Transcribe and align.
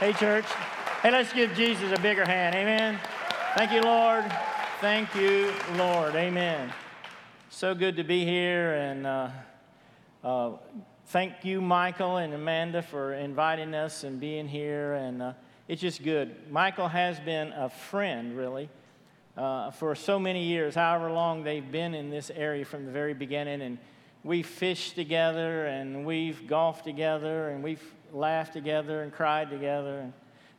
Hey, 0.00 0.14
church. 0.14 0.46
Hey, 1.02 1.10
let's 1.10 1.30
give 1.30 1.52
Jesus 1.52 1.92
a 1.92 2.00
bigger 2.00 2.24
hand. 2.24 2.54
Amen. 2.54 2.98
Thank 3.54 3.70
you, 3.70 3.82
Lord. 3.82 4.24
Thank 4.80 5.14
you, 5.14 5.52
Lord. 5.76 6.14
Amen. 6.14 6.72
So 7.50 7.74
good 7.74 7.96
to 7.96 8.02
be 8.02 8.24
here. 8.24 8.72
And 8.72 9.06
uh, 9.06 9.28
uh, 10.24 10.52
thank 11.08 11.44
you, 11.44 11.60
Michael 11.60 12.16
and 12.16 12.32
Amanda, 12.32 12.80
for 12.80 13.12
inviting 13.12 13.74
us 13.74 14.02
and 14.02 14.18
being 14.18 14.48
here. 14.48 14.94
And 14.94 15.20
uh, 15.20 15.32
it's 15.68 15.82
just 15.82 16.02
good. 16.02 16.50
Michael 16.50 16.88
has 16.88 17.20
been 17.20 17.52
a 17.52 17.68
friend, 17.68 18.34
really, 18.34 18.70
uh, 19.36 19.70
for 19.70 19.94
so 19.94 20.18
many 20.18 20.44
years, 20.44 20.74
however 20.74 21.10
long 21.12 21.44
they've 21.44 21.70
been 21.70 21.92
in 21.92 22.08
this 22.08 22.30
area 22.30 22.64
from 22.64 22.86
the 22.86 22.90
very 22.90 23.12
beginning. 23.12 23.60
And 23.60 23.76
we've 24.24 24.46
fished 24.46 24.94
together, 24.94 25.66
and 25.66 26.06
we've 26.06 26.46
golfed 26.46 26.84
together, 26.84 27.50
and 27.50 27.62
we've 27.62 27.84
laughed 28.12 28.52
together 28.52 29.02
and 29.02 29.12
cried 29.12 29.50
together. 29.50 30.10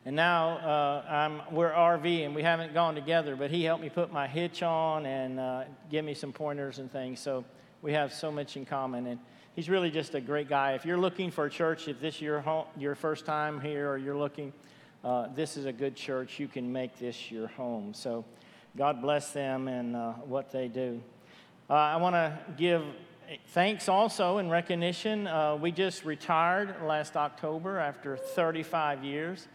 And, 0.04 0.16
now 0.16 0.58
uh, 0.58 1.04
I'm, 1.08 1.54
we're 1.54 1.70
RV 1.70 2.24
and 2.24 2.34
we 2.34 2.42
haven't 2.42 2.74
gone 2.74 2.94
together, 2.94 3.36
but 3.36 3.50
he 3.50 3.62
helped 3.62 3.82
me 3.82 3.88
put 3.88 4.12
my 4.12 4.26
hitch 4.26 4.62
on 4.62 5.06
and 5.06 5.38
uh, 5.38 5.64
give 5.90 6.04
me 6.04 6.14
some 6.14 6.32
pointers 6.32 6.78
and 6.78 6.90
things. 6.90 7.20
So 7.20 7.44
we 7.82 7.92
have 7.92 8.12
so 8.12 8.32
much 8.32 8.56
in 8.56 8.64
common. 8.64 9.06
And 9.06 9.20
he's 9.54 9.68
really 9.68 9.90
just 9.90 10.14
a 10.14 10.20
great 10.20 10.48
guy. 10.48 10.72
If 10.72 10.84
you're 10.84 10.98
looking 10.98 11.30
for 11.30 11.46
a 11.46 11.50
church, 11.50 11.86
if 11.86 12.00
this 12.00 12.16
is 12.16 12.20
your, 12.20 12.40
home, 12.40 12.66
your 12.76 12.94
first 12.94 13.24
time 13.24 13.60
here 13.60 13.90
or 13.90 13.96
you're 13.96 14.16
looking, 14.16 14.52
uh, 15.04 15.28
this 15.34 15.56
is 15.56 15.66
a 15.66 15.72
good 15.72 15.94
church. 15.94 16.38
You 16.40 16.48
can 16.48 16.72
make 16.72 16.98
this 16.98 17.30
your 17.30 17.48
home. 17.48 17.94
So 17.94 18.24
God 18.76 19.02
bless 19.02 19.32
them 19.32 19.68
and 19.68 19.94
uh, 19.94 20.12
what 20.12 20.50
they 20.50 20.68
do. 20.68 21.00
Uh, 21.68 21.74
I 21.74 21.96
want 21.96 22.14
to 22.14 22.38
give 22.56 22.82
thanks 23.48 23.88
also 23.88 24.38
in 24.38 24.50
recognition. 24.50 25.26
Uh, 25.26 25.56
we 25.56 25.72
just 25.72 26.04
retired 26.04 26.74
last 26.84 27.16
October 27.16 27.78
after 27.78 28.16
35 28.16 29.04
years. 29.04 29.48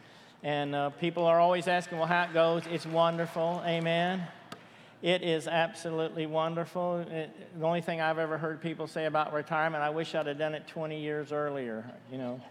And 0.44 0.75
uh, 0.75 0.89
people 0.92 1.25
are 1.25 1.39
always 1.39 1.67
asking, 1.67 1.97
well, 1.97 2.08
how 2.08 2.23
it 2.23 2.34
goes. 2.34 2.64
It's 2.72 2.86
wonderful. 2.86 3.61
Amen. 3.66 4.25
It 5.02 5.22
is 5.22 5.47
absolutely 5.47 6.25
wonderful. 6.25 7.06
It, 7.09 7.59
the 7.59 7.66
only 7.66 7.81
thing 7.81 8.02
I've 8.02 8.19
ever 8.19 8.38
heard 8.38 8.61
people 8.61 8.88
say 8.88 9.06
about 9.06 9.34
retirement, 9.34 9.84
I 9.84 9.89
wish 9.89 10.16
I'd 10.16 10.28
have 10.28 10.38
done 10.38 10.56
it 10.56 10.67
20 10.67 11.00
years 11.00 11.31
earlier, 11.31 11.84
you 12.12 12.17
know. 12.17 12.41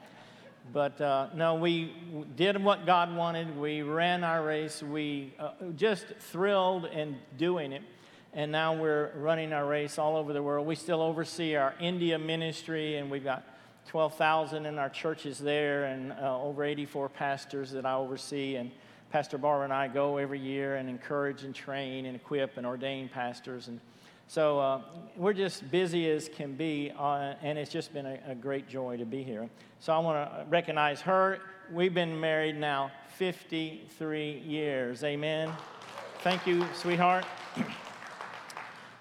But 0.72 1.00
uh, 1.00 1.28
no, 1.34 1.55
we 1.55 1.92
did 2.36 2.62
what 2.62 2.86
God 2.86 3.14
wanted. 3.14 3.56
We 3.56 3.83
ran 3.83 4.24
our 4.24 4.44
race. 4.44 4.83
We 4.83 5.33
uh, 5.38 5.52
just 5.77 6.06
thrilled 6.18 6.86
in 6.86 7.16
doing 7.38 7.72
it 7.72 7.83
and 8.37 8.53
now 8.53 8.75
we're 8.75 9.12
running 9.17 9.55
our 9.55 9.65
race 9.65 9.98
all 9.98 10.15
over 10.15 10.34
the 10.34 10.42
world. 10.42 10.67
We 10.67 10.75
still 10.75 11.01
oversee 11.01 11.56
our 11.56 11.75
India 11.81 12.19
ministry, 12.19 12.98
and 12.98 13.11
we've 13.11 13.25
got 13.25 13.42
12,000 13.89 14.67
in 14.67 14.79
our 14.79 14.91
churches 14.91 15.39
there, 15.39 15.87
and 15.87 16.12
uh, 16.12 16.39
over 16.42 16.62
84 16.62 17.09
pastors 17.09 17.70
that 17.70 17.87
I 17.87 17.95
oversee. 17.95 18.57
And 18.57 18.70
Pastor 19.11 19.39
Barbara 19.39 19.64
and 19.64 19.73
I 19.73 19.89
go 19.89 20.19
every 20.19 20.39
year 20.39 20.77
and 20.77 20.87
encourage 20.87 21.45
and 21.45 21.55
train 21.55 22.05
and 22.05 22.14
equip 22.14 22.59
and 22.59 22.67
ordain 22.67 23.09
pastors. 23.09 23.69
And 23.69 23.81
so 24.29 24.59
uh, 24.59 24.81
we're 25.17 25.33
just 25.33 25.70
busy 25.70 26.11
as 26.11 26.29
can 26.29 26.57
be, 26.57 26.92
uh, 26.98 27.34
and 27.41 27.57
it's 27.57 27.70
just 27.70 27.95
been 27.95 28.05
a, 28.05 28.19
a 28.29 28.34
great 28.34 28.69
joy 28.69 28.98
to 28.98 29.07
be 29.07 29.23
here. 29.23 29.48
So 29.81 29.95
I 29.95 29.98
want 29.98 30.31
to 30.31 30.45
recognize 30.51 31.01
her. 31.01 31.39
We've 31.73 31.95
been 31.95 32.20
married 32.20 32.57
now 32.57 32.91
53 33.17 34.42
years. 34.47 35.05
Amen. 35.05 35.51
Thank 36.19 36.47
you, 36.47 36.67
sweetheart. 36.75 37.25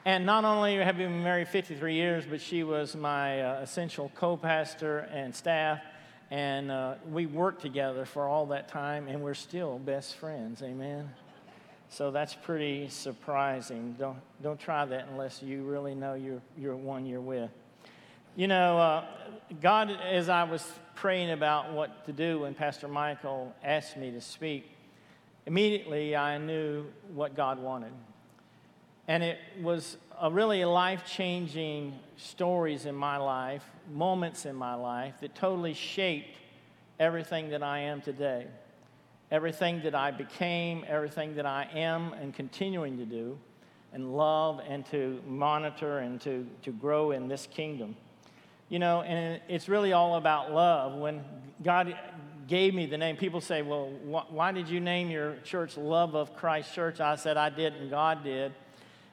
And 0.08 0.24
not 0.24 0.46
only 0.46 0.76
have 0.76 0.98
we 0.98 1.06
been 1.06 1.24
married 1.24 1.48
53 1.48 1.96
years, 1.96 2.26
but 2.30 2.40
she 2.40 2.64
was 2.64 2.96
my 2.96 3.42
uh, 3.42 3.62
essential 3.62 4.12
co 4.14 4.38
pastor 4.38 5.00
and 5.12 5.34
staff. 5.34 5.82
And 6.30 6.70
uh, 6.70 6.96
we 7.12 7.26
worked 7.26 7.64
together 7.64 8.06
for 8.06 8.28
all 8.28 8.46
that 8.48 8.68
time, 8.68 9.08
and 9.08 9.24
we're 9.24 9.34
still 9.34 9.80
best 9.80 10.16
friends. 10.18 10.62
Amen. 10.62 11.10
So 11.90 12.12
that's 12.12 12.36
pretty 12.36 12.88
surprising. 12.90 13.96
Don't, 13.98 14.20
don't 14.44 14.60
try 14.60 14.86
that 14.86 15.08
unless 15.10 15.42
you 15.42 15.64
really 15.64 15.96
know 15.96 16.14
you're, 16.14 16.42
you're 16.56 16.76
one 16.76 17.08
you're 17.08 17.20
with. 17.20 17.50
You 18.36 18.48
know, 18.48 18.78
uh, 18.78 19.06
God, 19.60 19.90
as 19.90 20.30
I 20.30 20.44
was 20.44 20.64
praying 20.94 21.32
about 21.32 21.74
what 21.74 22.06
to 22.06 22.14
do 22.14 22.42
when 22.42 22.54
Pastor 22.54 22.88
Michael 22.88 23.56
asked 23.64 23.98
me 23.98 24.12
to 24.12 24.22
speak, 24.22 24.70
immediately 25.48 26.16
I 26.16 26.38
knew 26.38 26.86
what 27.12 27.36
God 27.36 27.58
wanted. 27.58 27.94
And 29.08 29.24
it 29.24 29.38
was 29.62 29.98
a 30.20 30.32
really 30.32 30.64
life 30.66 31.06
changing 31.06 31.98
stories 32.18 32.86
in 32.86 32.96
my 32.96 33.18
life, 33.18 33.64
moments 33.92 34.46
in 34.46 34.56
my 34.56 34.74
life 34.74 35.16
that 35.22 35.36
totally 35.36 35.74
shaped 35.74 36.38
everything 37.00 37.50
that 37.50 37.62
I 37.62 37.80
am 37.80 38.02
today. 38.02 38.48
Everything 39.32 39.82
that 39.84 39.96
I 39.96 40.12
became, 40.12 40.86
everything 40.88 41.36
that 41.36 41.46
I 41.46 41.68
am 41.74 42.14
and 42.14 42.34
continuing 42.34 42.98
to 42.98 43.06
do, 43.06 43.38
and 43.92 44.16
love 44.16 44.62
and 44.68 44.86
to 44.88 45.22
monitor 45.28 46.00
and 46.00 46.22
to, 46.22 46.48
to 46.64 46.72
grow 46.72 47.12
in 47.12 47.28
this 47.28 47.48
kingdom. 47.48 47.96
You 48.70 48.80
know, 48.80 49.02
and 49.02 49.42
it's 49.48 49.68
really 49.68 49.94
all 49.94 50.16
about 50.16 50.52
love. 50.52 51.00
When 51.00 51.24
God 51.64 51.96
gave 52.48 52.74
me 52.74 52.86
the 52.86 52.98
name, 52.98 53.18
people 53.18 53.42
say, 53.42 53.62
Well, 53.62 53.90
wh- 54.06 54.32
why 54.32 54.52
did 54.52 54.70
you 54.70 54.80
name 54.80 55.10
your 55.10 55.38
church 55.44 55.78
Love 55.78 56.16
of 56.16 56.36
Christ 56.36 56.74
Church? 56.74 57.00
I 57.00 57.16
said, 57.16 57.38
I 57.38 57.50
did, 57.50 57.74
and 57.74 57.90
God 57.90 58.24
did 58.24 58.54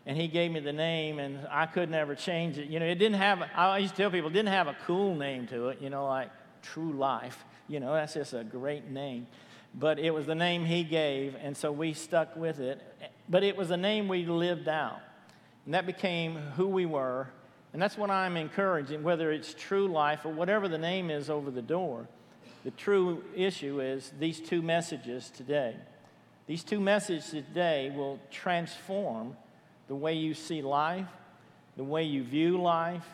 and 0.06 0.16
he 0.16 0.28
gave 0.28 0.50
me 0.50 0.60
the 0.60 0.72
name 0.72 1.18
and 1.18 1.46
i 1.50 1.66
could 1.66 1.90
never 1.90 2.14
change 2.14 2.58
it. 2.58 2.68
You 2.68 2.80
know 2.80 2.86
it 2.86 2.96
didn't 2.96 3.18
have 3.18 3.42
i 3.54 3.78
used 3.78 3.94
to 3.94 4.02
tell 4.02 4.10
people 4.10 4.30
it 4.30 4.32
didn't 4.32 4.48
have 4.48 4.68
a 4.68 4.76
cool 4.86 5.14
name 5.14 5.46
to 5.48 5.68
it 5.68 5.80
you 5.80 5.90
know 5.90 6.06
like 6.06 6.30
true 6.62 6.92
life. 6.92 7.44
You 7.68 7.80
know 7.80 7.92
that's 7.92 8.14
just 8.14 8.32
a 8.32 8.44
great 8.44 8.88
name. 8.90 9.26
But 9.74 9.98
it 9.98 10.10
was 10.10 10.26
the 10.26 10.34
name 10.34 10.64
he 10.64 10.84
gave 10.84 11.34
and 11.40 11.56
so 11.56 11.72
we 11.72 11.92
stuck 11.92 12.36
with 12.36 12.60
it. 12.60 12.80
But 13.28 13.42
it 13.42 13.56
was 13.56 13.70
a 13.70 13.76
name 13.76 14.08
we 14.08 14.24
lived 14.26 14.68
out 14.68 15.00
and 15.64 15.74
that 15.74 15.86
became 15.86 16.36
who 16.56 16.66
we 16.66 16.86
were. 16.86 17.28
And 17.72 17.80
that's 17.80 17.96
what 17.96 18.10
i'm 18.10 18.36
encouraging 18.36 19.02
whether 19.02 19.32
it's 19.32 19.54
true 19.54 19.88
life 19.88 20.24
or 20.24 20.32
whatever 20.32 20.68
the 20.68 20.78
name 20.78 21.10
is 21.10 21.30
over 21.30 21.50
the 21.50 21.62
door. 21.62 22.06
The 22.64 22.70
true 22.70 23.24
issue 23.34 23.80
is 23.80 24.12
these 24.18 24.38
two 24.38 24.62
messages 24.62 25.30
today. 25.30 25.74
These 26.46 26.64
two 26.64 26.80
messages 26.80 27.30
today 27.30 27.92
will 27.94 28.20
transform 28.30 29.36
the 29.88 29.94
way 29.94 30.14
you 30.14 30.34
see 30.34 30.62
life, 30.62 31.08
the 31.76 31.84
way 31.84 32.04
you 32.04 32.22
view 32.22 32.60
life, 32.60 33.06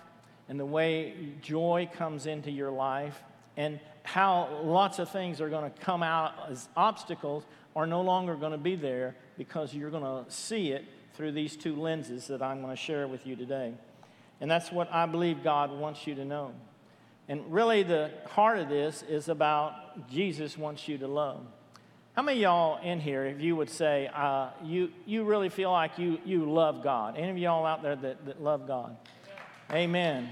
and 0.49 0.59
the 0.59 0.67
way 0.67 1.15
joy 1.43 1.89
comes 1.93 2.27
into 2.27 2.51
your 2.51 2.71
life, 2.71 3.23
and 3.57 3.81
how 4.03 4.61
lots 4.63 4.99
of 4.99 5.11
things 5.11 5.41
are 5.41 5.49
going 5.49 5.71
to 5.71 5.81
come 5.81 6.03
out 6.03 6.33
as 6.51 6.69
obstacles 6.77 7.45
are 7.77 7.87
no 7.87 8.01
longer 8.01 8.35
going 8.35 8.53
to 8.53 8.59
be 8.59 8.75
there 8.75 9.15
because 9.37 9.75
you're 9.75 9.91
going 9.91 10.25
to 10.25 10.31
see 10.31 10.71
it 10.71 10.85
through 11.15 11.33
these 11.33 11.57
two 11.57 11.77
lenses 11.77 12.27
that 12.29 12.41
I'm 12.41 12.63
going 12.63 12.75
to 12.75 12.81
share 12.81 13.07
with 13.07 13.27
you 13.27 13.37
today. 13.37 13.75
And 14.41 14.51
that's 14.51 14.73
what 14.73 14.93
I 14.93 15.07
believe 15.07 15.43
God 15.43 15.71
wants 15.73 16.07
you 16.07 16.15
to 16.15 16.25
know. 16.25 16.55
And 17.29 17.53
really, 17.53 17.83
the 17.83 18.11
heart 18.27 18.59
of 18.59 18.69
this 18.69 19.03
is 19.03 19.29
about 19.29 20.09
Jesus 20.09 20.57
wants 20.57 20.89
you 20.89 20.97
to 20.99 21.07
love. 21.07 21.45
How 22.19 22.25
many 22.25 22.39
of 22.39 22.43
y'all 22.43 22.83
in 22.83 22.99
here, 22.99 23.27
if 23.27 23.41
you 23.41 23.55
would 23.55 23.71
say, 23.71 24.11
uh, 24.13 24.49
you, 24.65 24.91
you 25.07 25.23
really 25.23 25.51
feel 25.51 25.71
like 25.71 26.01
you, 26.01 26.19
you 26.25 26.51
love 26.51 26.83
God? 26.83 27.17
Any 27.17 27.31
of 27.31 27.39
y'all 27.39 27.65
out 27.65 27.81
there 27.81 27.95
that, 27.95 28.27
that 28.27 28.43
love 28.43 28.67
God? 28.67 28.97
Amen. 29.71 30.29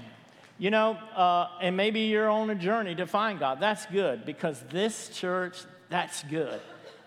You 0.57 0.69
know, 0.69 0.97
uh, 1.15 1.47
and 1.61 1.77
maybe 1.77 2.01
you're 2.01 2.29
on 2.29 2.49
a 2.49 2.55
journey 2.55 2.93
to 2.95 3.07
find 3.07 3.39
God. 3.39 3.61
That's 3.61 3.85
good 3.85 4.25
because 4.25 4.61
this 4.69 5.07
church, 5.13 5.59
that's 5.87 6.23
good. 6.23 6.59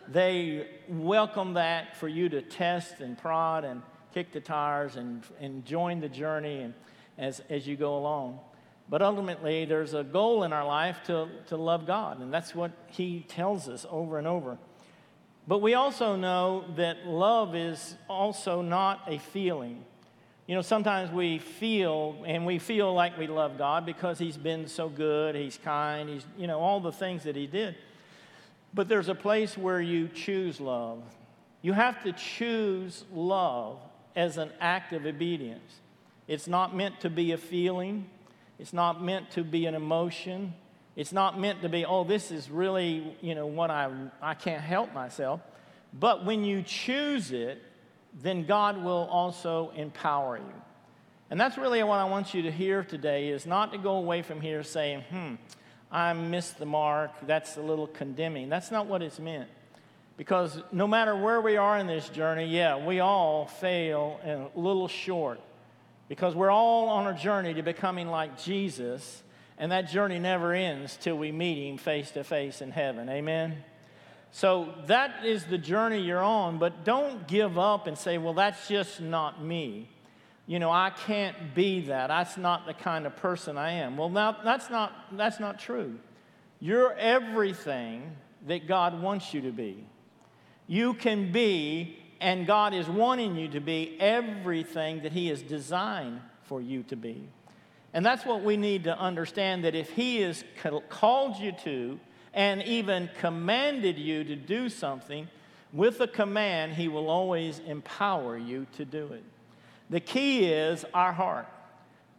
They 0.08 0.66
welcome 0.88 1.52
that 1.52 1.98
for 1.98 2.08
you 2.08 2.30
to 2.30 2.40
test 2.40 3.00
and 3.00 3.18
prod 3.18 3.66
and 3.66 3.82
kick 4.14 4.32
the 4.32 4.40
tires 4.40 4.96
and, 4.96 5.22
and 5.40 5.62
join 5.66 6.00
the 6.00 6.08
journey 6.08 6.60
and 6.60 6.72
as, 7.18 7.42
as 7.50 7.66
you 7.66 7.76
go 7.76 7.98
along. 7.98 8.40
But 8.88 9.02
ultimately, 9.02 9.66
there's 9.66 9.92
a 9.92 10.02
goal 10.02 10.42
in 10.42 10.54
our 10.54 10.64
life 10.64 11.00
to, 11.04 11.28
to 11.48 11.58
love 11.58 11.86
God, 11.86 12.22
and 12.22 12.32
that's 12.32 12.54
what 12.54 12.72
He 12.86 13.26
tells 13.28 13.68
us 13.68 13.84
over 13.90 14.16
and 14.16 14.26
over. 14.26 14.56
But 15.46 15.58
we 15.58 15.74
also 15.74 16.16
know 16.16 16.64
that 16.76 17.06
love 17.06 17.54
is 17.54 17.96
also 18.08 18.62
not 18.62 19.02
a 19.06 19.18
feeling. 19.18 19.84
You 20.46 20.56
know, 20.56 20.62
sometimes 20.62 21.10
we 21.10 21.38
feel, 21.38 22.22
and 22.26 22.44
we 22.44 22.58
feel 22.58 22.92
like 22.92 23.16
we 23.16 23.26
love 23.26 23.56
God 23.56 23.86
because 23.86 24.18
He's 24.18 24.36
been 24.36 24.66
so 24.66 24.88
good, 24.88 25.34
He's 25.34 25.58
kind, 25.58 26.08
He's, 26.08 26.24
you 26.36 26.46
know, 26.46 26.58
all 26.58 26.80
the 26.80 26.92
things 26.92 27.22
that 27.24 27.36
He 27.36 27.46
did. 27.46 27.76
But 28.74 28.88
there's 28.88 29.08
a 29.08 29.14
place 29.14 29.56
where 29.56 29.80
you 29.80 30.08
choose 30.08 30.60
love. 30.60 31.02
You 31.62 31.72
have 31.72 32.02
to 32.04 32.12
choose 32.12 33.04
love 33.12 33.78
as 34.16 34.38
an 34.38 34.50
act 34.60 34.92
of 34.92 35.06
obedience. 35.06 35.80
It's 36.26 36.46
not 36.46 36.74
meant 36.74 37.00
to 37.00 37.10
be 37.10 37.32
a 37.32 37.38
feeling, 37.38 38.06
it's 38.58 38.72
not 38.72 39.02
meant 39.02 39.30
to 39.32 39.44
be 39.44 39.66
an 39.66 39.74
emotion, 39.74 40.54
it's 40.96 41.12
not 41.12 41.38
meant 41.38 41.62
to 41.62 41.68
be, 41.68 41.84
oh, 41.84 42.04
this 42.04 42.30
is 42.30 42.50
really, 42.50 43.16
you 43.20 43.34
know, 43.34 43.46
what 43.46 43.70
I, 43.70 43.90
I 44.20 44.34
can't 44.34 44.62
help 44.62 44.92
myself. 44.92 45.40
But 45.92 46.24
when 46.24 46.44
you 46.44 46.62
choose 46.62 47.32
it, 47.32 47.62
then 48.20 48.44
God 48.44 48.82
will 48.82 49.08
also 49.10 49.72
empower 49.76 50.36
you. 50.38 50.62
And 51.30 51.40
that's 51.40 51.56
really 51.56 51.82
what 51.84 51.98
I 51.98 52.04
want 52.04 52.34
you 52.34 52.42
to 52.42 52.50
hear 52.50 52.82
today 52.82 53.28
is 53.28 53.46
not 53.46 53.72
to 53.72 53.78
go 53.78 53.96
away 53.96 54.22
from 54.22 54.40
here 54.40 54.64
saying, 54.64 55.02
hmm, 55.10 55.34
I 55.90 56.12
missed 56.12 56.58
the 56.58 56.66
mark, 56.66 57.12
that's 57.26 57.56
a 57.56 57.60
little 57.60 57.86
condemning. 57.86 58.48
That's 58.48 58.70
not 58.70 58.86
what 58.86 59.02
it's 59.02 59.18
meant. 59.20 59.48
Because 60.16 60.60
no 60.70 60.86
matter 60.86 61.16
where 61.16 61.40
we 61.40 61.56
are 61.56 61.78
in 61.78 61.86
this 61.86 62.08
journey, 62.08 62.46
yeah, 62.46 62.84
we 62.84 63.00
all 63.00 63.46
fail 63.46 64.20
and 64.22 64.48
a 64.54 64.58
little 64.58 64.88
short. 64.88 65.40
Because 66.08 66.34
we're 66.34 66.50
all 66.50 66.88
on 66.88 67.06
a 67.06 67.16
journey 67.16 67.54
to 67.54 67.62
becoming 67.62 68.08
like 68.08 68.42
Jesus, 68.42 69.22
and 69.60 69.70
that 69.72 69.90
journey 69.90 70.18
never 70.18 70.54
ends 70.54 70.96
till 70.96 71.16
we 71.16 71.30
meet 71.30 71.68
Him 71.68 71.76
face 71.76 72.10
to 72.12 72.24
face 72.24 72.62
in 72.62 72.70
heaven. 72.70 73.10
Amen? 73.10 73.62
So 74.32 74.72
that 74.86 75.24
is 75.24 75.44
the 75.44 75.58
journey 75.58 76.00
you're 76.00 76.22
on, 76.22 76.58
but 76.58 76.82
don't 76.82 77.28
give 77.28 77.58
up 77.58 77.86
and 77.86 77.96
say, 77.96 78.16
well, 78.16 78.32
that's 78.32 78.68
just 78.68 79.02
not 79.02 79.44
me. 79.44 79.90
You 80.46 80.60
know, 80.60 80.70
I 80.70 80.90
can't 80.90 81.54
be 81.54 81.82
that. 81.82 82.06
That's 82.08 82.38
not 82.38 82.66
the 82.66 82.72
kind 82.72 83.06
of 83.06 83.16
person 83.16 83.58
I 83.58 83.72
am. 83.72 83.98
Well, 83.98 84.08
now, 84.08 84.34
that's 84.42 84.70
not, 84.70 84.94
that's 85.12 85.38
not 85.38 85.58
true. 85.58 85.98
You're 86.58 86.94
everything 86.94 88.16
that 88.46 88.66
God 88.66 89.02
wants 89.02 89.34
you 89.34 89.42
to 89.42 89.52
be. 89.52 89.84
You 90.68 90.94
can 90.94 91.32
be, 91.32 91.98
and 92.18 92.46
God 92.46 92.72
is 92.72 92.88
wanting 92.88 93.36
you 93.36 93.48
to 93.48 93.60
be, 93.60 93.98
everything 94.00 95.02
that 95.02 95.12
He 95.12 95.28
has 95.28 95.42
designed 95.42 96.20
for 96.44 96.62
you 96.62 96.82
to 96.84 96.96
be. 96.96 97.28
And 97.92 98.06
that's 98.06 98.24
what 98.24 98.42
we 98.42 98.56
need 98.56 98.84
to 98.84 98.98
understand 98.98 99.64
that 99.64 99.74
if 99.74 99.90
He 99.90 100.20
has 100.20 100.44
called 100.88 101.36
you 101.38 101.52
to, 101.64 101.98
and 102.32 102.62
even 102.62 103.10
commanded 103.18 103.98
you 103.98 104.22
to 104.24 104.36
do 104.36 104.68
something, 104.68 105.28
with 105.72 106.00
a 106.00 106.06
command, 106.06 106.74
He 106.74 106.88
will 106.88 107.08
always 107.08 107.60
empower 107.60 108.36
you 108.36 108.66
to 108.76 108.84
do 108.84 109.06
it. 109.12 109.24
The 109.88 110.00
key 110.00 110.46
is 110.46 110.84
our 110.94 111.12
heart. 111.12 111.48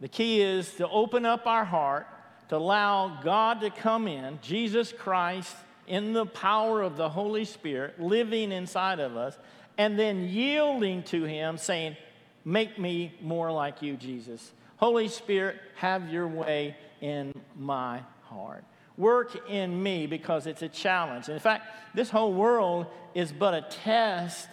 The 0.00 0.08
key 0.08 0.40
is 0.42 0.74
to 0.74 0.88
open 0.88 1.24
up 1.24 1.46
our 1.46 1.64
heart, 1.64 2.06
to 2.48 2.56
allow 2.56 3.20
God 3.22 3.60
to 3.60 3.70
come 3.70 4.08
in, 4.08 4.38
Jesus 4.42 4.92
Christ, 4.92 5.54
in 5.86 6.12
the 6.12 6.26
power 6.26 6.82
of 6.82 6.96
the 6.96 7.08
Holy 7.08 7.44
Spirit, 7.44 8.00
living 8.00 8.52
inside 8.52 9.00
of 9.00 9.16
us, 9.16 9.38
and 9.78 9.98
then 9.98 10.28
yielding 10.28 11.02
to 11.04 11.24
Him, 11.24 11.56
saying, 11.56 11.96
Make 12.44 12.78
me 12.78 13.14
more 13.22 13.52
like 13.52 13.82
you, 13.82 13.96
Jesus. 13.96 14.52
Holy 14.82 15.06
Spirit, 15.06 15.60
have 15.76 16.08
your 16.08 16.26
way 16.26 16.76
in 17.00 17.32
my 17.56 18.00
heart. 18.24 18.64
Work 18.96 19.48
in 19.48 19.80
me 19.80 20.08
because 20.08 20.48
it's 20.48 20.62
a 20.62 20.68
challenge. 20.68 21.28
in 21.28 21.38
fact, 21.38 21.68
this 21.94 22.10
whole 22.10 22.32
world 22.32 22.86
is 23.14 23.30
but 23.30 23.54
a 23.54 23.62
test 23.62 24.48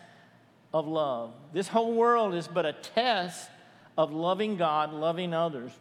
of 0.71 0.87
love. 0.87 1.33
This 1.51 1.67
whole 1.67 1.95
world 1.95 2.35
is 2.35 2.47
but 2.47 2.67
a 2.67 2.73
test 2.73 3.49
of 3.97 4.11
loving 4.11 4.55
God, 4.55 4.93
loving 4.93 5.33
others. 5.33 5.71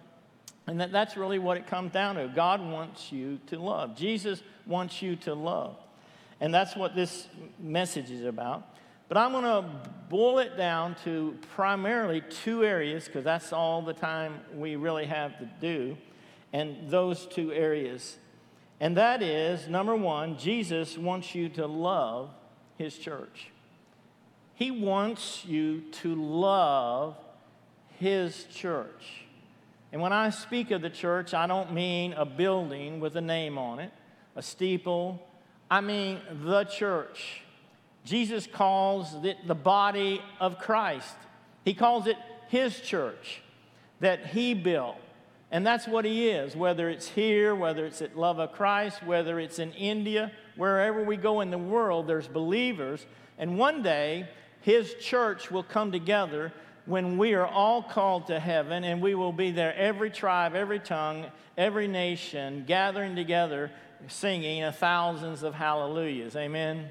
And 0.67 0.81
that, 0.81 0.93
that's 0.93 1.15
really 1.15 1.39
what 1.39 1.59
it 1.59 1.67
comes 1.67 1.93
down 1.93 2.15
to. 2.15 2.33
God 2.35 2.63
wants 2.63 3.13
you 3.13 3.41
to 3.49 3.59
love. 3.59 3.99
Jesus 3.99 4.43
wants 4.65 5.03
you 5.03 5.17
to 5.17 5.35
love. 5.35 5.77
And 6.41 6.55
that's 6.55 6.75
what 6.75 6.95
this 6.97 7.29
message 7.61 8.11
is 8.11 8.25
about. 8.25 8.67
But 9.09 9.17
I'm 9.17 9.33
going 9.33 9.45
to 9.45 9.65
boil 10.09 10.39
it 10.39 10.57
down 10.57 10.97
to 11.05 11.37
primarily 11.55 12.21
two 12.21 12.65
areas 12.65 13.07
because 13.07 13.25
that's 13.25 13.53
all 13.53 13.83
the 13.83 13.95
time 13.95 14.41
we 14.55 14.77
really 14.77 15.07
have 15.07 15.39
to 15.39 15.49
do. 15.61 15.97
And 16.53 16.89
those 16.89 17.27
two 17.27 17.53
areas 17.53 18.19
and 18.81 18.97
that 18.97 19.23
is 19.23 19.69
number 19.69 19.97
one, 19.97 20.39
Jesus 20.39 20.97
wants 20.97 21.35
you 21.35 21.49
to 21.51 21.67
love 21.67 22.31
his 22.77 22.97
church. 22.97 23.51
He 24.55 24.71
wants 24.71 25.45
you 25.45 25.83
to 26.03 26.15
love 26.15 27.17
his 27.99 28.45
church. 28.45 29.25
And 29.91 30.01
when 30.01 30.13
I 30.13 30.31
speak 30.31 30.71
of 30.71 30.83
the 30.83 30.91
church, 30.91 31.35
I 31.35 31.47
don't 31.47 31.73
mean 31.73 32.13
a 32.13 32.25
building 32.25 33.01
with 33.01 33.17
a 33.17 33.21
name 33.21 33.59
on 33.59 33.81
it, 33.81 33.93
a 34.37 34.43
steeple. 34.43 35.27
I 35.71 35.81
mean 35.81 36.21
the 36.45 36.65
church. 36.65 37.43
Jesus 38.09 38.47
calls 38.47 39.15
it 39.23 39.37
the 39.47 39.55
body 39.55 40.23
of 40.41 40.59
Christ. 40.59 41.17
He 41.65 41.75
calls 41.75 42.07
it 42.07 42.17
his 42.49 42.81
church 42.81 43.43
that 44.01 44.27
he 44.27 44.55
built. 44.55 44.97
And 45.51 45.67
that's 45.67 45.87
what 45.87 46.05
he 46.05 46.29
is, 46.29 46.57
whether 46.57 46.89
it's 46.89 47.09
here, 47.09 47.55
whether 47.55 47.85
it's 47.85 48.01
at 48.03 48.17
Love 48.17 48.39
of 48.39 48.53
Christ, 48.53 49.03
whether 49.03 49.39
it's 49.39 49.59
in 49.59 49.73
India, 49.73 50.33
wherever 50.57 51.03
we 51.03 51.17
go 51.17 51.41
in 51.41 51.51
the 51.51 51.59
world, 51.59 52.07
there's 52.07 52.29
believers. 52.29 53.05
And 53.39 53.59
one 53.59 53.83
day, 53.83 54.29
his 54.61 54.95
church 54.95 55.51
will 55.51 55.63
come 55.63 55.93
together 55.93 56.53
when 56.85 57.19
we 57.19 57.35
are 57.35 57.47
all 57.47 57.83
called 57.83 58.27
to 58.29 58.41
heaven, 58.41 58.85
and 58.85 59.03
we 59.03 59.15
will 59.15 59.33
be 59.33 59.51
there, 59.51 59.75
every 59.75 60.11
tribe, 60.11 60.55
every 60.55 60.81
tongue, 60.81 61.27
every 61.57 61.87
nation, 61.87 62.65
gathering 62.67 63.15
together, 63.15 63.71
singing 64.07 64.71
thousands 64.73 65.43
of 65.43 65.55
hallelujahs. 65.55 66.35
Amen. 66.35 66.89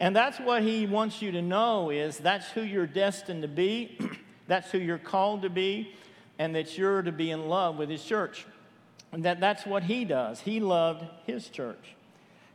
And 0.00 0.14
that's 0.14 0.38
what 0.38 0.62
he 0.62 0.86
wants 0.86 1.20
you 1.20 1.32
to 1.32 1.42
know 1.42 1.90
is 1.90 2.18
that's 2.18 2.48
who 2.50 2.62
you're 2.62 2.86
destined 2.86 3.42
to 3.42 3.48
be. 3.48 3.98
that's 4.46 4.70
who 4.70 4.78
you're 4.78 4.98
called 4.98 5.42
to 5.42 5.50
be 5.50 5.92
and 6.38 6.54
that 6.54 6.78
you're 6.78 7.02
to 7.02 7.12
be 7.12 7.30
in 7.30 7.48
love 7.48 7.76
with 7.76 7.90
his 7.90 8.04
church. 8.04 8.46
And 9.10 9.24
that 9.24 9.40
that's 9.40 9.66
what 9.66 9.82
he 9.82 10.04
does. 10.04 10.40
He 10.40 10.60
loved 10.60 11.04
his 11.26 11.48
church. 11.48 11.96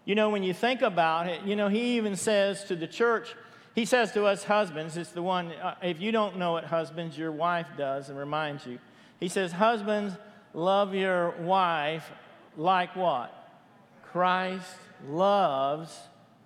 You 0.05 0.15
know, 0.15 0.29
when 0.29 0.43
you 0.43 0.53
think 0.53 0.81
about 0.81 1.27
it, 1.27 1.41
you 1.43 1.55
know, 1.55 1.67
he 1.67 1.97
even 1.97 2.15
says 2.15 2.63
to 2.65 2.75
the 2.75 2.87
church, 2.87 3.35
he 3.75 3.85
says 3.85 4.11
to 4.13 4.25
us 4.25 4.43
husbands, 4.43 4.97
it's 4.97 5.11
the 5.11 5.23
one, 5.23 5.51
uh, 5.53 5.75
if 5.81 5.99
you 5.99 6.11
don't 6.11 6.37
know 6.37 6.57
it, 6.57 6.65
husbands, 6.65 7.17
your 7.17 7.31
wife 7.31 7.67
does 7.77 8.09
and 8.09 8.17
reminds 8.17 8.65
you. 8.65 8.79
He 9.19 9.29
says, 9.29 9.53
Husbands, 9.53 10.13
love 10.53 10.93
your 10.93 11.31
wife 11.39 12.11
like 12.57 12.95
what? 12.95 13.33
Christ 14.11 14.75
loves 15.07 15.97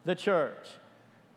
the 0.05 0.15
church. 0.15 0.67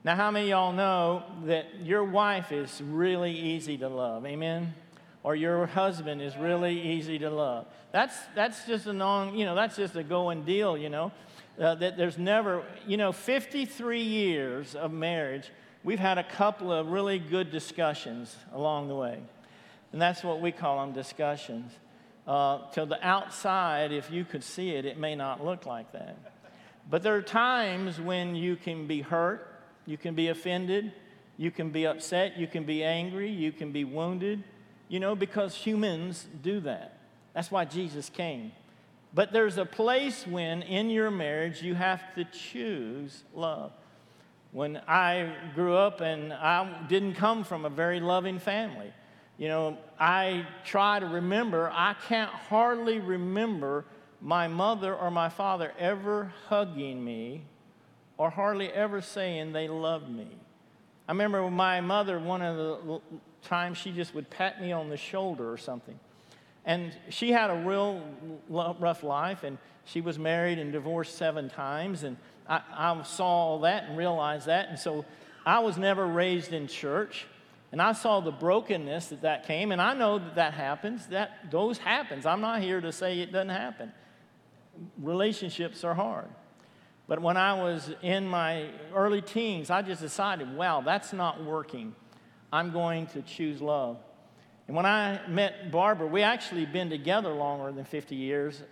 Now, 0.03 0.17
how 0.17 0.31
many 0.31 0.47
of 0.47 0.51
y'all 0.51 0.73
know 0.73 1.25
that 1.45 1.67
your 1.83 2.05
wife 2.05 2.53
is 2.53 2.81
really 2.83 3.33
easy 3.33 3.77
to 3.79 3.89
love? 3.89 4.25
Amen? 4.25 4.75
or 5.23 5.35
your 5.35 5.67
husband 5.67 6.23
is 6.23 6.37
really 6.37 6.81
easy 6.81 7.19
to 7.19 7.31
love. 7.31 7.67
That's, 7.93 8.17
that's 8.35 8.67
just 8.67 8.87
a 8.87 8.93
non, 8.93 9.37
you 9.37 9.45
know, 9.45 9.55
that's 9.55 9.77
just 9.77 9.97
a 9.97 10.03
going 10.03 10.45
deal, 10.45 10.77
you 10.77 10.89
know. 10.89 11.13
Uh, 11.61 11.75
that 11.75 11.97
there's 11.99 12.17
never, 12.17 12.65
you 12.87 12.97
know, 12.97 13.13
53 13.13 14.01
years 14.01 14.75
of 14.75 14.93
marriage, 14.93 15.51
we've 15.85 15.99
had 15.99 16.17
a 16.17 16.25
couple 16.25 16.73
of 16.73 16.87
really 16.87 17.19
good 17.19 17.51
discussions 17.51 18.35
along 18.55 18.89
the 18.89 18.95
way. 18.95 19.19
And 19.93 20.01
that's 20.01 20.25
what 20.25 20.41
we 20.41 20.53
call 20.53 20.81
them 20.81 20.95
discussions. 20.95 21.73
Uh, 22.27 22.71
to 22.71 22.87
the 22.87 23.05
outside, 23.07 23.93
if 23.93 24.11
you 24.11 24.25
could 24.25 24.45
see 24.45 24.71
it, 24.71 24.87
it 24.87 24.97
may 24.97 25.15
not 25.15 25.45
look 25.45 25.67
like 25.67 25.93
that. 25.93 26.17
But 26.89 27.03
there 27.03 27.17
are 27.17 27.23
times 27.23 28.01
when 28.01 28.35
you 28.35 28.57
can 28.57 28.87
be 28.87 29.03
hurt, 29.03 29.50
you 29.87 29.97
can 29.97 30.15
be 30.15 30.29
offended, 30.29 30.93
you 31.37 31.51
can 31.51 31.71
be 31.71 31.87
upset, 31.87 32.39
you 32.39 32.47
can 32.47 32.65
be 32.65 32.85
angry, 32.85 33.31
you 33.31 33.53
can 33.53 33.73
be 33.73 33.85
wounded 33.85 34.45
you 34.91 34.99
know, 34.99 35.15
because 35.15 35.55
humans 35.55 36.27
do 36.43 36.61
that. 36.61 36.99
That's 37.33 37.51
why 37.51 37.65
Jesus 37.65 38.11
came. 38.11 38.51
But 39.15 39.33
there's 39.33 39.57
a 39.57 39.65
place 39.65 40.27
when 40.27 40.63
in 40.63 40.91
your 40.91 41.13
marriage 41.13 41.63
you 41.63 41.75
have 41.77 42.13
to 42.17 42.25
choose 42.25 43.23
love. 43.33 43.73
When 44.51 44.79
I 44.89 45.33
grew 45.55 45.77
up 45.77 46.01
and 46.01 46.33
I 46.33 46.87
didn't 46.89 47.15
come 47.15 47.45
from 47.45 47.65
a 47.65 47.71
very 47.71 48.01
loving 48.01 48.41
family, 48.41 48.93
you 49.39 49.47
know, 49.47 49.79
I 49.99 50.45
try 50.65 50.99
to 50.99 51.07
remember, 51.07 51.71
I 51.73 51.95
can't 52.09 52.31
hardly 52.31 52.99
remember 52.99 53.85
my 54.21 54.49
mother 54.49 54.95
or 54.95 55.13
my 55.13 55.29
father 55.29 55.73
ever 55.79 56.33
hugging 56.49 57.03
me 57.03 57.45
or 58.21 58.29
hardly 58.29 58.69
ever 58.69 59.01
saying 59.01 59.51
they 59.55 59.67
love 59.67 60.11
me. 60.11 60.27
I 61.09 61.13
remember 61.13 61.51
my 61.51 61.81
mother, 61.81 62.19
one 62.19 62.43
of 62.43 62.55
the 62.55 63.01
times 63.43 63.79
she 63.79 63.93
just 63.93 64.15
would 64.15 64.29
pat 64.29 64.61
me 64.61 64.73
on 64.73 64.91
the 64.91 64.99
shoulder 64.99 65.51
or 65.51 65.57
something. 65.57 65.99
And 66.67 66.93
she 67.09 67.33
had 67.33 67.49
a 67.49 67.55
real 67.55 68.03
rough 68.51 69.03
life, 69.03 69.43
and 69.43 69.57
she 69.87 70.03
was 70.03 70.19
married 70.19 70.59
and 70.59 70.71
divorced 70.71 71.17
seven 71.17 71.49
times. 71.49 72.03
And 72.03 72.19
I, 72.47 72.61
I 72.71 73.03
saw 73.05 73.25
all 73.25 73.61
that 73.61 73.85
and 73.85 73.97
realized 73.97 74.49
that. 74.49 74.69
And 74.69 74.79
so 74.79 75.07
I 75.47 75.61
was 75.61 75.79
never 75.79 76.07
raised 76.07 76.53
in 76.53 76.67
church. 76.67 77.27
And 77.73 77.81
I 77.81 77.93
saw 77.93 78.21
the 78.21 78.33
brokenness 78.33 79.07
that 79.07 79.23
that 79.23 79.47
came, 79.47 79.73
and 79.73 79.81
I 79.81 79.95
know 79.95 80.19
that 80.19 80.35
that 80.35 80.53
happens. 80.53 81.07
That 81.07 81.51
those 81.51 81.79
happens. 81.79 82.27
I'm 82.27 82.43
not 82.43 82.61
here 82.61 82.83
to 82.83 82.93
say 82.93 83.21
it 83.21 83.33
doesn't 83.33 83.49
happen. 83.49 83.95
Relationships 84.99 85.85
are 85.85 85.95
hard. 85.95 86.29
But 87.11 87.21
when 87.21 87.37
I 87.37 87.61
was 87.61 87.91
in 88.03 88.29
my 88.29 88.67
early 88.95 89.21
teens, 89.21 89.69
I 89.69 89.83
just 89.83 90.01
decided, 90.01 90.55
wow, 90.55 90.81
that's 90.81 91.13
not 91.13 91.43
working. 91.43 91.93
I'm 92.53 92.71
going 92.71 93.09
to 93.09 93.23
choose 93.23 93.61
love. 93.61 93.97
And 94.69 94.77
when 94.77 94.87
I 94.87 95.21
met 95.27 95.73
Barbara, 95.73 96.07
we 96.07 96.23
actually 96.23 96.67
been 96.67 96.89
together 96.89 97.31
longer 97.31 97.73
than 97.73 97.85
50 97.85 98.15
years. 98.15 98.63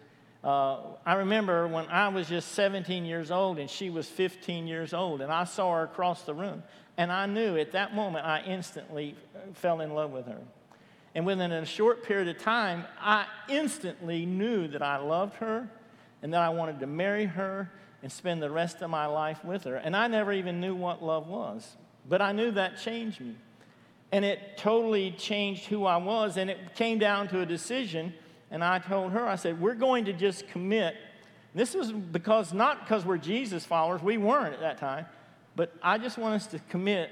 Uh, 0.45 0.77
I 1.05 1.15
remember 1.15 1.67
when 1.67 1.87
I 1.87 2.07
was 2.11 2.29
just 2.29 2.53
17 2.53 3.05
years 3.05 3.33
old 3.33 3.59
and 3.59 3.69
she 3.69 3.91
was 3.91 4.07
15 4.07 4.69
years 4.69 4.95
old, 4.95 5.21
and 5.21 5.33
I 5.33 5.43
saw 5.43 5.75
her 5.75 5.83
across 5.83 6.23
the 6.23 6.33
room. 6.33 6.63
And 6.97 7.11
I 7.11 7.27
knew 7.27 7.57
at 7.57 7.73
that 7.73 7.93
moment 7.93 8.25
I 8.25 8.43
instantly 8.43 9.17
fell 9.55 9.81
in 9.81 9.95
love 9.95 10.13
with 10.13 10.27
her. 10.27 10.39
And 11.17 11.27
within 11.27 11.51
a 11.51 11.67
short 11.67 12.05
period 12.05 12.29
of 12.29 12.41
time, 12.41 12.85
I 13.01 13.27
instantly 13.49 14.27
knew 14.27 14.69
that 14.69 14.81
I 14.81 14.99
loved 14.99 15.35
her 15.39 15.69
and 16.23 16.33
that 16.33 16.41
I 16.41 16.51
wanted 16.51 16.79
to 16.79 16.87
marry 16.87 17.25
her 17.25 17.73
and 18.03 18.11
spend 18.13 18.43
the 18.43 18.51
rest 18.51 18.83
of 18.83 18.91
my 18.91 19.07
life 19.07 19.45
with 19.45 19.65
her. 19.65 19.77
And 19.77 19.97
I 19.97 20.07
never 20.07 20.33
even 20.33 20.61
knew 20.61 20.75
what 20.75 21.03
love 21.03 21.27
was, 21.27 21.77
but 22.09 22.23
I 22.23 22.33
knew 22.33 22.51
that 22.53 22.79
changed 22.79 23.21
me. 23.21 23.35
And 24.11 24.25
it 24.25 24.57
totally 24.57 25.11
changed 25.11 25.67
who 25.67 25.85
I 25.85 25.97
was. 25.99 26.37
And 26.37 26.49
it 26.49 26.75
came 26.75 26.99
down 26.99 27.29
to 27.29 27.41
a 27.41 27.47
decision. 27.47 28.15
And 28.51 28.65
I 28.65 28.79
told 28.79 29.13
her, 29.13 29.27
I 29.27 29.37
said, 29.37 29.61
we're 29.61 29.75
going 29.75 30.07
to 30.07 30.13
just 30.13 30.49
commit. 30.49 30.97
This 31.55 31.75
was 31.75 31.93
because, 31.93 32.53
not 32.53 32.81
because 32.81 33.05
we're 33.05 33.19
Jesus 33.19 33.65
followers, 33.65 34.03
we 34.03 34.17
weren't 34.17 34.55
at 34.55 34.61
that 34.61 34.79
time, 34.79 35.07
but 35.57 35.75
I 35.83 35.99
just 35.99 36.17
want 36.17 36.35
us 36.35 36.47
to 36.49 36.59
commit 36.71 37.11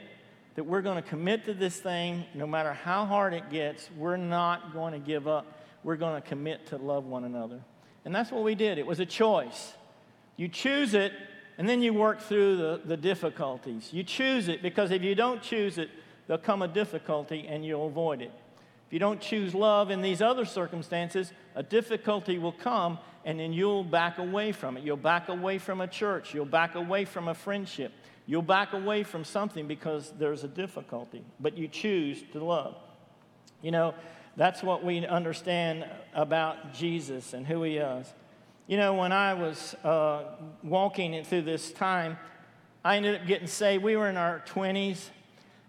that 0.54 0.64
we're 0.64 0.80
going 0.80 1.02
to 1.02 1.08
commit 1.08 1.44
to 1.44 1.54
this 1.54 1.78
thing 1.78 2.24
no 2.32 2.46
matter 2.46 2.72
how 2.72 3.04
hard 3.04 3.34
it 3.34 3.50
gets. 3.50 3.90
We're 3.96 4.16
not 4.16 4.72
going 4.72 4.92
to 4.92 4.98
give 4.98 5.28
up. 5.28 5.60
We're 5.84 5.96
going 5.96 6.20
to 6.20 6.26
commit 6.26 6.66
to 6.68 6.78
love 6.78 7.04
one 7.04 7.24
another. 7.24 7.60
And 8.06 8.14
that's 8.14 8.30
what 8.30 8.42
we 8.42 8.54
did. 8.54 8.78
It 8.78 8.86
was 8.86 9.00
a 9.00 9.06
choice. 9.06 9.74
You 10.36 10.48
choose 10.48 10.94
it, 10.94 11.12
and 11.58 11.68
then 11.68 11.82
you 11.82 11.94
work 11.94 12.20
through 12.20 12.56
the, 12.56 12.80
the 12.84 12.96
difficulties. 12.96 13.92
You 13.92 14.02
choose 14.02 14.48
it 14.48 14.62
because 14.62 14.90
if 14.90 15.02
you 15.02 15.14
don't 15.14 15.42
choose 15.42 15.78
it, 15.78 15.88
there'll 16.26 16.42
come 16.42 16.62
a 16.62 16.68
difficulty 16.68 17.46
and 17.48 17.64
you'll 17.64 17.86
avoid 17.86 18.20
it. 18.20 18.32
If 18.86 18.92
you 18.92 18.98
don't 18.98 19.20
choose 19.20 19.54
love 19.54 19.90
in 19.90 20.02
these 20.02 20.22
other 20.22 20.44
circumstances, 20.44 21.32
a 21.54 21.62
difficulty 21.62 22.38
will 22.38 22.52
come 22.52 22.98
and 23.24 23.40
then 23.40 23.52
you'll 23.52 23.82
back 23.82 24.18
away 24.18 24.52
from 24.52 24.76
it. 24.76 24.84
You'll 24.84 24.96
back 24.96 25.28
away 25.28 25.58
from 25.58 25.80
a 25.80 25.88
church. 25.88 26.32
You'll 26.32 26.44
back 26.44 26.76
away 26.76 27.04
from 27.04 27.26
a 27.26 27.34
friendship. 27.34 27.92
You'll 28.26 28.42
back 28.42 28.72
away 28.72 29.02
from 29.02 29.24
something 29.24 29.66
because 29.66 30.12
there's 30.18 30.44
a 30.44 30.48
difficulty, 30.48 31.24
but 31.40 31.56
you 31.56 31.68
choose 31.68 32.22
to 32.32 32.44
love. 32.44 32.76
You 33.62 33.70
know, 33.70 33.94
that's 34.36 34.62
what 34.62 34.84
we 34.84 35.04
understand 35.06 35.86
about 36.14 36.74
Jesus 36.74 37.32
and 37.32 37.46
who 37.46 37.62
he 37.62 37.78
is. 37.78 38.12
You 38.68 38.76
know, 38.76 38.94
when 38.94 39.12
I 39.12 39.34
was 39.34 39.74
uh, 39.84 40.24
walking 40.64 41.22
through 41.22 41.42
this 41.42 41.70
time, 41.70 42.18
I 42.84 42.96
ended 42.96 43.20
up 43.20 43.24
getting 43.24 43.46
saved. 43.46 43.84
We 43.84 43.94
were 43.94 44.08
in 44.08 44.16
our 44.16 44.42
20s 44.48 45.10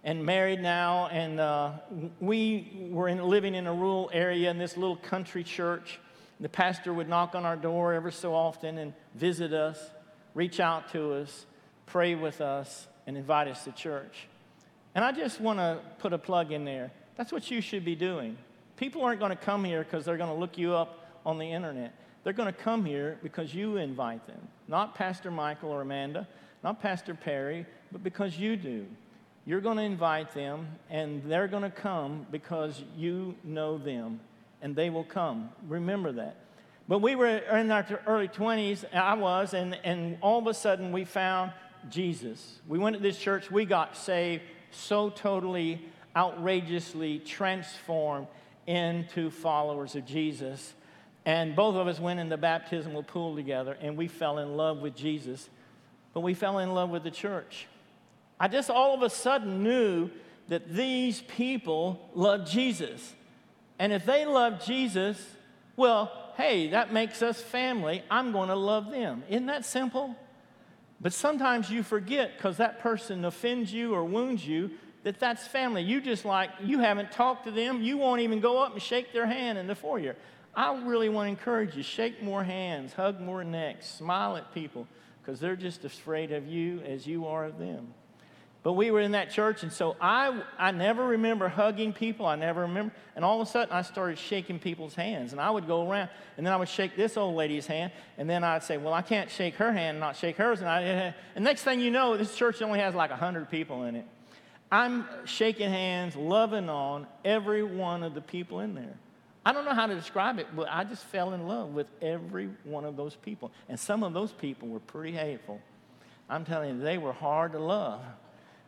and 0.04 0.26
married 0.26 0.62
now, 0.62 1.06
and 1.10 1.40
uh, 1.40 1.74
we 2.20 2.90
were 2.90 3.08
in, 3.08 3.24
living 3.24 3.54
in 3.54 3.68
a 3.68 3.74
rural 3.74 4.10
area 4.12 4.50
in 4.50 4.58
this 4.58 4.78
little 4.78 4.96
country 4.96 5.44
church. 5.44 6.00
The 6.40 6.50
pastor 6.50 6.92
would 6.92 7.08
knock 7.08 7.36
on 7.36 7.46
our 7.46 7.56
door 7.56 7.94
ever 7.94 8.10
so 8.10 8.34
often 8.34 8.80
and 8.80 8.94
visit 9.14 9.54
us, 9.54 9.80
reach 10.34 10.60
out 10.60 10.92
to 10.94 11.14
us, 11.14 11.46
pray 11.86 12.16
with 12.16 12.42
us, 12.42 12.88
and 13.06 13.16
invite 13.16 13.48
us 13.48 13.64
to 13.66 13.72
church. 13.74 14.28
And 14.96 15.06
I 15.06 15.12
just 15.12 15.40
want 15.40 15.60
to 15.60 15.82
put 16.00 16.14
a 16.14 16.18
plug 16.18 16.52
in 16.52 16.66
there. 16.66 16.92
That's 17.16 17.32
what 17.32 17.52
you 17.52 17.62
should 17.62 17.86
be 17.86 17.96
doing. 17.96 18.40
People 18.76 19.04
aren't 19.04 19.20
going 19.20 19.30
to 19.30 19.36
come 19.36 19.64
here 19.64 19.84
because 19.84 20.04
they're 20.04 20.18
going 20.18 20.34
to 20.34 20.40
look 20.40 20.58
you 20.58 20.74
up 20.74 21.06
on 21.28 21.38
the 21.38 21.46
internet. 21.46 21.94
They're 22.28 22.34
going 22.34 22.54
to 22.54 22.62
come 22.62 22.84
here 22.84 23.18
because 23.24 23.56
you 23.56 23.78
invite 23.78 24.28
them, 24.28 24.50
not 24.68 24.96
Pastor 24.96 25.32
Michael 25.32 25.70
or 25.70 25.80
Amanda, 25.80 26.28
not 26.62 26.82
Pastor 26.82 27.16
Perry, 27.16 27.66
but 27.90 28.04
because 28.04 28.38
you 28.38 28.58
do. 28.58 28.86
You're 29.46 29.62
going 29.62 29.78
to 29.78 29.84
invite 29.84 30.34
them, 30.34 30.68
and 30.90 31.24
they're 31.24 31.48
going 31.48 31.64
to 31.64 31.70
come 31.70 32.28
because 32.30 32.84
you 32.98 33.34
know 33.46 33.78
them, 33.78 34.20
and 34.62 34.76
they 34.76 34.90
will 34.90 35.06
come. 35.06 35.52
Remember 35.70 36.12
that. 36.12 36.36
But 36.90 37.00
we 37.00 37.16
were 37.16 37.38
in 37.38 37.72
our 37.72 37.86
early 38.06 38.28
20s, 38.28 38.84
I 38.94 39.14
was, 39.14 39.54
and, 39.54 39.80
and 39.86 40.18
all 40.20 40.40
of 40.40 40.48
a 40.48 40.54
sudden 40.54 40.92
we 40.92 41.06
found 41.06 41.54
Jesus. 41.90 42.60
We 42.68 42.78
went 42.78 42.98
to 42.98 43.02
this 43.02 43.18
church, 43.18 43.50
we 43.50 43.64
got 43.64 43.96
saved, 43.96 44.44
so 44.72 45.10
totally, 45.12 45.82
outrageously 46.14 47.20
transformed 47.20 48.28
into 48.66 49.30
followers 49.30 49.96
of 49.96 50.06
Jesus. 50.06 50.74
And 51.28 51.58
both 51.58 51.76
of 51.76 51.90
us 51.90 52.00
went 52.00 52.22
in 52.22 52.30
the 52.30 52.38
baptismal 52.38 53.04
pool 53.04 53.36
together, 53.36 53.78
and 53.82 53.98
we 53.98 54.08
fell 54.08 54.38
in 54.38 54.56
love 54.56 54.78
with 54.78 54.96
Jesus, 54.96 55.50
but 56.14 56.22
we 56.22 56.34
fell 56.34 56.60
in 56.60 56.74
love 56.74 56.90
with 56.90 57.04
the 57.04 57.12
church. 57.12 57.68
I 58.40 58.48
just 58.48 58.70
all 58.70 58.96
of 58.96 59.02
a 59.02 59.10
sudden 59.10 59.62
knew 59.62 60.10
that 60.48 60.74
these 60.74 61.20
people 61.20 62.10
love 62.16 62.50
Jesus. 62.50 63.14
And 63.78 63.92
if 63.92 64.06
they 64.06 64.26
love 64.26 64.64
Jesus, 64.64 65.22
well, 65.76 66.32
hey, 66.38 66.70
that 66.70 66.94
makes 66.94 67.22
us 67.22 67.42
family. 67.42 68.04
I'm 68.10 68.32
going 68.32 68.48
to 68.48 68.56
love 68.56 68.90
them. 68.90 69.24
Isn't 69.28 69.48
that 69.48 69.66
simple? 69.66 70.16
But 71.02 71.12
sometimes 71.12 71.70
you 71.70 71.84
forget 71.84 72.38
because 72.38 72.56
that 72.56 72.80
person 72.80 73.26
offends 73.26 73.74
you 73.74 73.94
or 73.94 74.06
wounds 74.06 74.48
you 74.48 74.72
that 75.04 75.20
that's 75.20 75.46
family. 75.46 75.84
You 75.84 76.00
just 76.00 76.24
like, 76.24 76.52
you 76.64 76.80
haven't 76.80 77.12
talked 77.12 77.44
to 77.48 77.52
them. 77.52 77.82
You 77.82 77.98
won't 77.98 78.22
even 78.22 78.40
go 78.40 78.64
up 78.64 78.72
and 78.72 78.82
shake 78.82 79.12
their 79.12 79.26
hand 79.26 79.58
in 79.58 79.68
the 79.68 79.76
foyer. 79.76 80.16
I 80.58 80.76
really 80.84 81.08
want 81.08 81.28
to 81.28 81.30
encourage 81.30 81.76
you 81.76 81.84
shake 81.84 82.24
more 82.24 82.44
hands, 82.44 82.92
hug 82.92 83.22
more 83.22 83.44
necks, 83.44 83.88
smile 83.88 84.38
at 84.38 84.56
people 84.56 84.88
because 85.22 85.40
they're 85.40 85.56
just 85.56 85.86
as 85.86 85.94
afraid 85.94 86.32
of 86.32 86.48
you 86.48 86.82
as 86.82 87.06
you 87.06 87.28
are 87.28 87.46
of 87.46 87.60
them. 87.60 87.94
But 88.64 88.74
we 88.74 88.90
were 88.90 89.02
in 89.02 89.12
that 89.12 89.30
church, 89.30 89.62
and 89.62 89.72
so 89.72 89.96
I, 90.02 90.42
I 90.58 90.72
never 90.72 91.06
remember 91.06 91.48
hugging 91.48 91.94
people. 91.94 92.26
I 92.26 92.36
never 92.36 92.62
remember. 92.62 92.92
And 93.16 93.24
all 93.24 93.40
of 93.40 93.48
a 93.48 93.52
sudden, 93.52 93.72
I 93.72 93.84
started 93.84 94.18
shaking 94.18 94.58
people's 94.58 94.96
hands. 94.96 95.32
And 95.32 95.40
I 95.40 95.52
would 95.52 95.68
go 95.68 95.88
around, 95.88 96.10
and 96.38 96.46
then 96.46 96.52
I 96.52 96.58
would 96.58 96.68
shake 96.68 96.96
this 96.96 97.18
old 97.18 97.36
lady's 97.36 97.68
hand, 97.68 97.92
and 98.18 98.28
then 98.28 98.44
I'd 98.44 98.64
say, 98.64 98.78
Well, 98.78 98.94
I 98.94 99.04
can't 99.04 99.30
shake 99.30 99.56
her 99.56 99.72
hand 99.72 99.92
and 99.92 100.00
not 100.00 100.18
shake 100.18 100.38
hers. 100.38 100.60
And, 100.60 100.68
I, 100.68 101.14
and 101.36 101.46
next 101.46 101.64
thing 101.64 101.80
you 101.80 101.92
know, 101.92 102.18
this 102.18 102.36
church 102.36 102.62
only 102.64 102.80
has 102.80 102.96
like 102.96 103.12
100 103.12 103.50
people 103.52 103.84
in 103.84 103.96
it. 103.96 104.06
I'm 104.72 105.06
shaking 105.26 105.70
hands, 105.70 106.16
loving 106.16 106.68
on 106.68 107.06
every 107.24 107.64
one 107.64 108.02
of 108.02 108.16
the 108.16 108.22
people 108.22 108.60
in 108.62 108.74
there. 108.74 108.98
I 109.48 109.54
don't 109.54 109.66
know 109.66 109.74
how 109.74 109.88
to 109.88 109.96
describe 109.96 110.40
it, 110.40 110.48
but 110.56 110.68
I 110.70 110.84
just 110.84 111.04
fell 111.06 111.34
in 111.34 111.48
love 111.48 111.70
with 111.70 111.88
every 112.02 112.50
one 112.64 112.84
of 112.86 112.98
those 112.98 113.16
people. 113.16 113.52
And 113.70 113.80
some 113.80 114.04
of 114.04 114.14
those 114.14 114.32
people 114.32 114.68
were 114.68 114.80
pretty 114.80 115.16
hateful. 115.16 115.62
I'm 116.30 116.44
telling 116.44 116.78
you, 116.78 116.82
they 116.82 116.98
were 116.98 117.14
hard 117.14 117.54
to 117.54 117.60
love 117.60 118.02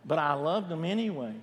but 0.05 0.19
I 0.19 0.33
loved 0.33 0.69
them 0.69 0.85
anyway. 0.85 1.33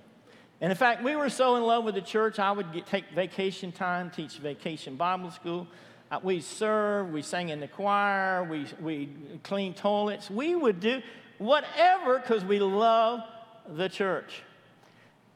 And 0.59 0.71
in 0.71 0.77
fact, 0.77 1.03
we 1.03 1.15
were 1.15 1.29
so 1.29 1.55
in 1.55 1.63
love 1.63 1.83
with 1.83 1.95
the 1.95 2.01
church, 2.01 2.39
I 2.39 2.51
would 2.51 2.73
get, 2.73 2.87
take 2.87 3.05
vacation 3.11 3.71
time, 3.71 4.09
teach 4.09 4.37
vacation 4.37 4.95
Bible 4.95 5.31
school. 5.31 5.67
Uh, 6.09 6.19
we 6.23 6.41
served, 6.41 7.13
we 7.13 7.21
sang 7.21 7.49
in 7.49 7.59
the 7.59 7.67
choir, 7.67 8.43
we, 8.43 8.65
we 8.81 9.09
cleaned 9.43 9.75
toilets. 9.75 10.29
We 10.29 10.55
would 10.55 10.79
do 10.79 11.01
whatever 11.37 12.19
because 12.19 12.43
we 12.43 12.59
love 12.59 13.21
the 13.69 13.89
church. 13.89 14.41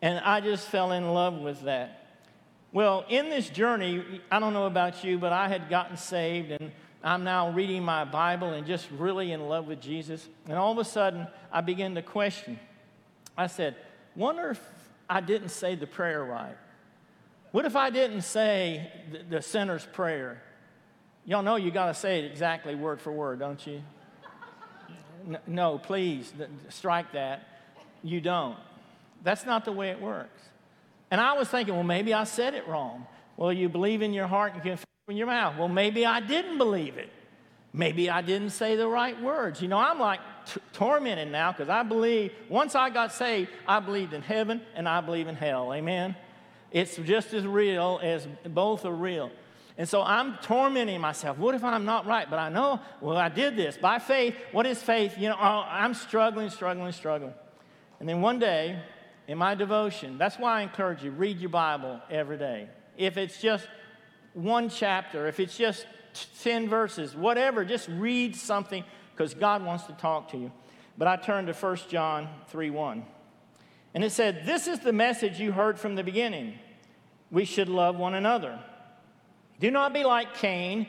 And 0.02 0.20
I 0.20 0.42
just 0.42 0.68
fell 0.68 0.92
in 0.92 1.14
love 1.14 1.40
with 1.40 1.62
that. 1.64 2.01
Well, 2.74 3.06
in 3.10 3.30
this 3.30 3.50
journey, 3.50 4.22
I 4.32 4.40
don't 4.40 4.54
know 4.54 4.66
about 4.66 5.04
you, 5.04 5.20
but 5.20 5.34
I 5.34 5.50
had 5.50 5.70
gotten 5.70 5.98
saved 5.98 6.52
and 6.52 6.72
I'm 7.04 7.24
now 7.24 7.52
reading 7.52 7.84
my 7.84 8.06
Bible 8.06 8.54
and 8.54 8.66
just 8.66 8.90
really 8.92 9.32
in 9.32 9.48
love 9.48 9.68
with 9.68 9.82
Jesus. 9.82 10.28
And 10.46 10.58
all 10.58 10.72
of 10.72 10.78
a 10.78 10.86
sudden, 10.86 11.28
I 11.52 11.62
begin 11.62 11.96
to 11.96 12.02
question 12.02 12.60
I 13.38 13.48
said, 13.48 13.76
wonder 14.16 14.52
if 14.52 14.62
I 15.10 15.22
didn't 15.22 15.50
say 15.50 15.76
the 15.76 15.88
prayer 15.88 16.24
right. 16.24 16.56
What 17.52 17.66
if 17.66 17.76
I 17.76 17.90
didn't 17.90 18.22
say 18.22 18.92
the, 19.12 19.38
the 19.38 19.42
sinner's 19.42 19.86
prayer? 19.86 20.42
Y'all 21.26 21.44
know 21.44 21.56
you 21.56 21.72
got 21.72 21.88
to 21.88 21.94
say 21.94 22.20
it 22.20 22.32
exactly 22.32 22.76
word 22.76 23.02
for 23.02 23.12
word, 23.12 23.40
don't 23.40 23.66
you? 23.66 23.82
No, 25.48 25.78
please 25.78 26.34
strike 26.70 27.14
that. 27.14 27.48
You 28.04 28.22
don't. 28.22 28.58
That's 29.24 29.46
not 29.46 29.66
the 29.66 29.72
way 29.72 29.90
it 29.90 30.02
works. 30.02 30.42
And 31.12 31.20
I 31.20 31.34
was 31.34 31.50
thinking, 31.50 31.76
well, 31.76 31.84
maybe 31.84 32.14
I 32.14 32.24
said 32.24 32.54
it 32.54 32.68
wrong. 32.68 33.06
Well, 33.38 33.52
you 33.52 33.70
believe 33.70 34.02
in 34.02 34.14
your 34.14 34.28
heart 34.28 34.54
and 34.54 34.64
confess 34.64 34.86
in 35.10 35.18
your 35.18 35.28
mouth. 35.28 35.58
Well, 35.58 35.68
maybe 35.68 36.06
I 36.06 36.22
didn't 36.22 36.58
believe 36.58 36.98
it. 36.98 37.10
Maybe 37.74 38.10
I 38.10 38.22
didn't 38.22 38.52
say 38.52 38.76
the 38.76 38.88
right 38.88 39.22
words. 39.22 39.62
You 39.62 39.68
know, 39.68 39.78
I'm 39.78 40.00
like 40.00 40.20
t- 40.46 40.60
tormented 40.74 41.32
now 41.32 41.52
because 41.52 41.70
I 41.70 41.84
believe, 41.84 42.32
once 42.50 42.76
I 42.76 42.90
got 42.90 43.14
saved, 43.14 43.50
I 43.68 43.80
believed 43.80 44.14
in 44.14 44.22
heaven 44.22 44.62
and 44.76 44.88
I 44.88 45.02
believe 45.02 45.28
in 45.28 45.36
hell. 45.36 45.74
Amen? 45.74 46.16
It's 46.72 46.96
just 46.98 47.34
as 47.34 47.46
real 47.46 48.00
as 48.02 48.28
both 48.46 48.86
are 48.86 48.94
real. 48.94 49.32
And 49.78 49.88
so 49.88 50.02
I'm 50.02 50.38
tormenting 50.42 51.00
myself. 51.00 51.38
What 51.38 51.56
if 51.56 51.64
I'm 51.64 51.86
not 51.86 52.06
right? 52.06 52.30
But 52.30 52.40
I 52.40 52.50
know, 52.50 52.80
well, 53.00 53.18
I 53.18 53.30
did 53.30 53.56
this 53.56 53.78
by 53.78 54.00
faith. 54.00 54.36
What 54.52 54.66
is 54.66 54.82
faith? 54.82 55.18
You 55.18 55.30
know, 55.30 55.38
oh, 55.40 55.66
I'm 55.68 55.94
struggling, 55.94 56.50
struggling, 56.50 56.92
struggling. 56.92 57.34
And 58.00 58.08
then 58.08 58.22
one 58.22 58.38
day, 58.40 58.82
in 59.28 59.38
my 59.38 59.56
devotion, 59.56 60.18
that's 60.18 60.38
why 60.38 60.60
I 60.60 60.62
encourage 60.62 61.04
you 61.04 61.12
read 61.12 61.40
your 61.40 61.50
Bible 61.50 62.02
every 62.10 62.38
day. 62.38 62.68
If 62.98 63.18
it's 63.18 63.40
just 63.40 63.68
one 64.34 64.70
chapter, 64.70 65.28
if 65.28 65.40
it's 65.40 65.58
just 65.58 65.86
10 66.42 66.70
verses, 66.70 67.16
whatever, 67.16 67.64
just 67.64 67.88
read 67.90 68.36
something 68.36 68.84
because 69.14 69.34
God 69.34 69.64
wants 69.64 69.86
to 69.86 69.94
talk 69.94 70.32
to 70.32 70.38
you. 70.38 70.52
But 70.98 71.08
I 71.08 71.16
turned 71.16 71.48
to 71.48 71.54
1 71.54 71.78
John 71.90 72.28
3 72.48 72.70
1. 72.70 73.06
And 73.94 74.04
it 74.04 74.12
said, 74.12 74.46
This 74.46 74.68
is 74.68 74.80
the 74.80 74.94
message 74.94 75.40
you 75.40 75.52
heard 75.52 75.80
from 75.80 75.96
the 75.96 76.04
beginning. 76.04 76.58
We 77.30 77.46
should 77.46 77.70
love 77.70 77.96
one 77.96 78.14
another. 78.14 78.60
Do 79.60 79.72
not 79.72 79.94
be 79.94 80.04
like 80.04 80.36
Cain, 80.36 80.88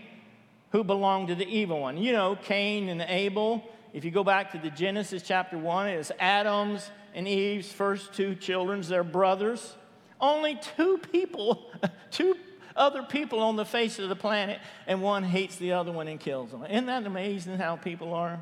who 0.71 0.83
belonged 0.83 1.29
to 1.29 1.35
the 1.35 1.47
evil 1.47 1.81
one. 1.81 1.99
You 1.99 2.13
know, 2.13 2.37
Cain 2.37 2.89
and 2.89 3.03
Abel. 3.03 3.63
If 3.93 4.05
you 4.05 4.11
go 4.11 4.25
back 4.25 4.53
to 4.53 4.59
the 4.59 4.71
Genesis 4.71 5.23
chapter 5.23 5.59
1, 5.59 5.89
it 5.89 5.99
is 5.99 6.11
Adam's 6.19 6.91
and 7.15 7.29
Eve's 7.29 7.71
first 7.73 8.15
two 8.15 8.35
children, 8.35 8.81
they're 8.83 9.05
brothers. 9.05 9.77
Only 10.21 10.59
two 10.77 10.99
people, 11.11 11.71
two 12.11 12.37
other 12.77 13.03
people 13.03 13.41
on 13.41 13.57
the 13.57 13.65
face 13.65 13.99
of 13.99 14.09
the 14.09 14.17
planet, 14.17 14.61
and 14.87 15.03
one 15.03 15.25
hates 15.25 15.57
the 15.57 15.73
other 15.73 15.93
one 15.93 16.09
and 16.09 16.19
kills 16.19 16.51
them. 16.51 16.65
Isn't 16.65 16.87
that 16.87 17.05
amazing 17.07 17.59
how 17.59 17.77
people 17.77 18.15
are? 18.15 18.41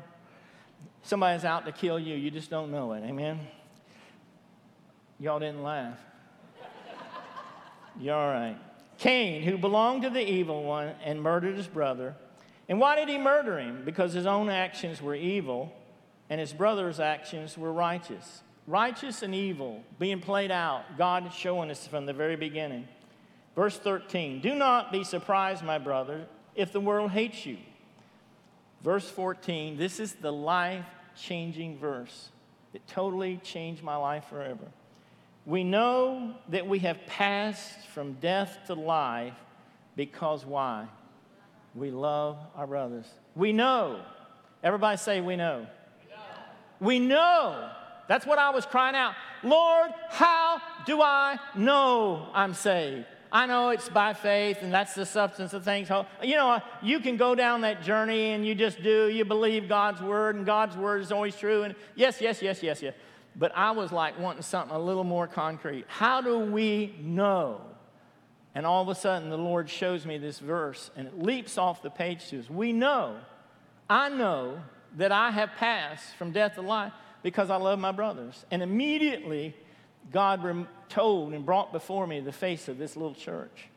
Somebody's 1.03 1.45
out 1.45 1.65
to 1.65 1.71
kill 1.71 1.99
you, 1.99 2.15
you 2.15 2.31
just 2.31 2.49
don't 2.49 2.71
know 2.71 2.93
it. 2.93 3.03
Amen? 3.03 3.39
Y'all 5.19 5.39
didn't 5.39 5.63
laugh. 5.63 5.97
You're 7.99 8.15
all 8.15 8.31
right. 8.31 8.57
Cain, 8.97 9.43
who 9.43 9.57
belonged 9.57 10.03
to 10.03 10.09
the 10.09 10.21
evil 10.21 10.63
one 10.63 10.93
and 11.03 11.21
murdered 11.21 11.57
his 11.57 11.67
brother. 11.67 12.15
And 12.69 12.79
why 12.79 12.95
did 12.95 13.09
he 13.09 13.17
murder 13.17 13.59
him? 13.59 13.83
Because 13.83 14.13
his 14.13 14.25
own 14.25 14.49
actions 14.49 15.01
were 15.01 15.15
evil 15.15 15.73
and 16.29 16.39
his 16.39 16.53
brother's 16.53 16.99
actions 16.99 17.57
were 17.57 17.73
righteous. 17.73 18.41
Righteous 18.67 19.23
and 19.23 19.33
evil 19.33 19.83
being 19.99 20.19
played 20.19 20.51
out, 20.51 20.97
God 20.97 21.31
showing 21.33 21.71
us 21.71 21.87
from 21.87 22.05
the 22.05 22.13
very 22.13 22.35
beginning. 22.35 22.87
Verse 23.55 23.77
13 23.77 24.41
Do 24.41 24.55
not 24.55 24.91
be 24.91 25.03
surprised, 25.03 25.63
my 25.63 25.77
brother, 25.77 26.25
if 26.55 26.71
the 26.71 26.79
world 26.79 27.11
hates 27.11 27.45
you. 27.45 27.57
Verse 28.83 29.09
14 29.09 29.77
This 29.77 29.99
is 29.99 30.13
the 30.13 30.31
life 30.31 30.85
changing 31.15 31.77
verse. 31.77 32.29
It 32.73 32.81
totally 32.87 33.37
changed 33.43 33.83
my 33.83 33.95
life 33.95 34.25
forever. 34.29 34.65
We 35.45 35.63
know 35.63 36.35
that 36.49 36.67
we 36.67 36.79
have 36.79 37.05
passed 37.07 37.87
from 37.87 38.13
death 38.13 38.59
to 38.67 38.75
life 38.75 39.33
because 39.95 40.45
why? 40.45 40.87
We 41.73 41.89
love 41.89 42.37
our 42.55 42.67
brothers. 42.67 43.07
We 43.35 43.51
know. 43.51 44.01
Everybody 44.63 44.97
say, 44.97 45.19
We 45.21 45.35
know. 45.35 45.65
We 46.79 46.99
know. 46.99 46.99
We 46.99 46.99
know. 46.99 47.71
That's 48.07 48.25
what 48.25 48.39
I 48.39 48.49
was 48.49 48.65
crying 48.65 48.95
out. 48.95 49.13
Lord, 49.43 49.91
how 50.09 50.61
do 50.85 51.01
I 51.01 51.37
know 51.55 52.27
I'm 52.33 52.53
saved? 52.53 53.05
I 53.31 53.45
know 53.45 53.69
it's 53.69 53.87
by 53.87 54.13
faith, 54.13 54.57
and 54.61 54.73
that's 54.73 54.93
the 54.93 55.05
substance 55.05 55.53
of 55.53 55.63
things. 55.63 55.89
You 56.21 56.35
know, 56.35 56.59
you 56.81 56.99
can 56.99 57.15
go 57.15 57.33
down 57.33 57.61
that 57.61 57.81
journey 57.81 58.31
and 58.31 58.45
you 58.45 58.53
just 58.53 58.83
do. 58.83 59.07
You 59.07 59.23
believe 59.23 59.69
God's 59.69 60.01
word, 60.01 60.35
and 60.35 60.45
God's 60.45 60.75
word 60.75 61.01
is 61.01 61.11
always 61.13 61.35
true. 61.37 61.63
And 61.63 61.75
yes, 61.95 62.19
yes, 62.19 62.41
yes, 62.41 62.61
yes, 62.61 62.81
yes. 62.81 62.93
But 63.37 63.53
I 63.55 63.71
was 63.71 63.93
like 63.93 64.19
wanting 64.19 64.41
something 64.41 64.75
a 64.75 64.79
little 64.79 65.05
more 65.05 65.27
concrete. 65.27 65.85
How 65.87 66.19
do 66.19 66.39
we 66.39 66.93
know? 66.99 67.61
And 68.53 68.65
all 68.65 68.81
of 68.81 68.89
a 68.89 68.95
sudden, 68.95 69.29
the 69.29 69.37
Lord 69.37 69.69
shows 69.69 70.05
me 70.05 70.17
this 70.17 70.39
verse, 70.39 70.91
and 70.97 71.07
it 71.07 71.17
leaps 71.17 71.57
off 71.57 71.81
the 71.81 71.89
page 71.89 72.27
to 72.31 72.39
us. 72.39 72.49
We 72.49 72.73
know, 72.73 73.15
I 73.89 74.09
know 74.09 74.59
that 74.97 75.13
I 75.13 75.31
have 75.31 75.51
passed 75.55 76.15
from 76.15 76.33
death 76.33 76.55
to 76.55 76.61
life 76.61 76.91
because 77.23 77.49
I 77.49 77.57
love 77.57 77.79
my 77.79 77.91
brothers. 77.91 78.45
And 78.51 78.61
immediately, 78.61 79.55
God 80.11 80.67
told 80.89 81.33
and 81.33 81.45
brought 81.45 81.71
before 81.71 82.07
me 82.07 82.19
the 82.19 82.31
face 82.31 82.67
of 82.67 82.77
this 82.77 82.95
little 82.95 83.13
church. 83.13 83.67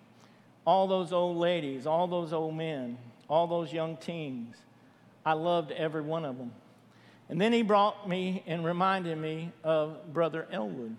All 0.67 0.87
those 0.87 1.13
old 1.13 1.37
ladies, 1.37 1.87
all 1.87 2.07
those 2.07 2.33
old 2.33 2.55
men, 2.55 2.99
all 3.29 3.47
those 3.47 3.73
young 3.73 3.97
teens. 3.97 4.57
I 5.25 5.35
loved 5.35 5.73
every 5.73 6.03
one 6.03 6.25
of 6.25 6.39
them. 6.39 6.53
And 7.29 7.41
then 7.41 7.53
he 7.53 7.63
brought 7.63 8.09
me 8.09 8.43
and 8.47 8.65
reminded 8.65 9.17
me 9.17 9.53
of 9.63 10.13
Brother 10.13 10.47
Elwood. 10.51 10.97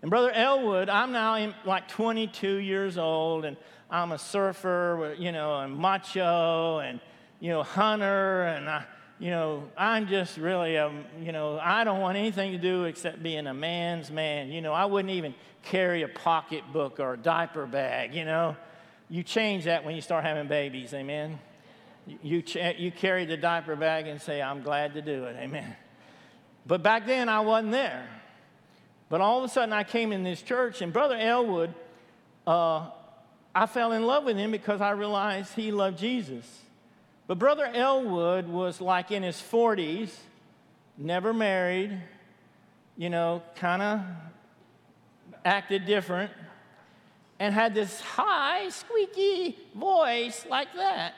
And 0.00 0.10
Brother 0.10 0.32
Elwood, 0.32 0.88
I'm 0.88 1.12
now 1.12 1.54
like 1.64 1.88
22 1.88 2.56
years 2.56 2.98
old, 2.98 3.44
and 3.44 3.56
I'm 3.90 4.12
a 4.12 4.18
surfer, 4.18 5.14
you 5.18 5.30
know, 5.30 5.60
and 5.60 5.76
macho, 5.76 6.78
and, 6.78 7.00
you 7.38 7.50
know, 7.50 7.62
hunter, 7.62 8.44
and 8.44 8.68
I, 8.68 8.84
you 9.22 9.30
know, 9.30 9.62
I'm 9.78 10.08
just 10.08 10.36
really, 10.36 10.74
a, 10.74 10.90
you 11.20 11.30
know, 11.30 11.56
I 11.56 11.84
don't 11.84 12.00
want 12.00 12.18
anything 12.18 12.50
to 12.52 12.58
do 12.58 12.86
except 12.86 13.22
being 13.22 13.46
a 13.46 13.54
man's 13.54 14.10
man. 14.10 14.50
You 14.50 14.60
know, 14.60 14.72
I 14.72 14.86
wouldn't 14.86 15.14
even 15.14 15.32
carry 15.62 16.02
a 16.02 16.08
pocketbook 16.08 16.98
or 16.98 17.14
a 17.14 17.16
diaper 17.16 17.64
bag, 17.66 18.16
you 18.16 18.24
know. 18.24 18.56
You 19.08 19.22
change 19.22 19.66
that 19.66 19.84
when 19.84 19.94
you 19.94 20.00
start 20.00 20.24
having 20.24 20.48
babies, 20.48 20.92
amen. 20.92 21.38
You, 22.20 22.42
ch- 22.42 22.56
you 22.76 22.90
carry 22.90 23.24
the 23.24 23.36
diaper 23.36 23.76
bag 23.76 24.08
and 24.08 24.20
say, 24.20 24.42
I'm 24.42 24.60
glad 24.60 24.94
to 24.94 25.02
do 25.02 25.22
it, 25.26 25.36
amen. 25.38 25.76
But 26.66 26.82
back 26.82 27.06
then 27.06 27.28
I 27.28 27.40
wasn't 27.42 27.70
there. 27.70 28.04
But 29.08 29.20
all 29.20 29.38
of 29.38 29.44
a 29.44 29.48
sudden 29.48 29.72
I 29.72 29.84
came 29.84 30.10
in 30.10 30.24
this 30.24 30.42
church, 30.42 30.82
and 30.82 30.92
Brother 30.92 31.16
Elwood, 31.16 31.72
uh, 32.44 32.90
I 33.54 33.66
fell 33.66 33.92
in 33.92 34.04
love 34.04 34.24
with 34.24 34.36
him 34.36 34.50
because 34.50 34.80
I 34.80 34.90
realized 34.90 35.54
he 35.54 35.70
loved 35.70 35.96
Jesus. 35.96 36.61
But 37.26 37.38
Brother 37.38 37.66
Elwood 37.66 38.48
was 38.48 38.80
like 38.80 39.10
in 39.10 39.22
his 39.22 39.36
40s, 39.36 40.10
never 40.98 41.32
married, 41.32 41.98
you 42.96 43.10
know, 43.10 43.42
kind 43.54 43.82
of 43.82 44.00
acted 45.44 45.86
different, 45.86 46.30
and 47.38 47.54
had 47.54 47.74
this 47.74 48.00
high, 48.00 48.68
squeaky 48.68 49.58
voice 49.74 50.44
like 50.48 50.74
that, 50.74 51.14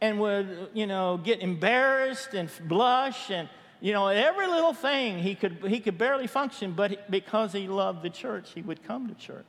and 0.00 0.20
would, 0.20 0.68
you 0.74 0.86
know, 0.86 1.20
get 1.22 1.40
embarrassed 1.40 2.34
and 2.34 2.50
blush 2.68 3.30
and 3.30 3.48
you 3.82 3.92
know, 3.92 4.06
every 4.06 4.46
little 4.46 4.72
thing 4.72 5.18
he 5.18 5.34
could, 5.34 5.58
he 5.66 5.80
could 5.80 5.98
barely 5.98 6.28
function, 6.28 6.70
but 6.70 7.10
because 7.10 7.52
he 7.52 7.66
loved 7.66 8.04
the 8.04 8.10
church, 8.10 8.52
he 8.54 8.62
would 8.62 8.84
come 8.84 9.08
to 9.08 9.14
church. 9.14 9.44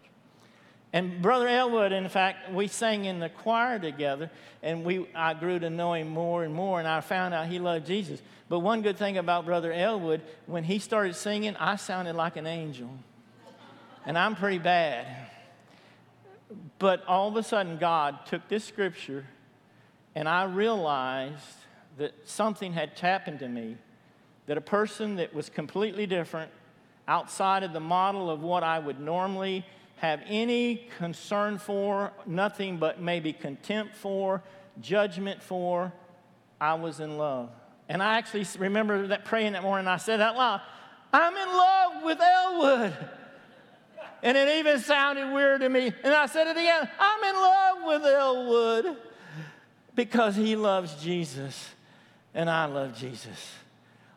And 0.94 1.24
Brother 1.24 1.48
Elwood, 1.48 1.92
in 1.92 2.08
fact, 2.08 2.52
we 2.52 2.68
sang 2.68 3.06
in 3.06 3.20
the 3.20 3.30
choir 3.30 3.80
together, 3.80 4.30
and 4.62 4.86
we, 4.86 5.08
I 5.16 5.34
grew 5.34 5.58
to 5.58 5.72
know 5.72 5.94
him 5.94 6.10
more 6.10 6.44
and 6.44 6.54
more, 6.54 6.78
and 6.78 6.88
I 6.88 7.02
found 7.02 7.34
out 7.34 7.48
he 7.48 7.58
loved 7.58 7.88
Jesus. 7.88 8.22
But 8.48 8.60
one 8.60 8.84
good 8.84 8.98
thing 8.98 9.18
about 9.18 9.46
Brother 9.46 9.74
Elwood, 9.74 10.22
when 10.46 10.64
he 10.64 10.78
started 10.78 11.16
singing, 11.16 11.56
I 11.56 11.78
sounded 11.78 12.16
like 12.16 12.36
an 12.38 12.46
angel. 12.46 12.92
And 14.06 14.16
I'm 14.20 14.36
pretty 14.36 14.60
bad. 14.60 15.08
But 16.78 17.04
all 17.08 17.28
of 17.28 17.36
a 17.38 17.44
sudden, 17.44 17.78
God 17.78 18.28
took 18.28 18.48
this 18.48 18.64
scripture, 18.64 19.26
and 20.14 20.30
I 20.30 20.44
realized 20.44 21.58
that 21.98 22.14
something 22.26 22.72
had 22.72 23.00
happened 23.00 23.40
to 23.40 23.50
me, 23.50 23.78
that 24.46 24.58
a 24.58 24.62
person 24.62 25.16
that 25.16 25.34
was 25.34 25.50
completely 25.50 26.06
different, 26.06 26.52
outside 27.08 27.64
of 27.64 27.74
the 27.74 27.80
model 27.80 28.30
of 28.30 28.44
what 28.44 28.64
I 28.64 28.78
would 28.78 29.00
normally 29.00 29.66
have 29.98 30.22
any 30.28 30.88
concern 30.98 31.58
for, 31.58 32.12
nothing 32.26 32.78
but 32.78 33.02
maybe 33.02 33.34
contempt 33.34 33.96
for, 33.96 34.42
judgment 34.82 35.42
for, 35.42 35.94
I 36.60 36.74
was 36.76 37.00
in 37.00 37.18
love. 37.18 37.50
And 37.90 38.02
I 38.02 38.18
actually 38.18 38.46
remember 38.58 39.08
that 39.08 39.26
praying 39.26 39.54
that 39.54 39.64
morning, 39.64 39.88
I 39.88 39.98
said 39.98 40.22
out 40.22 40.36
loud, 40.36 40.62
I'm 41.12 41.36
in 41.36 41.48
love 41.48 42.04
with 42.04 42.20
Elwood. 42.20 42.98
And 44.24 44.38
it 44.38 44.60
even 44.60 44.80
sounded 44.80 45.34
weird 45.34 45.62
to 45.62 45.70
me. 45.70 45.94
And 46.04 46.14
I 46.14 46.26
said 46.28 46.48
it 46.48 46.58
again, 46.58 46.90
I'm 47.00 47.24
in 47.24 47.36
love 47.36 47.78
with 47.86 48.14
Elwood 48.14 48.98
because 49.96 50.36
he 50.36 50.56
loves 50.56 50.96
Jesus 51.04 51.70
and 52.34 52.50
I 52.50 52.66
love 52.66 52.98
Jesus. 52.98 53.52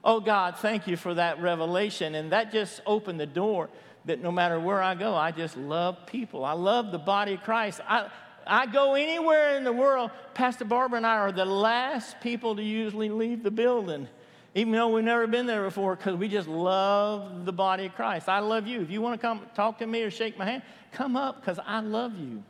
Oh 0.05 0.21
God, 0.21 0.57
thank 0.59 0.87
you 0.87 0.97
for 0.97 1.15
that 1.15 1.41
revelation. 1.41 2.15
And 2.15 2.31
that 2.31 2.53
just 2.53 2.81
opened 2.87 3.19
the 3.19 3.27
door 3.27 3.69
that 4.07 4.23
no 4.23 4.33
matter 4.33 4.59
where 4.59 4.83
I 4.83 4.95
go, 4.95 5.15
I 5.15 5.33
just 5.33 5.57
love 5.57 6.07
people. 6.07 6.45
I 6.45 6.53
love 6.53 6.93
the 6.93 6.99
body 6.99 7.35
of 7.35 7.43
Christ. 7.43 7.81
I, 7.87 8.09
I 8.47 8.67
go 8.67 8.95
anywhere 8.95 9.57
in 9.57 9.65
the 9.65 9.73
world, 9.73 10.11
Pastor 10.35 10.65
Barbara 10.65 10.99
and 10.99 11.07
I 11.07 11.17
are 11.17 11.33
the 11.33 11.45
last 11.45 12.21
people 12.21 12.57
to 12.57 12.63
usually 12.63 13.09
leave 13.09 13.43
the 13.43 13.51
building, 13.51 14.07
even 14.55 14.73
though 14.73 14.89
we've 14.89 15.05
never 15.05 15.27
been 15.27 15.47
there 15.47 15.65
before, 15.65 15.97
because 15.97 16.15
we 16.17 16.29
just 16.29 16.49
love 16.49 17.45
the 17.45 17.53
body 17.53 17.87
of 17.87 17.95
Christ. 17.95 18.29
I 18.29 18.39
love 18.39 18.67
you. 18.67 18.81
If 18.81 18.91
you 18.91 19.03
want 19.03 19.21
to 19.21 19.27
come 19.27 19.43
talk 19.55 19.79
to 19.79 19.87
me 19.87 20.03
or 20.03 20.11
shake 20.11 20.39
my 20.39 20.45
hand, 20.45 20.63
come 20.93 21.17
up, 21.17 21.41
because 21.41 21.59
I 21.67 21.81
love 21.81 22.17
you. 22.17 22.45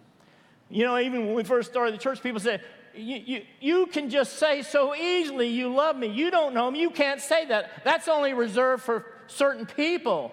You 0.69 0.85
know, 0.85 0.99
even 0.99 1.27
when 1.27 1.35
we 1.35 1.45
first 1.45 1.71
started 1.71 1.95
the 1.95 1.99
church, 1.99 2.23
people 2.23 2.41
said, 2.41 2.61
you, 2.95 3.17
you, 3.17 3.43
you 3.61 3.87
can 3.87 4.11
just 4.11 4.39
say 4.39 4.63
so 4.63 4.95
easily, 4.95 5.49
you 5.49 5.73
love 5.73 5.97
me. 5.97 6.09
You 6.09 6.31
don't 6.31 6.55
know 6.55 6.71
me. 6.71 6.81
You 6.81 6.91
can't 6.91 7.21
say 7.21 7.47
that. 7.47 7.85
That's 7.85 8.09
only 8.09 8.35
reserved 8.35 8.83
for 8.83 9.07
certain 9.27 9.67
people. 9.67 10.33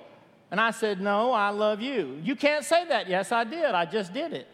And 0.54 0.62
I 0.62 0.70
said, 0.70 1.02
No, 1.02 1.32
I 1.32 1.50
love 1.50 1.82
you. 1.82 2.20
You 2.22 2.36
can't 2.36 2.64
say 2.64 2.88
that. 2.88 3.10
Yes, 3.10 3.32
I 3.32 3.44
did. 3.44 3.72
I 3.72 3.86
just 3.86 4.14
did 4.14 4.34
it. 4.34 4.48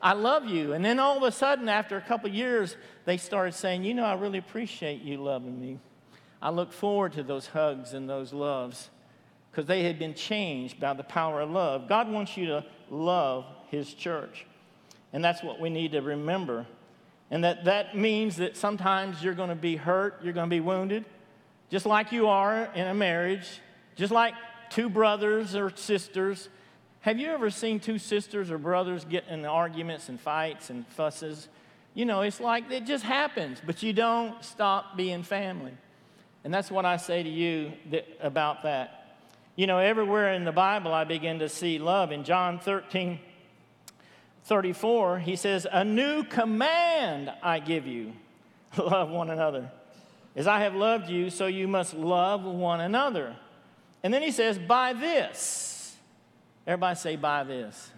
I 0.00 0.12
love 0.12 0.44
you. 0.44 0.74
And 0.74 0.84
then 0.84 1.00
all 1.00 1.16
of 1.16 1.24
a 1.24 1.32
sudden, 1.32 1.68
after 1.68 1.96
a 1.96 2.00
couple 2.00 2.30
years, 2.30 2.76
they 3.04 3.16
started 3.16 3.52
saying, 3.52 3.82
You 3.82 3.94
know, 3.94 4.04
I 4.04 4.14
really 4.14 4.38
appreciate 4.38 5.02
you 5.02 5.16
loving 5.16 5.60
me. 5.60 5.80
I 6.40 6.50
look 6.50 6.72
forward 6.72 7.14
to 7.14 7.24
those 7.24 7.48
hugs 7.48 7.94
and 7.94 8.08
those 8.08 8.32
loves 8.32 8.90
because 9.50 9.66
they 9.66 9.82
had 9.82 9.98
been 9.98 10.14
changed 10.14 10.78
by 10.78 10.94
the 10.94 11.02
power 11.02 11.40
of 11.40 11.50
love. 11.50 11.88
God 11.88 12.08
wants 12.08 12.36
you 12.36 12.46
to 12.46 12.64
love 12.88 13.44
His 13.72 13.92
church. 13.92 14.46
And 15.12 15.24
that's 15.24 15.42
what 15.42 15.58
we 15.60 15.68
need 15.68 15.90
to 15.92 16.00
remember. 16.00 16.64
And 17.32 17.42
that, 17.42 17.64
that 17.64 17.96
means 17.96 18.36
that 18.36 18.56
sometimes 18.56 19.20
you're 19.20 19.34
going 19.34 19.48
to 19.48 19.56
be 19.56 19.74
hurt, 19.74 20.20
you're 20.22 20.32
going 20.32 20.48
to 20.48 20.54
be 20.54 20.60
wounded, 20.60 21.04
just 21.70 21.86
like 21.86 22.12
you 22.12 22.28
are 22.28 22.66
in 22.76 22.86
a 22.86 22.94
marriage, 22.94 23.58
just 23.96 24.12
like 24.12 24.34
two 24.70 24.88
brothers 24.88 25.54
or 25.54 25.74
sisters. 25.76 26.48
Have 27.00 27.18
you 27.18 27.28
ever 27.28 27.50
seen 27.50 27.80
two 27.80 27.98
sisters 27.98 28.50
or 28.50 28.58
brothers 28.58 29.04
get 29.04 29.26
in 29.28 29.44
arguments 29.44 30.08
and 30.08 30.20
fights 30.20 30.70
and 30.70 30.86
fusses? 30.88 31.48
You 31.94 32.04
know, 32.04 32.22
it's 32.22 32.40
like 32.40 32.70
it 32.70 32.86
just 32.86 33.04
happens, 33.04 33.60
but 33.64 33.82
you 33.82 33.92
don't 33.92 34.42
stop 34.44 34.96
being 34.96 35.22
family. 35.22 35.72
And 36.42 36.52
that's 36.52 36.70
what 36.70 36.84
I 36.84 36.96
say 36.96 37.22
to 37.22 37.28
you 37.28 37.72
that, 37.90 38.06
about 38.20 38.64
that. 38.64 39.16
You 39.56 39.66
know, 39.66 39.78
everywhere 39.78 40.34
in 40.34 40.44
the 40.44 40.52
Bible, 40.52 40.92
I 40.92 41.04
begin 41.04 41.38
to 41.38 41.48
see 41.48 41.78
love. 41.78 42.10
In 42.10 42.24
John 42.24 42.58
13, 42.58 43.20
34, 44.44 45.20
he 45.20 45.36
says, 45.36 45.66
A 45.70 45.84
new 45.84 46.24
command 46.24 47.32
I 47.42 47.60
give 47.60 47.86
you 47.86 48.12
love 48.76 49.10
one 49.10 49.30
another. 49.30 49.70
As 50.36 50.46
I 50.46 50.60
have 50.60 50.74
loved 50.74 51.08
you, 51.08 51.30
so 51.30 51.46
you 51.46 51.68
must 51.68 51.94
love 51.94 52.42
one 52.42 52.80
another. 52.80 53.36
And 54.04 54.12
then 54.12 54.22
he 54.22 54.30
says, 54.30 54.58
By 54.58 54.92
this. 54.92 55.96
Everybody 56.66 56.96
say, 56.96 57.16
By 57.16 57.42
this. 57.42 57.90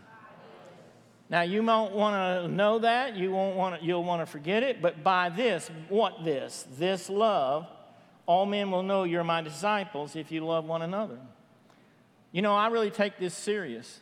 Now 1.28 1.42
you 1.42 1.62
won't 1.62 1.92
want 1.92 2.44
to 2.44 2.48
know 2.48 2.78
that, 2.78 3.16
you 3.16 3.32
won't 3.32 3.56
want 3.56 3.80
to, 3.80 3.86
you'll 3.86 4.04
want 4.04 4.22
to 4.22 4.26
forget 4.26 4.62
it, 4.62 4.80
but 4.80 5.02
by 5.02 5.28
this, 5.28 5.68
what 5.88 6.24
this? 6.24 6.66
This 6.78 7.10
love, 7.10 7.66
all 8.26 8.46
men 8.46 8.70
will 8.70 8.84
know 8.84 9.02
you're 9.02 9.24
my 9.24 9.42
disciples 9.42 10.14
if 10.14 10.30
you 10.30 10.46
love 10.46 10.66
one 10.66 10.82
another. 10.82 11.18
You 12.30 12.42
know, 12.42 12.54
I 12.54 12.68
really 12.68 12.90
take 12.90 13.18
this 13.18 13.34
serious. 13.34 14.00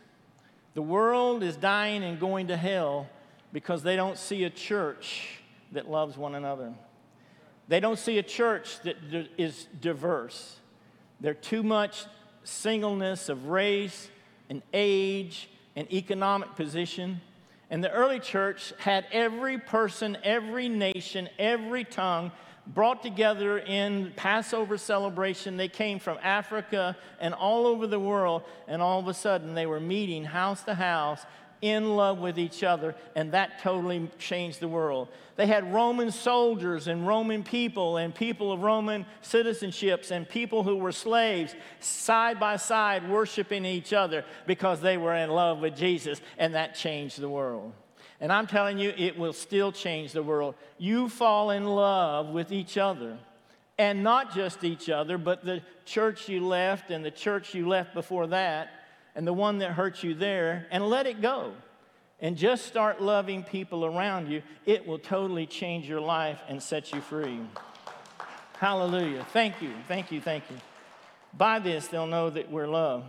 The 0.75 0.83
world 0.83 1.43
is 1.43 1.57
dying 1.57 2.05
and 2.05 2.21
going 2.21 2.49
to 2.49 2.59
hell 2.59 3.09
because 3.55 3.83
they 3.83 3.97
don't 3.97 4.19
see 4.19 4.45
a 4.45 4.51
church 4.51 5.41
that 5.73 5.91
loves 5.91 6.19
one 6.19 6.35
another. 6.35 6.75
They 7.69 7.81
don't 7.81 7.99
see 7.99 8.19
a 8.19 8.23
church 8.23 8.81
that 8.81 8.97
is 9.39 9.67
diverse. 9.81 10.59
There's 11.21 11.37
too 11.41 11.63
much 11.63 12.05
singleness 12.45 13.29
of 13.29 13.47
race 13.47 14.11
and 14.51 14.63
age 14.73 15.49
and 15.77 15.91
economic 15.93 16.55
position. 16.55 17.21
And 17.71 17.83
the 17.83 17.91
early 17.91 18.21
church 18.21 18.73
had 18.79 19.07
every 19.11 19.59
person, 19.59 20.19
every 20.23 20.69
nation, 20.69 21.29
every 21.39 21.85
tongue 21.85 22.31
brought 22.67 23.03
together 23.03 23.59
in 23.59 24.13
Passover 24.17 24.79
celebration. 24.79 25.57
They 25.57 25.69
came 25.69 25.99
from 25.99 26.19
Africa 26.23 26.97
and 27.21 27.35
all 27.35 27.67
over 27.67 27.87
the 27.87 28.01
world, 28.01 28.43
and 28.69 28.81
all 28.81 29.01
of 29.01 29.09
a 29.09 29.15
sudden 29.15 29.55
they 29.55 29.67
were 29.67 29.81
meeting 29.81 30.25
house 30.25 30.63
to 30.65 30.75
house 30.75 31.25
in 31.61 31.97
love 31.97 32.19
with 32.19 32.39
each 32.39 32.63
other, 32.63 32.95
and 33.15 33.33
that 33.33 33.61
totally 33.61 34.11
changed 34.19 34.61
the 34.61 34.69
world. 34.69 35.09
They 35.37 35.47
had 35.47 35.73
Roman 35.73 36.11
soldiers 36.11 36.87
and 36.87 37.07
Roman 37.07 37.43
people 37.43 37.97
and 37.97 38.15
people 38.15 38.53
of 38.53 38.63
Roman 38.63 39.07
citizenships 39.23 40.11
and 40.11 40.29
people 40.29 40.63
who 40.63 40.77
were 40.77 40.93
slaves 40.93 41.55
side 41.81 42.39
by 42.39 42.57
side 42.57 43.09
worshiping 43.09 43.65
each 43.65 43.93
other 43.93 44.25
because 44.47 44.81
they 44.81 44.97
were 44.97 45.15
in 45.15 45.31
love 45.31 45.61
with 45.61 45.77
Jesus, 45.77 46.21
and 46.39 46.55
that 46.55 46.75
changed 46.75 47.21
the 47.21 47.29
world. 47.29 47.73
And 48.21 48.33
I'm 48.33 48.47
telling 48.47 48.79
you, 48.79 48.93
it 48.97 49.19
will 49.19 49.33
still 49.33 49.73
change 49.73 50.13
the 50.13 50.23
world. 50.23 50.55
You 50.79 51.09
fall 51.09 51.51
in 51.51 51.65
love 51.65 52.29
with 52.29 52.53
each 52.53 52.79
other. 52.79 53.19
And 53.77 54.05
not 54.05 54.33
just 54.33 54.63
each 54.63 54.89
other, 54.89 55.19
but 55.19 55.45
the 55.45 55.61
church 55.85 56.29
you 56.29 56.47
left 56.47 56.93
and 56.93 57.05
the 57.05 57.11
church 57.11 57.55
you 57.55 57.67
left 57.67 57.93
before 57.93 58.29
that 58.29 58.84
and 59.15 59.27
the 59.27 59.33
one 59.33 59.59
that 59.59 59.73
hurt 59.73 60.03
you 60.03 60.15
there 60.15 60.67
and 60.71 60.87
let 60.89 61.07
it 61.07 61.21
go. 61.21 61.53
And 62.21 62.37
just 62.37 62.67
start 62.67 63.03
loving 63.03 63.43
people 63.43 63.85
around 63.85 64.31
you. 64.31 64.43
It 64.65 64.87
will 64.87 64.99
totally 64.99 65.47
change 65.47 65.89
your 65.89 66.01
life 66.01 66.41
and 66.49 66.63
set 66.63 66.93
you 66.93 67.01
free. 67.01 67.41
Hallelujah. 68.59 69.27
Thank 69.33 69.61
you. 69.61 69.73
Thank 69.89 70.11
you. 70.11 70.21
Thank 70.21 70.45
you. 70.51 70.57
By 71.37 71.59
this, 71.59 71.89
they'll 71.89 72.07
know 72.07 72.31
that 72.31 72.51
we're 72.51 72.69
loved. 72.69 73.07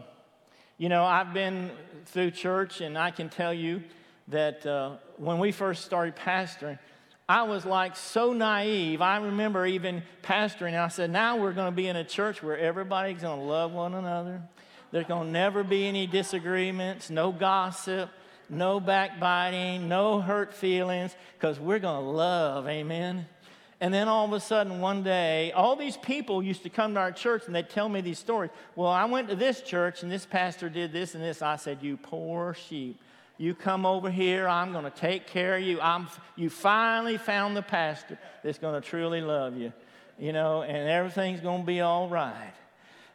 You 0.78 0.90
know, 0.90 1.06
I've 1.06 1.34
been 1.34 1.72
through 2.08 2.32
church, 2.32 2.82
and 2.82 2.98
I 2.98 3.12
can 3.12 3.30
tell 3.30 3.54
you 3.54 3.84
that 4.28 4.66
uh, 4.66 4.96
when 5.18 5.40
we 5.40 5.52
first 5.52 5.86
started 5.86 6.16
pastoring, 6.16 6.80
I 7.30 7.44
was 7.44 7.66
like 7.66 7.96
so 7.96 8.34
naive. 8.34 9.02
I 9.02 9.18
remember 9.18 9.66
even 9.66 10.04
pastoring, 10.22 10.78
I 10.78 10.90
said, 10.90 11.10
Now 11.10 11.38
we're 11.38 11.54
going 11.54 11.72
to 11.72 11.76
be 11.76 11.88
in 11.88 11.96
a 11.96 12.04
church 12.04 12.44
where 12.44 12.58
everybody's 12.58 13.22
going 13.22 13.40
to 13.40 13.46
love 13.46 13.72
one 13.72 13.94
another. 13.94 14.42
There's 14.96 15.08
going 15.08 15.26
to 15.26 15.32
never 15.34 15.66
be 15.66 15.90
any 15.90 16.08
disagreements, 16.08 17.10
no 17.10 17.34
gossip, 17.34 18.10
no 18.48 18.80
backbiting, 18.80 19.90
no 19.90 20.22
hurt 20.22 20.54
feelings, 20.54 21.14
because 21.34 21.60
we're 21.60 21.80
going 21.80 22.02
to 22.02 22.10
love. 22.12 22.66
Amen. 22.70 23.26
And 23.82 23.94
then 23.94 24.08
all 24.08 24.24
of 24.24 24.32
a 24.32 24.40
sudden, 24.40 24.80
one 24.80 25.04
day, 25.04 25.52
all 25.52 25.76
these 25.76 25.98
people 25.98 26.42
used 26.42 26.64
to 26.64 26.70
come 26.70 26.94
to 26.94 27.02
our 27.02 27.12
church 27.12 27.44
and 27.46 27.54
they'd 27.54 27.70
tell 27.70 27.90
me 27.90 28.00
these 28.00 28.20
stories. 28.20 28.52
Well, 28.78 28.90
I 28.90 29.04
went 29.04 29.28
to 29.28 29.36
this 29.36 29.60
church 29.60 30.02
and 30.02 30.10
this 30.10 30.26
pastor 30.26 30.70
did 30.70 30.94
this 30.94 31.14
and 31.14 31.22
this. 31.22 31.42
I 31.42 31.58
said, 31.58 31.80
You 31.82 31.98
poor 31.98 32.54
sheep. 32.54 32.98
You 33.38 33.54
come 33.54 33.86
over 33.86 34.10
here, 34.10 34.48
I'm 34.48 34.72
going 34.72 34.86
to 34.86 34.92
take 34.92 35.28
care 35.28 35.58
of 35.58 35.62
you. 35.62 35.82
I'm, 35.82 36.08
you 36.38 36.50
finally 36.50 37.18
found 37.18 37.58
the 37.58 37.64
pastor 37.64 38.18
that's 38.46 38.60
going 38.60 38.82
to 38.82 38.88
truly 38.88 39.20
love 39.20 39.58
you, 39.58 39.74
you 40.18 40.32
know, 40.32 40.62
and 40.62 40.88
everything's 40.88 41.42
going 41.42 41.64
to 41.64 41.68
be 41.68 41.82
all 41.82 42.08
right. 42.08 42.54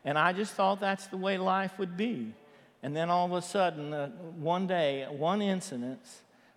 And 0.05 0.19
I 0.19 0.33
just 0.33 0.55
thought 0.55 0.81
that's 0.81 1.07
the 1.09 1.17
way 1.17 1.39
life 1.39 1.79
would 1.79 1.97
be. 1.97 2.33
And 2.83 2.97
then 2.97 3.11
all 3.11 3.27
of 3.27 3.33
a 3.33 3.43
sudden, 3.43 3.93
uh, 3.93 4.09
one 4.39 4.67
day, 4.67 5.07
one 5.11 5.43
incident, 5.43 6.01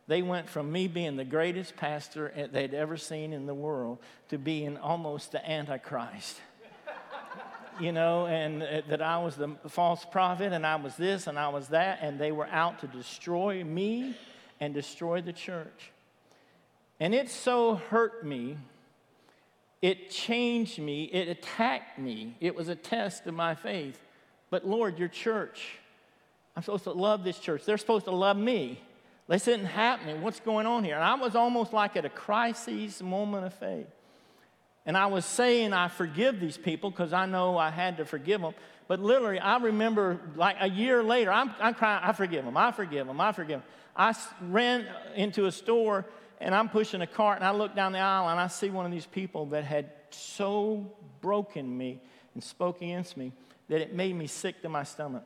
they 0.08 0.21
went 0.21 0.49
from 0.49 0.71
me 0.71 0.88
being 0.88 1.17
the 1.17 1.25
greatest 1.25 1.75
pastor 1.75 2.49
they'd 2.51 2.73
ever 2.73 2.97
seen 2.97 3.34
in 3.34 3.45
the 3.45 3.53
world 3.53 3.99
to 4.29 4.38
being 4.38 4.77
almost 4.77 5.32
the 5.32 5.49
Antichrist. 5.49 6.39
you 7.79 7.91
know, 7.91 8.27
and 8.27 8.63
uh, 8.63 8.82
that 8.88 9.01
I 9.01 9.17
was 9.17 9.36
the 9.36 9.56
false 9.67 10.06
prophet 10.06 10.53
and 10.53 10.65
I 10.65 10.75
was 10.75 10.95
this 10.95 11.27
and 11.27 11.38
I 11.38 11.49
was 11.49 11.69
that, 11.69 11.99
and 12.01 12.19
they 12.19 12.32
were 12.32 12.47
out 12.47 12.79
to 12.79 12.88
destroy 12.88 13.63
me 13.63 14.15
and 14.60 14.73
destroy 14.73 15.21
the 15.21 15.34
church. 15.34 15.91
And 16.99 17.13
it 17.13 17.29
so 17.29 17.75
hurt 17.75 18.25
me 18.25 18.58
it 19.84 20.10
changed 20.10 20.80
me, 20.80 21.04
it 21.04 21.28
attacked 21.28 22.00
me. 22.00 22.38
It 22.39 22.56
was 22.56 22.69
a 22.69 22.76
test 22.76 23.28
of 23.28 23.34
my 23.34 23.54
faith. 23.54 24.00
But 24.50 24.65
Lord, 24.65 24.98
your 24.98 25.10
church, 25.10 25.78
I'm 26.56 26.63
supposed 26.63 26.86
to 26.86 26.93
love 26.93 27.26
this 27.26 27.38
church. 27.38 27.65
They're 27.65 27.78
supposed 27.78 28.06
to 28.06 28.12
love 28.12 28.38
me. 28.38 28.80
This 29.28 29.46
isn't 29.50 29.65
happening. 29.65 30.22
What's 30.22 30.39
going 30.39 30.67
on 30.67 30.86
here? 30.86 30.96
And 30.96 31.04
I 31.04 31.15
was 31.15 31.36
almost 31.36 31.74
like 31.74 31.98
at 31.98 32.06
a 32.06 32.10
crisis 32.10 33.02
moment 33.02 33.46
of 33.46 33.54
faith. 33.56 33.88
And 34.86 34.96
I 34.96 35.08
was 35.08 35.26
saying, 35.26 35.74
I 35.74 35.89
forgive 35.89 36.39
these 36.39 36.58
people 36.58 36.89
because 36.89 37.12
I 37.12 37.26
know 37.26 37.58
I 37.58 37.69
had 37.69 37.98
to 37.98 38.06
forgive 38.06 38.39
them. 38.39 38.54
But 38.88 39.02
literally, 39.02 39.39
I 39.39 39.58
remember 39.58 40.17
like 40.38 40.56
a 40.62 40.69
year 40.69 41.04
later, 41.04 41.30
I'm, 41.30 41.54
I'm 41.60 41.74
crying, 41.74 42.04
I 42.06 42.13
forgive 42.13 42.46
them, 42.46 42.56
I 42.56 42.72
forgive 42.72 43.06
them, 43.06 43.19
I 43.19 43.34
forgive 43.34 43.60
them. 43.60 43.63
I 43.98 44.15
ran 44.43 44.88
into 45.17 45.46
a 45.46 45.52
store 45.52 46.06
and 46.43 46.53
I'm 46.53 46.67
pushing 46.67 47.01
a 47.01 47.08
cart 47.08 47.38
and 47.38 47.45
I 47.45 47.51
look 47.51 47.73
down 47.73 47.93
the 47.93 47.99
aisle 47.99 48.27
and 48.29 48.39
I 48.39 48.47
see 48.47 48.69
one 48.69 48.86
of 48.86 48.91
these 48.91 49.06
people 49.06 49.45
that 49.47 49.63
had 49.63 49.89
so 50.10 50.91
broken 51.21 51.75
me 51.75 52.01
and 52.34 52.43
spoke 52.43 52.82
against 52.82 53.15
me 53.15 53.32
that 53.69 53.79
it 53.79 53.95
made 53.95 54.13
me 54.15 54.27
sick 54.27 54.62
to 54.62 54.69
my 54.69 54.84
stomach 54.84 55.25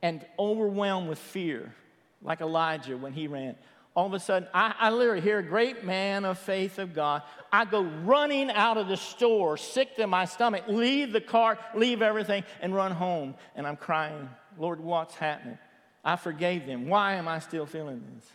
and 0.00 0.24
overwhelmed 0.38 1.08
with 1.08 1.18
fear, 1.18 1.74
like 2.22 2.40
Elijah 2.40 2.96
when 2.96 3.12
he 3.12 3.26
ran. 3.26 3.56
All 3.94 4.06
of 4.06 4.14
a 4.14 4.18
sudden, 4.18 4.48
I, 4.54 4.74
I 4.78 4.90
literally 4.90 5.20
hear 5.20 5.38
a 5.38 5.42
great 5.42 5.84
man 5.84 6.24
of 6.24 6.38
faith 6.38 6.78
of 6.78 6.94
God. 6.94 7.22
I 7.52 7.66
go 7.66 7.82
running 7.82 8.50
out 8.50 8.78
of 8.78 8.88
the 8.88 8.96
store, 8.96 9.58
sick 9.58 9.96
to 9.96 10.06
my 10.06 10.24
stomach, 10.24 10.64
leave 10.66 11.12
the 11.12 11.20
cart, 11.20 11.58
leave 11.74 12.00
everything, 12.00 12.42
and 12.62 12.74
run 12.74 12.92
home. 12.92 13.34
And 13.54 13.66
I'm 13.66 13.76
crying, 13.76 14.30
Lord, 14.58 14.80
what's 14.80 15.14
happening? 15.14 15.58
I 16.02 16.16
forgave 16.16 16.66
them. 16.66 16.88
Why 16.88 17.14
am 17.14 17.28
I 17.28 17.38
still 17.38 17.66
feeling 17.66 18.02
this? 18.14 18.30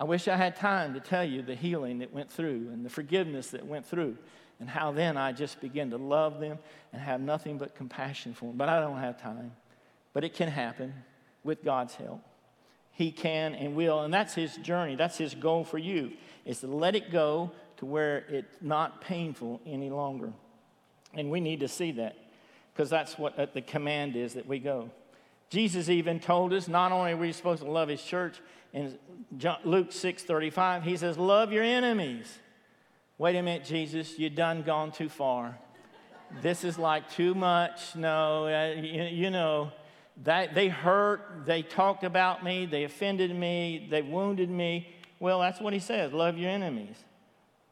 I 0.00 0.04
wish 0.04 0.28
I 0.28 0.36
had 0.36 0.56
time 0.56 0.94
to 0.94 1.00
tell 1.00 1.22
you 1.22 1.42
the 1.42 1.54
healing 1.54 1.98
that 1.98 2.10
went 2.10 2.30
through 2.30 2.70
and 2.72 2.86
the 2.86 2.88
forgiveness 2.88 3.50
that 3.50 3.66
went 3.66 3.84
through, 3.84 4.16
and 4.58 4.66
how 4.66 4.92
then 4.92 5.18
I 5.18 5.32
just 5.32 5.60
began 5.60 5.90
to 5.90 5.98
love 5.98 6.40
them 6.40 6.58
and 6.94 7.02
have 7.02 7.20
nothing 7.20 7.58
but 7.58 7.74
compassion 7.74 8.32
for 8.32 8.46
them. 8.46 8.56
But 8.56 8.70
I 8.70 8.80
don't 8.80 8.96
have 8.96 9.20
time. 9.20 9.52
But 10.14 10.24
it 10.24 10.32
can 10.32 10.48
happen 10.48 10.94
with 11.44 11.62
God's 11.62 11.96
help. 11.96 12.22
He 12.92 13.12
can 13.12 13.54
and 13.54 13.76
will, 13.76 14.00
and 14.00 14.12
that's 14.12 14.34
His 14.34 14.56
journey. 14.56 14.96
That's 14.96 15.18
His 15.18 15.34
goal 15.34 15.64
for 15.64 15.78
you, 15.78 16.12
is 16.46 16.60
to 16.60 16.66
let 16.66 16.96
it 16.96 17.12
go 17.12 17.50
to 17.76 17.84
where 17.84 18.24
it's 18.30 18.56
not 18.62 19.02
painful 19.02 19.60
any 19.66 19.90
longer. 19.90 20.32
And 21.12 21.30
we 21.30 21.40
need 21.40 21.60
to 21.60 21.68
see 21.68 21.92
that 21.92 22.16
because 22.72 22.88
that's 22.88 23.18
what 23.18 23.38
uh, 23.38 23.46
the 23.52 23.60
command 23.60 24.16
is 24.16 24.32
that 24.32 24.46
we 24.46 24.60
go. 24.60 24.90
Jesus 25.50 25.88
even 25.90 26.20
told 26.20 26.52
us 26.54 26.68
not 26.68 26.92
only 26.92 27.12
are 27.12 27.16
we 27.16 27.32
supposed 27.32 27.62
to 27.62 27.70
love 27.70 27.88
His 27.88 28.02
church, 28.02 28.40
in 28.72 28.98
Luke 29.64 29.92
6 29.92 30.22
35, 30.22 30.82
he 30.82 30.96
says, 30.96 31.18
Love 31.18 31.52
your 31.52 31.64
enemies. 31.64 32.38
Wait 33.18 33.36
a 33.36 33.42
minute, 33.42 33.64
Jesus, 33.64 34.18
you 34.18 34.30
done 34.30 34.62
gone 34.62 34.90
too 34.92 35.08
far. 35.08 35.58
This 36.42 36.64
is 36.64 36.78
like 36.78 37.10
too 37.10 37.34
much. 37.34 37.94
No, 37.94 38.46
uh, 38.46 38.80
you, 38.80 39.02
you 39.02 39.30
know, 39.30 39.72
that 40.24 40.54
they 40.54 40.68
hurt, 40.68 41.44
they 41.44 41.62
talked 41.62 42.04
about 42.04 42.44
me, 42.44 42.66
they 42.66 42.84
offended 42.84 43.34
me, 43.34 43.88
they 43.90 44.02
wounded 44.02 44.48
me. 44.48 44.88
Well, 45.18 45.40
that's 45.40 45.60
what 45.60 45.72
he 45.72 45.78
says 45.78 46.12
love 46.12 46.38
your 46.38 46.50
enemies. 46.50 46.96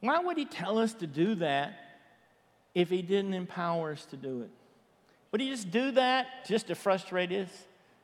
Why 0.00 0.18
would 0.18 0.36
he 0.36 0.44
tell 0.44 0.78
us 0.78 0.92
to 0.94 1.06
do 1.06 1.34
that 1.36 1.72
if 2.74 2.90
he 2.90 3.02
didn't 3.02 3.34
empower 3.34 3.92
us 3.92 4.04
to 4.06 4.16
do 4.16 4.42
it? 4.42 4.50
Would 5.32 5.40
he 5.40 5.50
just 5.50 5.70
do 5.70 5.90
that 5.92 6.46
just 6.46 6.68
to 6.68 6.74
frustrate 6.74 7.32
us? 7.32 7.48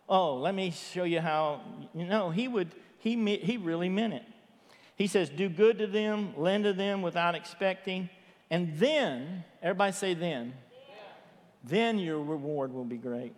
Oh, 0.08 0.36
let 0.36 0.54
me 0.54 0.70
show 0.70 1.04
you 1.04 1.20
how. 1.20 1.60
You 1.94 2.06
know, 2.06 2.30
he 2.30 2.48
would 2.48 2.70
he, 3.04 3.36
he 3.36 3.58
really 3.58 3.90
meant 3.90 4.14
it. 4.14 4.24
He 4.96 5.06
says, 5.06 5.28
Do 5.28 5.50
good 5.50 5.76
to 5.78 5.86
them, 5.86 6.32
lend 6.38 6.64
to 6.64 6.72
them 6.72 7.02
without 7.02 7.34
expecting, 7.34 8.08
and 8.50 8.78
then, 8.78 9.44
everybody 9.62 9.92
say 9.92 10.14
then, 10.14 10.54
yeah. 10.72 10.94
then 11.62 11.98
your 11.98 12.18
reward 12.18 12.72
will 12.72 12.84
be 12.84 12.96
great. 12.96 13.34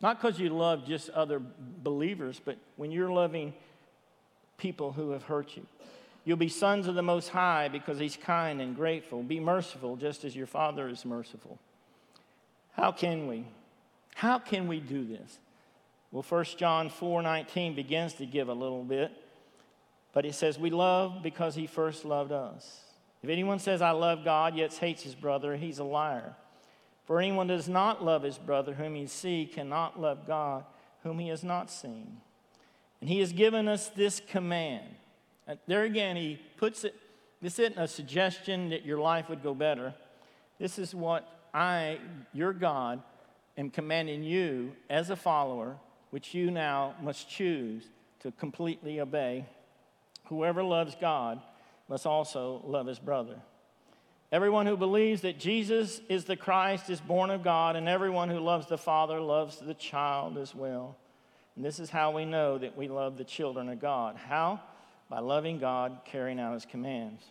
Not 0.00 0.20
because 0.20 0.40
you 0.40 0.48
love 0.48 0.84
just 0.84 1.10
other 1.10 1.40
believers, 1.84 2.40
but 2.44 2.58
when 2.74 2.90
you're 2.90 3.12
loving 3.12 3.54
people 4.58 4.90
who 4.90 5.10
have 5.10 5.22
hurt 5.22 5.56
you. 5.56 5.64
You'll 6.24 6.36
be 6.36 6.48
sons 6.48 6.88
of 6.88 6.96
the 6.96 7.02
Most 7.02 7.28
High 7.28 7.68
because 7.68 8.00
He's 8.00 8.16
kind 8.16 8.60
and 8.60 8.74
grateful. 8.74 9.22
Be 9.22 9.38
merciful 9.38 9.94
just 9.94 10.24
as 10.24 10.34
your 10.34 10.48
Father 10.48 10.88
is 10.88 11.04
merciful. 11.04 11.60
How 12.72 12.90
can 12.90 13.28
we? 13.28 13.44
How 14.16 14.40
can 14.40 14.66
we 14.66 14.80
do 14.80 15.06
this? 15.06 15.38
Well, 16.12 16.22
1 16.22 16.44
John 16.56 16.88
4:19 16.88 17.74
begins 17.74 18.14
to 18.14 18.26
give 18.26 18.48
a 18.48 18.54
little 18.54 18.84
bit, 18.84 19.10
but 20.12 20.24
it 20.24 20.34
says, 20.34 20.58
We 20.58 20.70
love 20.70 21.22
because 21.22 21.56
He 21.56 21.66
first 21.66 22.04
loved 22.04 22.30
us. 22.30 22.82
If 23.22 23.30
anyone 23.30 23.60
says, 23.60 23.80
I 23.80 23.92
love 23.92 24.24
God, 24.24 24.56
yet 24.56 24.72
hates 24.74 25.02
his 25.02 25.14
brother, 25.14 25.56
he's 25.56 25.78
a 25.78 25.84
liar. 25.84 26.34
For 27.04 27.20
anyone 27.20 27.46
does 27.46 27.68
not 27.68 28.04
love 28.04 28.22
his 28.22 28.38
brother 28.38 28.74
whom 28.74 28.94
he 28.94 29.06
sees 29.06 29.54
cannot 29.54 30.00
love 30.00 30.26
God 30.26 30.64
whom 31.02 31.18
he 31.18 31.28
has 31.28 31.44
not 31.44 31.70
seen. 31.70 32.20
And 33.00 33.10
he 33.10 33.20
has 33.20 33.32
given 33.32 33.68
us 33.68 33.88
this 33.88 34.20
command. 34.20 34.86
And 35.46 35.58
there 35.66 35.82
again, 35.82 36.16
he 36.16 36.40
puts 36.56 36.84
it, 36.84 36.94
this 37.40 37.58
isn't 37.58 37.78
a 37.78 37.88
suggestion 37.88 38.70
that 38.70 38.84
your 38.84 38.98
life 38.98 39.28
would 39.28 39.42
go 39.42 39.54
better. 39.54 39.94
This 40.58 40.78
is 40.78 40.94
what 40.94 41.28
I, 41.52 41.98
your 42.32 42.52
God, 42.52 43.02
am 43.58 43.70
commanding 43.70 44.22
you 44.22 44.72
as 44.88 45.10
a 45.10 45.16
follower, 45.16 45.76
which 46.12 46.34
you 46.34 46.50
now 46.50 46.94
must 47.00 47.26
choose 47.26 47.84
to 48.20 48.30
completely 48.32 49.00
obey. 49.00 49.46
Whoever 50.26 50.62
loves 50.62 50.94
God 51.00 51.40
must 51.88 52.04
also 52.04 52.62
love 52.66 52.86
his 52.86 52.98
brother. 52.98 53.36
Everyone 54.30 54.66
who 54.66 54.76
believes 54.76 55.22
that 55.22 55.38
Jesus 55.38 56.02
is 56.10 56.26
the 56.26 56.36
Christ 56.36 56.90
is 56.90 57.00
born 57.00 57.30
of 57.30 57.42
God, 57.42 57.76
and 57.76 57.88
everyone 57.88 58.28
who 58.28 58.40
loves 58.40 58.66
the 58.66 58.76
Father 58.76 59.20
loves 59.20 59.58
the 59.58 59.72
child 59.72 60.36
as 60.36 60.54
well. 60.54 60.96
And 61.56 61.64
this 61.64 61.78
is 61.78 61.88
how 61.88 62.10
we 62.10 62.26
know 62.26 62.58
that 62.58 62.76
we 62.76 62.88
love 62.88 63.16
the 63.16 63.24
children 63.24 63.70
of 63.70 63.80
God. 63.80 64.16
How? 64.16 64.60
By 65.08 65.20
loving 65.20 65.58
God, 65.58 66.00
carrying 66.04 66.38
out 66.38 66.52
his 66.52 66.66
commands. 66.66 67.22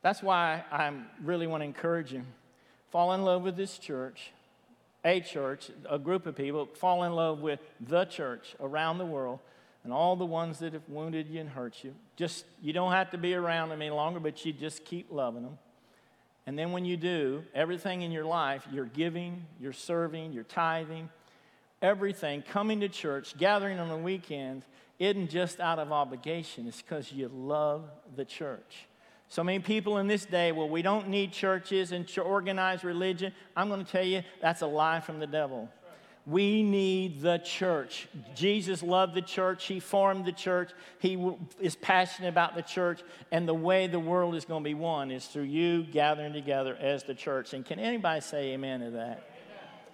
That's 0.00 0.22
why 0.22 0.64
I 0.72 0.90
really 1.22 1.46
want 1.46 1.60
to 1.60 1.66
encourage 1.66 2.14
you. 2.14 2.22
Fall 2.90 3.12
in 3.12 3.24
love 3.24 3.42
with 3.42 3.56
this 3.56 3.76
church, 3.76 4.32
a 5.04 5.20
church, 5.20 5.70
a 5.88 5.98
group 5.98 6.26
of 6.26 6.36
people. 6.36 6.66
Fall 6.66 7.04
in 7.04 7.12
love 7.12 7.40
with 7.40 7.60
the 7.80 8.04
church 8.04 8.54
around 8.60 8.98
the 8.98 9.06
world 9.06 9.40
and 9.84 9.92
all 9.92 10.16
the 10.16 10.26
ones 10.26 10.58
that 10.58 10.72
have 10.72 10.88
wounded 10.88 11.28
you 11.28 11.40
and 11.40 11.48
hurt 11.48 11.82
you. 11.82 11.94
Just, 12.16 12.44
you 12.60 12.72
don't 12.72 12.92
have 12.92 13.10
to 13.10 13.18
be 13.18 13.34
around 13.34 13.70
them 13.70 13.80
any 13.80 13.90
longer, 13.90 14.20
but 14.20 14.44
you 14.44 14.52
just 14.52 14.84
keep 14.84 15.10
loving 15.10 15.42
them. 15.42 15.58
And 16.46 16.58
then 16.58 16.72
when 16.72 16.84
you 16.84 16.96
do, 16.96 17.44
everything 17.54 18.02
in 18.02 18.10
your 18.10 18.24
life, 18.24 18.66
you're 18.72 18.84
giving, 18.84 19.44
you're 19.60 19.72
serving, 19.72 20.32
you're 20.32 20.44
tithing, 20.44 21.08
everything, 21.80 22.42
coming 22.42 22.80
to 22.80 22.88
church, 22.88 23.36
gathering 23.38 23.78
on 23.78 23.88
the 23.88 23.96
weekends, 23.96 24.66
isn't 24.98 25.30
just 25.30 25.60
out 25.60 25.78
of 25.78 25.92
obligation, 25.92 26.66
it's 26.66 26.82
because 26.82 27.12
you 27.12 27.28
love 27.28 27.84
the 28.16 28.24
church. 28.24 28.86
So 29.30 29.44
many 29.44 29.60
people 29.60 29.98
in 29.98 30.08
this 30.08 30.24
day, 30.24 30.50
well, 30.50 30.68
we 30.68 30.82
don't 30.82 31.08
need 31.08 31.32
churches 31.32 31.92
and 31.92 32.10
organized 32.18 32.82
religion. 32.82 33.32
I'm 33.56 33.68
going 33.68 33.84
to 33.84 33.90
tell 33.90 34.04
you, 34.04 34.24
that's 34.42 34.62
a 34.62 34.66
lie 34.66 34.98
from 34.98 35.20
the 35.20 35.26
devil. 35.26 35.68
We 36.26 36.64
need 36.64 37.22
the 37.22 37.38
church. 37.38 38.08
Jesus 38.34 38.82
loved 38.82 39.14
the 39.14 39.22
church. 39.22 39.66
He 39.66 39.78
formed 39.78 40.24
the 40.24 40.32
church. 40.32 40.72
He 40.98 41.16
is 41.60 41.76
passionate 41.76 42.28
about 42.28 42.56
the 42.56 42.62
church. 42.62 43.02
And 43.30 43.46
the 43.46 43.54
way 43.54 43.86
the 43.86 44.00
world 44.00 44.34
is 44.34 44.44
going 44.44 44.64
to 44.64 44.68
be 44.68 44.74
won 44.74 45.12
is 45.12 45.26
through 45.26 45.44
you 45.44 45.84
gathering 45.84 46.32
together 46.32 46.76
as 46.80 47.04
the 47.04 47.14
church. 47.14 47.54
And 47.54 47.64
can 47.64 47.78
anybody 47.78 48.20
say 48.20 48.50
amen 48.54 48.80
to 48.80 48.90
that? 48.90 48.98
Amen. 49.00 49.18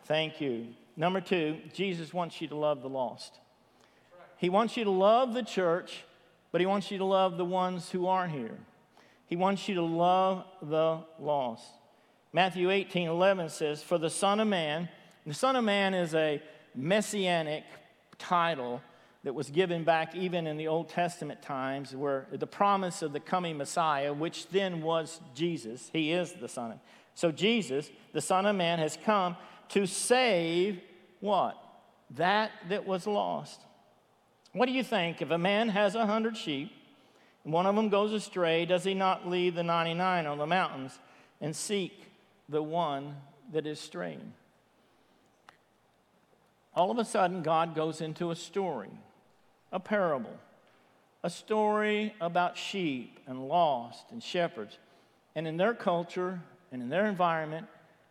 Thank 0.06 0.40
you. 0.40 0.68
Number 0.96 1.20
two, 1.20 1.58
Jesus 1.74 2.14
wants 2.14 2.40
you 2.40 2.48
to 2.48 2.56
love 2.56 2.80
the 2.80 2.88
lost. 2.88 3.38
He 4.38 4.48
wants 4.48 4.78
you 4.78 4.84
to 4.84 4.90
love 4.90 5.34
the 5.34 5.42
church, 5.42 6.04
but 6.52 6.62
He 6.62 6.66
wants 6.66 6.90
you 6.90 6.96
to 6.96 7.04
love 7.04 7.36
the 7.36 7.44
ones 7.44 7.90
who 7.90 8.06
aren't 8.06 8.32
here. 8.32 8.56
He 9.26 9.36
wants 9.36 9.68
you 9.68 9.74
to 9.76 9.82
love 9.82 10.44
the 10.62 11.00
lost. 11.18 11.66
Matthew 12.32 12.70
18 12.70 13.08
11 13.08 13.48
says, 13.48 13.82
For 13.82 13.98
the 13.98 14.10
Son 14.10 14.40
of 14.40 14.48
Man, 14.48 14.88
the 15.26 15.34
Son 15.34 15.56
of 15.56 15.64
Man 15.64 15.94
is 15.94 16.14
a 16.14 16.40
messianic 16.74 17.64
title 18.18 18.80
that 19.24 19.34
was 19.34 19.50
given 19.50 19.82
back 19.82 20.14
even 20.14 20.46
in 20.46 20.56
the 20.56 20.68
Old 20.68 20.88
Testament 20.88 21.42
times, 21.42 21.96
where 21.96 22.28
the 22.30 22.46
promise 22.46 23.02
of 23.02 23.12
the 23.12 23.18
coming 23.18 23.56
Messiah, 23.56 24.12
which 24.12 24.48
then 24.50 24.82
was 24.82 25.20
Jesus, 25.34 25.90
he 25.92 26.12
is 26.12 26.32
the 26.34 26.48
Son 26.48 26.72
of 26.72 26.78
So 27.14 27.32
Jesus, 27.32 27.90
the 28.12 28.20
Son 28.20 28.46
of 28.46 28.54
Man, 28.54 28.78
has 28.78 28.96
come 29.04 29.36
to 29.70 29.86
save 29.86 30.80
what? 31.18 31.56
That 32.10 32.52
that 32.68 32.86
was 32.86 33.06
lost. 33.06 33.60
What 34.52 34.66
do 34.66 34.72
you 34.72 34.84
think? 34.84 35.20
If 35.20 35.30
a 35.30 35.38
man 35.38 35.70
has 35.70 35.96
a 35.96 36.06
hundred 36.06 36.36
sheep 36.36 36.70
one 37.52 37.66
of 37.66 37.76
them 37.76 37.88
goes 37.88 38.12
astray, 38.12 38.66
does 38.66 38.84
he 38.84 38.94
not 38.94 39.28
leave 39.28 39.54
the 39.54 39.62
99 39.62 40.26
on 40.26 40.38
the 40.38 40.46
mountains 40.46 40.98
and 41.40 41.54
seek 41.54 42.06
the 42.48 42.62
one 42.62 43.16
that 43.52 43.66
is 43.66 43.78
straying? 43.78 44.32
all 46.76 46.90
of 46.90 46.98
a 46.98 47.04
sudden, 47.04 47.42
God 47.42 47.74
goes 47.74 48.02
into 48.02 48.30
a 48.30 48.36
story, 48.36 48.90
a 49.72 49.80
parable, 49.80 50.38
a 51.24 51.30
story 51.30 52.14
about 52.20 52.58
sheep 52.58 53.18
and 53.26 53.48
lost 53.48 54.04
and 54.12 54.22
shepherds. 54.22 54.78
And 55.34 55.48
in 55.48 55.56
their 55.56 55.72
culture 55.72 56.40
and 56.70 56.82
in 56.82 56.90
their 56.90 57.06
environment, 57.06 57.66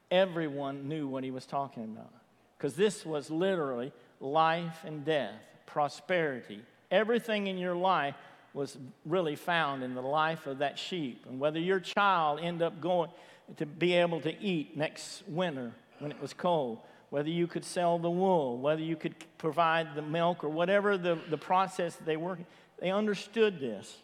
everyone 0.10 0.89
knew 0.89 1.08
what 1.08 1.24
he 1.24 1.32
was 1.32 1.45
talking 1.45 1.84
about. 1.84 2.12
Because 2.58 2.76
this 2.76 3.06
was 3.06 3.30
literally 3.30 3.93
life 4.19 4.84
and 4.84 5.06
death, 5.06 5.39
prosperity. 5.67 6.62
Everything 6.89 7.45
in 7.48 7.60
your 7.60 7.76
life 7.76 8.15
was 8.56 8.78
really 9.06 9.36
found 9.36 9.84
in 9.84 9.94
the 9.94 10.02
life 10.02 10.48
of 10.48 10.60
that 10.60 10.80
sheep. 10.80 11.26
And 11.28 11.39
whether 11.39 11.60
your 11.60 11.82
child 11.82 12.39
end 12.41 12.62
up 12.62 12.80
going 12.80 13.10
to 13.58 13.65
be 13.65 13.94
able 13.94 14.22
to 14.22 14.41
eat 14.41 14.78
next 14.78 15.24
winter 15.28 15.74
when 16.00 16.12
it 16.12 16.22
was 16.22 16.34
cold, 16.34 16.80
whether 17.10 17.30
you 17.30 17.48
could 17.48 17.65
sell 17.65 18.00
the 18.00 18.10
wool, 18.10 18.58
whether 18.58 18.82
you 18.82 18.96
could 18.96 19.13
provide 19.38 19.94
the 19.94 20.02
milk, 20.02 20.44
or 20.44 20.50
whatever 20.50 20.98
the, 20.98 21.20
the 21.30 21.38
process 21.38 21.98
they 22.06 22.15
were, 22.15 22.39
they 22.80 22.91
understood 22.91 23.60
this. 23.60 23.98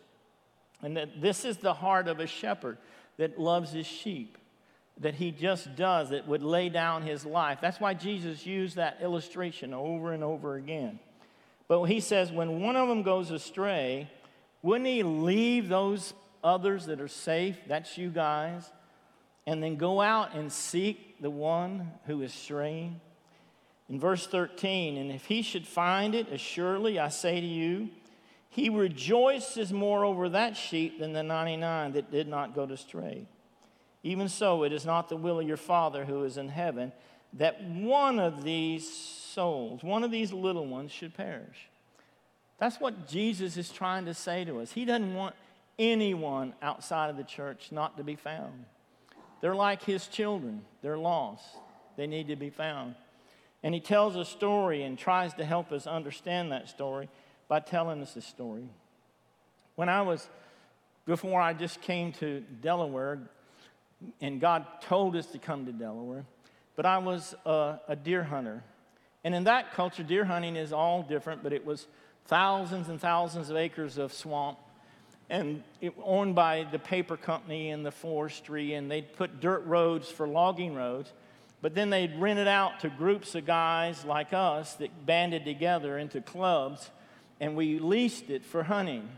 And 0.81 0.97
that 0.97 1.21
this 1.21 1.45
is 1.45 1.57
the 1.57 1.73
heart 1.73 2.07
of 2.07 2.19
a 2.19 2.27
shepherd 2.27 2.77
that 3.17 3.39
loves 3.39 3.71
his 3.71 3.87
sheep, 3.87 4.37
that 4.99 5.15
he 5.15 5.31
just 5.31 5.75
does, 5.77 6.09
that 6.09 6.27
would 6.27 6.43
lay 6.43 6.67
down 6.67 7.03
his 7.03 7.25
life. 7.25 7.59
That's 7.61 7.79
why 7.79 7.93
Jesus 7.93 8.45
used 8.45 8.75
that 8.75 8.97
illustration 9.01 9.73
over 9.73 10.11
and 10.11 10.23
over 10.23 10.55
again. 10.55 10.99
But 11.69 11.85
he 11.85 12.01
says, 12.01 12.31
when 12.33 12.59
one 12.61 12.75
of 12.75 12.89
them 12.89 13.01
goes 13.01 13.31
astray, 13.31 14.09
wouldn't 14.61 14.87
he 14.87 15.03
leave 15.03 15.69
those 15.69 16.13
others 16.43 16.85
that 16.85 17.01
are 17.01 17.07
safe? 17.07 17.57
That's 17.67 17.97
you 17.97 18.09
guys 18.09 18.69
and 19.45 19.61
then 19.61 19.75
go 19.75 20.01
out 20.01 20.35
and 20.35 20.51
seek 20.51 21.21
the 21.21 21.29
one 21.29 21.91
who 22.05 22.21
is 22.21 22.33
straying? 22.33 22.99
In 23.89 23.99
verse 23.99 24.25
13, 24.27 24.97
and 24.97 25.11
if 25.11 25.25
he 25.25 25.41
should 25.41 25.67
find 25.67 26.15
it, 26.15 26.31
assuredly 26.31 26.99
I 26.99 27.09
say 27.09 27.41
to 27.41 27.47
you, 27.47 27.89
he 28.49 28.69
rejoices 28.69 29.73
more 29.73 30.05
over 30.05 30.29
that 30.29 30.55
sheep 30.55 30.99
than 30.99 31.13
the 31.13 31.23
99 31.23 31.93
that 31.93 32.11
did 32.11 32.27
not 32.27 32.55
go 32.55 32.63
astray. 32.63 33.25
Even 34.03 34.29
so, 34.29 34.63
it 34.63 34.71
is 34.73 34.85
not 34.85 35.09
the 35.09 35.15
will 35.15 35.39
of 35.39 35.47
your 35.47 35.57
Father 35.57 36.05
who 36.05 36.23
is 36.23 36.37
in 36.37 36.49
heaven 36.49 36.91
that 37.33 37.63
one 37.63 38.19
of 38.19 38.43
these 38.43 38.91
souls, 38.91 39.83
one 39.83 40.03
of 40.03 40.11
these 40.11 40.33
little 40.33 40.65
ones, 40.67 40.91
should 40.91 41.13
perish. 41.13 41.69
That's 42.61 42.79
what 42.79 43.07
Jesus 43.07 43.57
is 43.57 43.71
trying 43.71 44.05
to 44.05 44.13
say 44.13 44.45
to 44.45 44.59
us. 44.59 44.71
He 44.71 44.85
doesn't 44.85 45.15
want 45.15 45.33
anyone 45.79 46.53
outside 46.61 47.09
of 47.09 47.17
the 47.17 47.23
church 47.23 47.71
not 47.71 47.97
to 47.97 48.03
be 48.03 48.15
found. 48.15 48.65
They're 49.41 49.55
like 49.55 49.81
his 49.81 50.05
children, 50.05 50.61
they're 50.83 50.95
lost, 50.95 51.43
they 51.97 52.05
need 52.05 52.27
to 52.27 52.35
be 52.35 52.51
found. 52.51 52.93
And 53.63 53.73
he 53.73 53.79
tells 53.79 54.15
a 54.15 54.23
story 54.23 54.83
and 54.83 54.95
tries 54.95 55.33
to 55.35 55.43
help 55.43 55.71
us 55.71 55.87
understand 55.87 56.51
that 56.51 56.69
story 56.69 57.09
by 57.47 57.61
telling 57.61 57.99
us 57.99 58.15
a 58.15 58.21
story. 58.21 58.69
When 59.73 59.89
I 59.89 60.03
was, 60.03 60.29
before 61.07 61.41
I 61.41 61.53
just 61.53 61.81
came 61.81 62.11
to 62.13 62.41
Delaware, 62.61 63.21
and 64.21 64.39
God 64.39 64.67
told 64.81 65.15
us 65.15 65.25
to 65.27 65.39
come 65.39 65.65
to 65.65 65.71
Delaware, 65.71 66.25
but 66.75 66.85
I 66.85 66.99
was 66.99 67.33
a, 67.43 67.79
a 67.87 67.95
deer 67.95 68.23
hunter. 68.23 68.63
And 69.23 69.33
in 69.33 69.45
that 69.45 69.73
culture, 69.73 70.03
deer 70.03 70.25
hunting 70.25 70.55
is 70.55 70.71
all 70.71 71.01
different, 71.01 71.41
but 71.41 71.53
it 71.53 71.65
was 71.65 71.87
thousands 72.31 72.87
and 72.87 72.99
thousands 72.99 73.49
of 73.49 73.57
acres 73.57 73.97
of 73.97 74.13
swamp 74.13 74.57
and 75.29 75.63
it, 75.81 75.93
owned 76.01 76.33
by 76.33 76.65
the 76.71 76.79
paper 76.79 77.17
company 77.17 77.71
and 77.71 77.85
the 77.85 77.91
forestry, 77.91 78.73
and 78.73 78.89
they'd 78.89 79.13
put 79.13 79.41
dirt 79.41 79.65
roads 79.65 80.09
for 80.09 80.25
logging 80.25 80.73
roads. 80.73 81.11
But 81.61 81.75
then 81.75 81.89
they'd 81.89 82.15
rent 82.17 82.39
it 82.39 82.47
out 82.47 82.79
to 82.81 82.89
groups 82.89 83.35
of 83.35 83.45
guys 83.45 84.05
like 84.05 84.31
us 84.31 84.75
that 84.75 85.05
banded 85.05 85.43
together 85.43 85.97
into 85.97 86.21
clubs, 86.21 86.89
and 87.41 87.55
we 87.55 87.79
leased 87.79 88.29
it 88.29 88.45
for 88.45 88.63
hunting. 88.63 89.09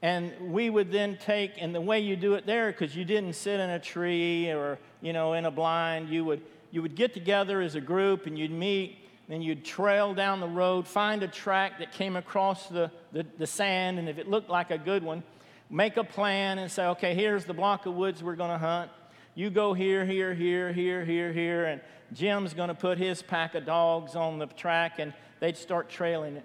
And 0.00 0.52
we 0.52 0.70
would 0.70 0.92
then 0.92 1.18
take, 1.20 1.52
and 1.58 1.74
the 1.74 1.80
way 1.80 1.98
you 1.98 2.14
do 2.14 2.34
it 2.34 2.46
there, 2.46 2.70
because 2.70 2.94
you 2.94 3.04
didn't 3.04 3.34
sit 3.34 3.58
in 3.58 3.70
a 3.70 3.80
tree 3.80 4.50
or, 4.52 4.78
you 5.00 5.12
know, 5.12 5.32
in 5.32 5.46
a 5.46 5.50
blind, 5.50 6.10
you 6.10 6.24
would, 6.24 6.42
you 6.70 6.80
would 6.80 6.94
get 6.94 7.12
together 7.12 7.60
as 7.60 7.74
a 7.74 7.80
group 7.80 8.26
and 8.26 8.38
you'd 8.38 8.52
meet 8.52 9.05
then 9.28 9.42
you'd 9.42 9.64
trail 9.64 10.14
down 10.14 10.40
the 10.40 10.48
road, 10.48 10.86
find 10.86 11.22
a 11.22 11.28
track 11.28 11.78
that 11.80 11.92
came 11.92 12.16
across 12.16 12.68
the, 12.68 12.90
the, 13.12 13.26
the 13.38 13.46
sand, 13.46 13.98
and 13.98 14.08
if 14.08 14.18
it 14.18 14.28
looked 14.28 14.48
like 14.48 14.70
a 14.70 14.78
good 14.78 15.02
one, 15.02 15.22
make 15.68 15.96
a 15.96 16.04
plan 16.04 16.58
and 16.58 16.70
say, 16.70 16.86
okay, 16.86 17.14
here's 17.14 17.44
the 17.44 17.54
block 17.54 17.86
of 17.86 17.94
woods 17.94 18.22
we're 18.22 18.36
going 18.36 18.50
to 18.50 18.58
hunt. 18.58 18.90
You 19.34 19.50
go 19.50 19.74
here, 19.74 20.06
here, 20.06 20.32
here, 20.32 20.72
here, 20.72 21.04
here, 21.04 21.32
here, 21.32 21.64
and 21.64 21.80
Jim's 22.12 22.54
going 22.54 22.68
to 22.68 22.74
put 22.74 22.98
his 22.98 23.20
pack 23.20 23.54
of 23.54 23.66
dogs 23.66 24.14
on 24.14 24.38
the 24.38 24.46
track, 24.46 24.98
and 24.98 25.12
they'd 25.40 25.56
start 25.56 25.88
trailing 25.88 26.36
it. 26.36 26.44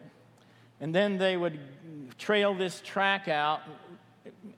And 0.80 0.94
then 0.94 1.20
they 1.20 1.38
would 1.38 1.60
trail 2.17 2.56
this 2.56 2.82
track 2.84 3.28
out, 3.28 3.62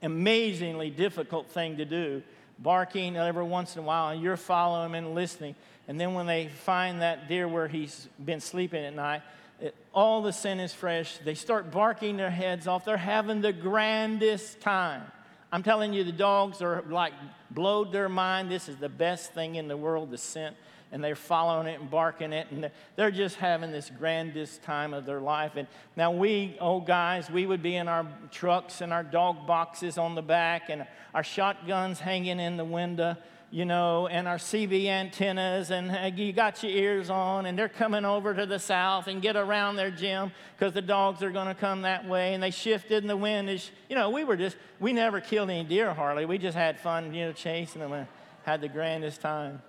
amazingly 0.02 0.90
difficult 0.90 1.50
thing 1.50 1.78
to 1.78 1.86
do, 1.86 2.24
barking 2.58 3.18
every 3.18 3.44
once 3.44 3.76
in 3.76 3.84
a 3.84 3.86
while, 3.86 4.10
and 4.10 4.22
you're 4.22 4.38
following 4.38 4.96
and 4.96 5.14
listening. 5.14 5.56
And 5.88 6.00
then 6.00 6.14
when 6.14 6.26
they 6.28 6.48
find 6.48 7.02
that 7.02 7.28
deer 7.28 7.48
where 7.48 7.68
he's 7.68 8.08
been 8.24 8.40
sleeping 8.40 8.84
at 8.86 8.96
night, 8.96 9.22
it, 9.60 9.76
all 9.94 10.22
the 10.22 10.32
scent 10.32 10.62
is 10.62 10.74
fresh. 10.74 11.18
They 11.24 11.36
start 11.36 11.72
barking 11.72 12.18
their 12.18 12.30
heads 12.30 12.68
off. 12.68 12.86
They're 12.86 12.98
having 12.98 13.42
the 13.42 13.54
grandest 13.54 14.62
time. 14.62 15.04
I'm 15.52 15.62
telling 15.62 15.94
you, 15.94 16.04
the 16.04 16.12
dogs 16.12 16.62
are 16.62 16.84
like 16.90 17.14
blowed 17.52 17.92
their 17.92 18.10
mind. 18.10 18.50
This 18.50 18.68
is 18.68 18.78
the 18.78 18.90
best 18.90 19.34
thing 19.34 19.56
in 19.56 19.68
the 19.68 19.78
world, 19.78 20.10
the 20.10 20.18
scent. 20.18 20.56
And 20.92 21.04
they're 21.04 21.16
following 21.16 21.68
it 21.68 21.80
and 21.80 21.90
barking 21.90 22.34
it, 22.34 22.48
and 22.52 22.70
they're 22.96 23.10
just 23.10 23.38
having 23.38 23.72
this 23.72 23.90
grandest 23.98 24.62
time 24.62 24.94
of 24.94 25.08
their 25.08 25.20
life. 25.20 25.54
And 25.56 25.68
now, 25.96 26.12
we, 26.12 26.56
old 26.62 26.86
guys, 26.86 27.32
we 27.32 27.48
would 27.48 27.64
be 27.64 27.76
in 27.76 27.88
our 27.88 28.06
trucks 28.30 28.80
and 28.80 28.94
our 28.94 29.02
dog 29.02 29.48
boxes 29.48 29.98
on 29.98 30.14
the 30.14 30.22
back 30.22 30.70
and 30.70 30.86
our 31.16 31.24
shotguns 31.24 32.00
hanging 32.00 32.40
in 32.40 32.58
the 32.58 32.66
window 32.66 33.18
you 33.54 33.66
know, 33.66 34.08
and 34.08 34.28
our 34.28 34.38
CB 34.38 34.88
antennas, 34.88 35.70
and 35.70 36.18
you 36.18 36.34
got 36.34 36.64
your 36.64 36.72
ears 36.72 37.12
on, 37.12 37.46
and 37.46 37.56
they're 37.56 37.70
coming 37.70 38.04
over 38.04 38.34
to 38.34 38.48
the 38.48 38.58
south 38.58 39.06
and 39.06 39.22
get 39.22 39.36
around 39.36 39.76
their 39.76 39.92
Jim 39.92 40.32
because 40.58 40.74
the 40.74 40.82
dogs 40.82 41.22
are 41.22 41.30
going 41.30 41.46
to 41.46 41.54
come 41.54 41.84
that 41.84 42.10
way, 42.10 42.34
and 42.34 42.42
they 42.42 42.50
shifted 42.50 43.04
in 43.04 43.08
the 43.08 43.16
wind. 43.16 43.52
Is, 43.52 43.70
you 43.90 43.96
know, 43.96 44.10
we 44.10 44.24
were 44.24 44.36
just, 44.36 44.58
we 44.80 44.92
never 44.92 45.22
killed 45.22 45.52
any 45.52 45.64
deer 45.64 45.94
hardly. 45.94 46.26
We 46.26 46.40
just 46.40 46.58
had 46.58 46.80
fun, 46.80 47.14
you 47.14 47.28
know, 47.28 47.32
chasing 47.32 47.80
them 47.80 47.94
and 47.94 48.08
had 48.42 48.60
the 48.60 48.70
grandest 48.70 49.22
time. 49.22 49.62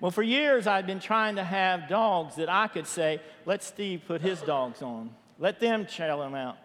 Well, 0.00 0.12
for 0.12 0.22
years 0.22 0.68
I'd 0.68 0.86
been 0.86 1.00
trying 1.00 1.34
to 1.36 1.44
have 1.44 1.88
dogs 1.88 2.36
that 2.36 2.48
I 2.48 2.68
could 2.68 2.86
say, 2.86 3.20
let 3.44 3.64
Steve 3.64 4.02
put 4.06 4.20
his 4.20 4.40
dogs 4.42 4.80
on, 4.80 5.10
let 5.40 5.58
them 5.58 5.86
trail 5.86 6.20
them 6.20 6.36
out. 6.36 6.56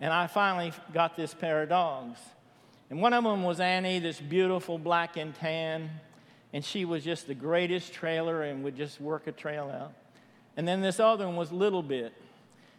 And 0.00 0.12
I 0.12 0.26
finally 0.26 0.72
got 0.92 1.16
this 1.16 1.32
pair 1.32 1.62
of 1.62 1.68
dogs. 1.68 2.18
And 2.90 3.00
one 3.00 3.12
of 3.12 3.24
them 3.24 3.42
was 3.42 3.58
Annie, 3.58 3.98
this 3.98 4.20
beautiful 4.20 4.78
black 4.78 5.16
and 5.16 5.34
tan. 5.34 5.90
And 6.52 6.64
she 6.64 6.84
was 6.84 7.02
just 7.02 7.26
the 7.26 7.34
greatest 7.34 7.92
trailer 7.92 8.42
and 8.42 8.62
would 8.62 8.76
just 8.76 9.00
work 9.00 9.26
a 9.26 9.32
trail 9.32 9.70
out. 9.70 9.92
And 10.56 10.66
then 10.66 10.80
this 10.80 11.00
other 11.00 11.26
one 11.26 11.36
was 11.36 11.50
Little 11.52 11.82
Bit. 11.82 12.12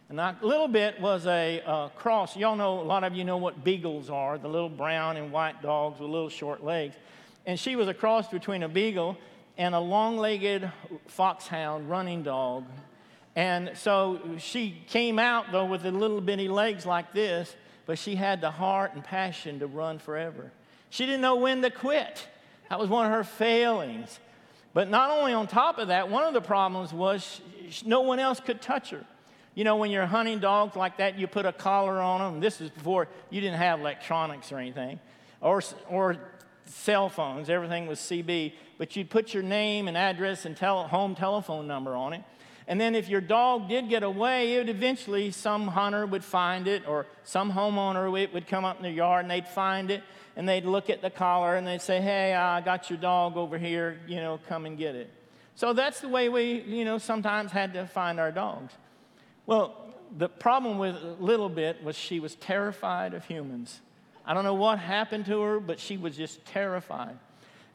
And 0.08 0.18
that 0.18 0.42
Little 0.42 0.68
Bit 0.68 1.00
was 1.00 1.26
a 1.26 1.60
uh, 1.60 1.88
cross. 1.90 2.36
Y'all 2.36 2.56
know, 2.56 2.80
a 2.80 2.82
lot 2.82 3.04
of 3.04 3.14
you 3.14 3.24
know 3.24 3.36
what 3.36 3.62
beagles 3.62 4.08
are 4.08 4.38
the 4.38 4.48
little 4.48 4.70
brown 4.70 5.18
and 5.18 5.30
white 5.30 5.60
dogs 5.60 6.00
with 6.00 6.08
little 6.08 6.30
short 6.30 6.64
legs. 6.64 6.96
And 7.44 7.60
she 7.60 7.76
was 7.76 7.88
a 7.88 7.94
cross 7.94 8.28
between 8.28 8.62
a 8.62 8.68
beagle 8.68 9.18
and 9.58 9.74
a 9.74 9.80
long 9.80 10.16
legged 10.16 10.70
foxhound 11.06 11.90
running 11.90 12.22
dog. 12.22 12.64
And 13.36 13.72
so 13.74 14.20
she 14.38 14.82
came 14.88 15.18
out, 15.18 15.52
though, 15.52 15.66
with 15.66 15.82
the 15.82 15.92
little 15.92 16.20
bitty 16.20 16.48
legs 16.48 16.86
like 16.86 17.12
this 17.12 17.54
but 17.88 17.98
she 17.98 18.16
had 18.16 18.42
the 18.42 18.50
heart 18.50 18.92
and 18.92 19.02
passion 19.02 19.60
to 19.60 19.66
run 19.66 19.98
forever. 19.98 20.52
She 20.90 21.06
didn't 21.06 21.22
know 21.22 21.36
when 21.36 21.62
to 21.62 21.70
quit. 21.70 22.28
That 22.68 22.78
was 22.78 22.90
one 22.90 23.06
of 23.06 23.12
her 23.12 23.24
failings. 23.24 24.20
But 24.74 24.90
not 24.90 25.10
only 25.10 25.32
on 25.32 25.46
top 25.46 25.78
of 25.78 25.88
that, 25.88 26.10
one 26.10 26.22
of 26.24 26.34
the 26.34 26.42
problems 26.42 26.92
was 26.92 27.40
she, 27.70 27.86
no 27.86 28.02
one 28.02 28.18
else 28.18 28.40
could 28.40 28.60
touch 28.60 28.90
her. 28.90 29.06
You 29.54 29.64
know, 29.64 29.76
when 29.76 29.90
you're 29.90 30.04
hunting 30.04 30.38
dogs 30.38 30.76
like 30.76 30.98
that, 30.98 31.18
you 31.18 31.26
put 31.26 31.46
a 31.46 31.52
collar 31.52 31.98
on 31.98 32.20
them. 32.20 32.40
This 32.40 32.60
is 32.60 32.68
before 32.68 33.08
you 33.30 33.40
didn't 33.40 33.56
have 33.56 33.80
electronics 33.80 34.52
or 34.52 34.58
anything, 34.58 35.00
or, 35.40 35.62
or 35.88 36.18
cell 36.66 37.08
phones. 37.08 37.48
Everything 37.48 37.86
was 37.86 37.98
CB. 38.00 38.52
But 38.76 38.96
you'd 38.96 39.08
put 39.08 39.32
your 39.32 39.42
name 39.42 39.88
and 39.88 39.96
address 39.96 40.44
and 40.44 40.58
home 40.58 41.14
telephone 41.14 41.66
number 41.66 41.96
on 41.96 42.12
it. 42.12 42.22
And 42.68 42.78
then 42.78 42.94
if 42.94 43.08
your 43.08 43.22
dog 43.22 43.68
did 43.68 43.88
get 43.88 44.02
away, 44.02 44.54
it 44.54 44.58
would 44.58 44.68
eventually 44.68 45.30
some 45.30 45.68
hunter 45.68 46.04
would 46.04 46.22
find 46.22 46.68
it 46.68 46.86
or 46.86 47.06
some 47.24 47.50
homeowner 47.50 48.22
it 48.22 48.32
would 48.34 48.46
come 48.46 48.66
up 48.66 48.76
in 48.76 48.82
their 48.82 48.92
yard 48.92 49.24
and 49.24 49.30
they'd 49.30 49.48
find 49.48 49.90
it 49.90 50.02
and 50.36 50.46
they'd 50.46 50.66
look 50.66 50.90
at 50.90 51.00
the 51.00 51.08
collar 51.08 51.56
and 51.56 51.66
they'd 51.66 51.80
say, 51.80 52.00
"Hey, 52.00 52.34
I 52.34 52.60
got 52.60 52.90
your 52.90 52.98
dog 52.98 53.38
over 53.38 53.56
here, 53.56 53.98
you 54.06 54.16
know, 54.16 54.38
come 54.48 54.66
and 54.66 54.76
get 54.76 54.94
it." 54.94 55.10
So 55.54 55.72
that's 55.72 56.00
the 56.00 56.08
way 56.08 56.28
we, 56.28 56.60
you 56.60 56.84
know, 56.84 56.98
sometimes 56.98 57.50
had 57.52 57.72
to 57.72 57.86
find 57.86 58.20
our 58.20 58.30
dogs. 58.30 58.74
Well, 59.46 59.94
the 60.16 60.28
problem 60.28 60.78
with 60.78 60.94
Little 61.18 61.48
Bit 61.48 61.82
was 61.82 61.96
she 61.96 62.20
was 62.20 62.34
terrified 62.36 63.14
of 63.14 63.24
humans. 63.24 63.80
I 64.26 64.34
don't 64.34 64.44
know 64.44 64.54
what 64.54 64.78
happened 64.78 65.24
to 65.26 65.40
her, 65.40 65.58
but 65.58 65.80
she 65.80 65.96
was 65.96 66.16
just 66.16 66.44
terrified. 66.44 67.18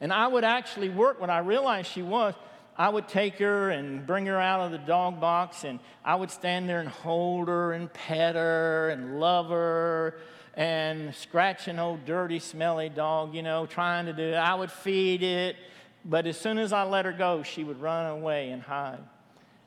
And 0.00 0.12
I 0.12 0.28
would 0.28 0.44
actually 0.44 0.88
work 0.88 1.20
when 1.20 1.30
I 1.30 1.38
realized 1.38 1.90
she 1.90 2.02
was. 2.02 2.34
I 2.76 2.88
would 2.88 3.06
take 3.06 3.38
her 3.38 3.70
and 3.70 4.04
bring 4.04 4.26
her 4.26 4.40
out 4.40 4.60
of 4.60 4.72
the 4.72 4.78
dog 4.78 5.20
box, 5.20 5.64
and 5.64 5.78
I 6.04 6.16
would 6.16 6.30
stand 6.30 6.68
there 6.68 6.80
and 6.80 6.88
hold 6.88 7.48
her 7.48 7.72
and 7.72 7.92
pet 7.92 8.34
her 8.34 8.90
and 8.90 9.20
love 9.20 9.48
her 9.50 10.18
and 10.54 11.14
scratch 11.14 11.68
an 11.68 11.78
old 11.78 12.04
dirty, 12.04 12.38
smelly 12.38 12.88
dog, 12.88 13.34
you 13.34 13.42
know, 13.42 13.66
trying 13.66 14.06
to 14.06 14.12
do 14.12 14.22
it. 14.22 14.34
I 14.34 14.54
would 14.54 14.70
feed 14.70 15.22
it, 15.22 15.56
but 16.04 16.26
as 16.26 16.38
soon 16.38 16.58
as 16.58 16.72
I 16.72 16.84
let 16.84 17.04
her 17.04 17.12
go, 17.12 17.42
she 17.42 17.64
would 17.64 17.80
run 17.80 18.10
away 18.10 18.50
and 18.50 18.62
hide. 18.62 19.00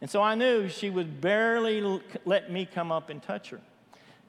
And 0.01 0.09
so 0.09 0.21
I 0.21 0.35
knew 0.35 0.69
she 0.69 0.89
would 0.89 1.21
barely 1.21 2.01
let 2.25 2.51
me 2.51 2.65
come 2.65 2.91
up 2.91 3.09
and 3.09 3.21
touch 3.21 3.49
her. 3.49 3.59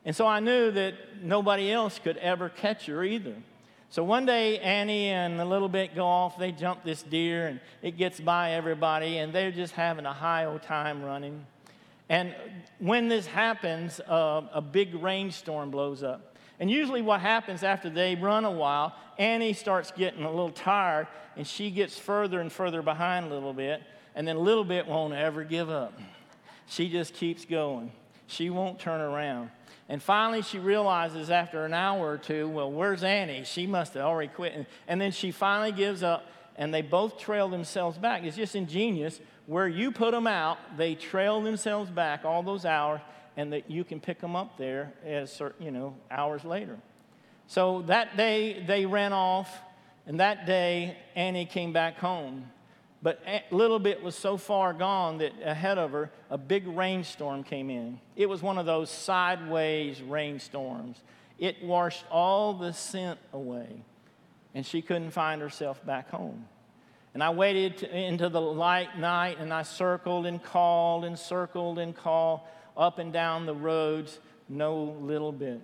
And 0.05 0.17
so 0.17 0.27
I 0.27 0.41
knew 0.41 0.71
that 0.71 0.95
nobody 1.23 1.71
else 1.71 1.99
could 1.99 2.17
ever 2.19 2.49
catch 2.49 2.87
her 2.87 3.05
either. 3.05 3.35
So 3.91 4.05
one 4.05 4.27
day, 4.27 4.59
Annie 4.59 5.09
and 5.09 5.41
a 5.41 5.45
little 5.47 5.69
bit 5.69 5.95
go 5.95 6.05
off. 6.05 6.39
They 6.39 6.53
jump 6.53 6.85
this 6.85 7.03
deer, 7.03 7.47
and 7.47 7.61
it 7.81 7.97
gets 7.97 8.21
by 8.21 8.53
everybody, 8.53 9.19
and 9.19 9.33
they're 9.33 9.51
just 9.51 9.73
having 9.73 10.05
a 10.05 10.13
high 10.13 10.45
old 10.45 10.63
time 10.63 11.03
running. 11.03 11.47
And 12.11 12.35
when 12.79 13.09
this 13.09 13.27
happens, 13.27 13.99
uh, 14.01 14.43
a 14.53 14.61
big 14.61 14.95
rainstorm 14.95 15.71
blows 15.71 16.03
up. 16.03 16.37
And 16.61 16.71
usually, 16.71 17.01
what 17.01 17.21
happens 17.21 17.63
after 17.63 17.89
they 17.89 18.15
run 18.15 18.45
a 18.45 18.51
while, 18.51 18.95
Annie 19.17 19.55
starts 19.55 19.91
getting 19.91 20.25
a 20.25 20.31
little 20.31 20.51
tired, 20.51 21.07
and 21.37 21.47
she 21.47 21.71
gets 21.71 21.99
further 21.99 22.41
and 22.41 22.53
further 22.53 22.83
behind 22.83 23.27
a 23.27 23.29
little 23.31 23.55
bit, 23.55 23.83
and 24.15 24.29
then 24.29 24.37
a 24.37 24.41
little 24.41 24.65
bit 24.65 24.87
won't 24.87 25.15
ever 25.15 25.45
give 25.45 25.71
up. 25.71 25.99
She 26.67 26.91
just 26.91 27.15
keeps 27.15 27.47
going. 27.47 27.91
She 28.27 28.51
won't 28.51 28.79
turn 28.79 29.01
around. 29.01 29.51
And 29.89 30.03
finally, 30.03 30.43
she 30.43 30.59
realizes 30.59 31.31
after 31.31 31.65
an 31.65 31.73
hour 31.73 32.11
or 32.11 32.19
two, 32.19 32.49
well, 32.49 32.71
where's 32.71 33.03
Annie? 33.03 33.45
She 33.45 33.67
must 33.67 33.95
have 33.95 34.05
already 34.05 34.29
quit. 34.29 34.67
And 34.87 35.01
then 35.01 35.13
she 35.13 35.31
finally 35.31 35.73
gives 35.73 36.03
up, 36.03 36.27
and 36.57 36.75
they 36.75 36.83
both 36.83 37.19
trail 37.19 37.49
themselves 37.49 37.97
back. 37.97 38.25
It's 38.25 38.37
just 38.37 38.55
ingenious. 38.55 39.19
Where 39.47 39.67
you 39.67 39.91
put 39.91 40.11
them 40.11 40.27
out, 40.27 40.59
they 40.77 40.95
trail 40.95 41.41
themselves 41.41 41.91
back 41.91 42.27
all 42.27 42.43
those 42.43 42.67
hours, 42.67 43.01
and 43.37 43.53
that 43.55 43.71
you 43.71 43.83
can 43.83 43.99
pick 43.99 44.21
them 44.21 44.37
up 44.37 44.59
there 44.59 44.93
as 45.07 45.41
you 45.59 45.71
know, 45.71 45.95
hours 46.11 46.45
later. 46.45 46.77
So 47.47 47.83
that 47.87 48.17
day, 48.17 48.63
they 48.67 48.85
ran 48.85 49.15
off, 49.15 49.59
and 50.07 50.21
that 50.21 50.45
day, 50.45 50.99
Annie 51.17 51.47
came 51.47 51.73
back 51.73 51.97
home. 51.99 52.51
But 53.01 53.23
a 53.27 53.43
little 53.55 53.79
bit 53.79 54.03
was 54.03 54.17
so 54.17 54.37
far 54.37 54.73
gone 54.73 55.19
that 55.19 55.33
ahead 55.45 55.79
of 55.79 55.93
her, 55.93 56.11
a 56.31 56.39
big 56.39 56.67
rainstorm 56.67 57.45
came 57.45 57.71
in. 57.71 58.01
It 58.17 58.29
was 58.29 58.43
one 58.43 58.59
of 58.59 58.67
those 58.67 58.91
sideways 58.91 60.03
rainstorms. 60.03 61.01
It 61.39 61.63
washed 61.63 62.05
all 62.11 62.55
the 62.55 62.73
scent 62.73 63.21
away, 63.33 63.85
and 64.55 64.67
she 64.67 64.83
couldn't 64.83 65.13
find 65.13 65.41
herself 65.41 65.85
back 65.87 66.11
home. 66.11 66.47
And 67.15 67.23
I 67.23 67.31
waited 67.31 67.79
to, 67.79 67.97
into 67.97 68.29
the 68.29 68.41
light 68.41 68.99
night, 68.99 69.39
and 69.39 69.53
I 69.53 69.63
circled 69.63 70.27
and 70.27 70.43
called 70.43 71.05
and 71.05 71.17
circled 71.17 71.79
and 71.79 71.95
called 71.95 72.41
up 72.77 72.99
and 72.99 73.13
down 73.13 73.47
the 73.47 73.55
roads, 73.55 74.19
no 74.49 74.97
little 75.01 75.33
bit. 75.33 75.61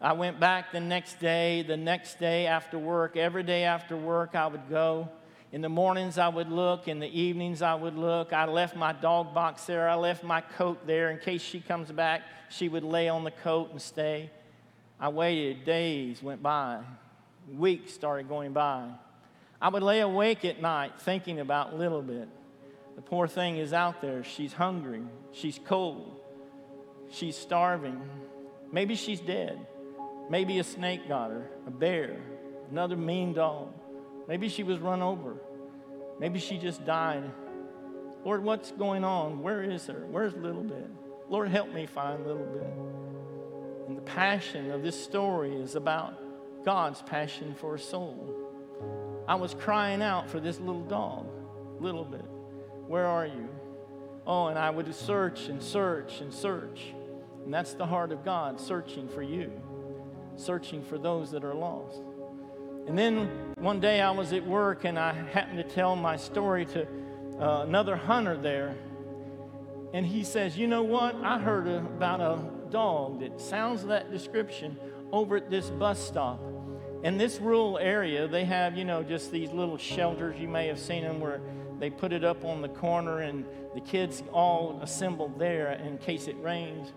I 0.00 0.12
went 0.12 0.38
back 0.38 0.70
the 0.70 0.80
next 0.80 1.18
day, 1.18 1.62
the 1.62 1.76
next 1.76 2.20
day 2.20 2.46
after 2.46 2.78
work, 2.78 3.16
every 3.16 3.42
day 3.42 3.64
after 3.64 3.96
work, 3.96 4.34
I 4.34 4.46
would 4.46 4.68
go 4.68 5.08
in 5.50 5.62
the 5.62 5.68
mornings, 5.68 6.18
I 6.18 6.28
would 6.28 6.50
look. 6.50 6.88
In 6.88 6.98
the 6.98 7.08
evenings, 7.08 7.62
I 7.62 7.74
would 7.74 7.96
look. 7.96 8.32
I 8.32 8.44
left 8.44 8.76
my 8.76 8.92
dog 8.92 9.32
box 9.32 9.64
there. 9.64 9.88
I 9.88 9.94
left 9.94 10.22
my 10.22 10.40
coat 10.40 10.86
there 10.86 11.10
in 11.10 11.18
case 11.18 11.40
she 11.40 11.60
comes 11.60 11.90
back. 11.90 12.22
She 12.50 12.68
would 12.68 12.84
lay 12.84 13.08
on 13.08 13.24
the 13.24 13.30
coat 13.30 13.70
and 13.70 13.80
stay. 13.80 14.30
I 15.00 15.08
waited. 15.08 15.64
Days 15.64 16.22
went 16.22 16.42
by. 16.42 16.80
Weeks 17.56 17.94
started 17.94 18.28
going 18.28 18.52
by. 18.52 18.88
I 19.60 19.70
would 19.70 19.82
lay 19.82 20.00
awake 20.00 20.44
at 20.44 20.60
night 20.60 20.92
thinking 21.00 21.40
about 21.40 21.76
Little 21.78 22.02
Bit. 22.02 22.28
The 22.96 23.02
poor 23.02 23.26
thing 23.26 23.56
is 23.56 23.72
out 23.72 24.02
there. 24.02 24.24
She's 24.24 24.52
hungry. 24.52 25.02
She's 25.32 25.58
cold. 25.64 26.20
She's 27.10 27.36
starving. 27.36 28.00
Maybe 28.70 28.96
she's 28.96 29.20
dead. 29.20 29.58
Maybe 30.28 30.58
a 30.58 30.64
snake 30.64 31.08
got 31.08 31.30
her, 31.30 31.48
a 31.66 31.70
bear, 31.70 32.18
another 32.70 32.96
mean 32.96 33.32
dog. 33.32 33.72
Maybe 34.28 34.48
she 34.50 34.62
was 34.62 34.78
run 34.78 35.00
over. 35.00 35.36
Maybe 36.20 36.38
she 36.38 36.58
just 36.58 36.84
died. 36.84 37.24
Lord, 38.24 38.44
what's 38.44 38.72
going 38.72 39.02
on? 39.02 39.42
Where 39.42 39.62
is 39.62 39.86
her? 39.86 40.06
Where's 40.10 40.34
Little 40.34 40.62
Bit? 40.62 40.90
Lord, 41.30 41.48
help 41.48 41.72
me 41.72 41.86
find 41.86 42.26
Little 42.26 42.44
Bit. 42.44 43.88
And 43.88 43.96
the 43.96 44.02
passion 44.02 44.70
of 44.70 44.82
this 44.82 45.02
story 45.02 45.54
is 45.54 45.74
about 45.76 46.14
God's 46.64 47.00
passion 47.02 47.54
for 47.54 47.76
a 47.76 47.78
soul. 47.78 49.24
I 49.26 49.34
was 49.36 49.54
crying 49.54 50.02
out 50.02 50.28
for 50.28 50.40
this 50.40 50.60
little 50.60 50.84
dog, 50.84 51.26
Little 51.80 52.04
Bit. 52.04 52.24
Where 52.86 53.06
are 53.06 53.26
you? 53.26 53.48
Oh, 54.26 54.48
and 54.48 54.58
I 54.58 54.68
would 54.68 54.94
search 54.94 55.48
and 55.48 55.62
search 55.62 56.20
and 56.20 56.32
search. 56.34 56.92
And 57.44 57.54
that's 57.54 57.72
the 57.72 57.86
heart 57.86 58.12
of 58.12 58.24
God, 58.24 58.60
searching 58.60 59.08
for 59.08 59.22
you, 59.22 59.50
searching 60.36 60.82
for 60.82 60.98
those 60.98 61.30
that 61.30 61.44
are 61.44 61.54
lost. 61.54 62.02
And 62.88 62.98
then 62.98 63.28
one 63.58 63.80
day 63.80 64.00
I 64.00 64.10
was 64.10 64.32
at 64.32 64.46
work 64.46 64.84
and 64.84 64.98
I 64.98 65.12
happened 65.12 65.58
to 65.58 65.62
tell 65.62 65.94
my 65.94 66.16
story 66.16 66.64
to 66.66 66.86
uh, 67.38 67.64
another 67.66 67.96
hunter 67.96 68.34
there. 68.34 68.76
And 69.92 70.06
he 70.06 70.24
says, 70.24 70.56
You 70.56 70.68
know 70.68 70.82
what? 70.82 71.14
I 71.16 71.38
heard 71.38 71.66
about 71.66 72.22
a 72.22 72.42
dog 72.70 73.20
that 73.20 73.42
sounds 73.42 73.84
that 73.84 74.10
description 74.10 74.78
over 75.12 75.36
at 75.36 75.50
this 75.50 75.68
bus 75.68 75.98
stop. 75.98 76.40
In 77.02 77.18
this 77.18 77.40
rural 77.40 77.76
area, 77.76 78.26
they 78.26 78.46
have, 78.46 78.74
you 78.76 78.86
know, 78.86 79.02
just 79.02 79.30
these 79.30 79.50
little 79.52 79.76
shelters. 79.76 80.40
You 80.40 80.48
may 80.48 80.66
have 80.68 80.78
seen 80.78 81.02
them 81.02 81.20
where 81.20 81.42
they 81.78 81.90
put 81.90 82.14
it 82.14 82.24
up 82.24 82.42
on 82.42 82.62
the 82.62 82.70
corner 82.70 83.20
and 83.20 83.44
the 83.74 83.82
kids 83.82 84.22
all 84.32 84.80
assembled 84.82 85.38
there 85.38 85.72
in 85.72 85.98
case 85.98 86.26
it 86.26 86.36
rains. 86.40 86.92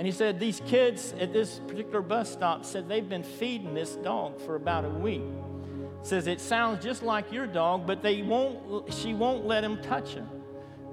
And 0.00 0.06
he 0.06 0.12
said 0.12 0.40
these 0.40 0.62
kids 0.64 1.12
at 1.20 1.30
this 1.34 1.60
particular 1.68 2.00
bus 2.00 2.32
stop 2.32 2.64
said 2.64 2.88
they've 2.88 3.06
been 3.06 3.22
feeding 3.22 3.74
this 3.74 3.96
dog 3.96 4.40
for 4.40 4.56
about 4.56 4.86
a 4.86 4.88
week. 4.88 5.20
Says 6.00 6.26
it 6.26 6.40
sounds 6.40 6.82
just 6.82 7.02
like 7.02 7.30
your 7.30 7.46
dog, 7.46 7.86
but 7.86 8.00
they 8.00 8.22
won't. 8.22 8.90
She 8.94 9.12
won't 9.12 9.44
let 9.44 9.62
him 9.62 9.82
touch 9.82 10.14
him. 10.14 10.26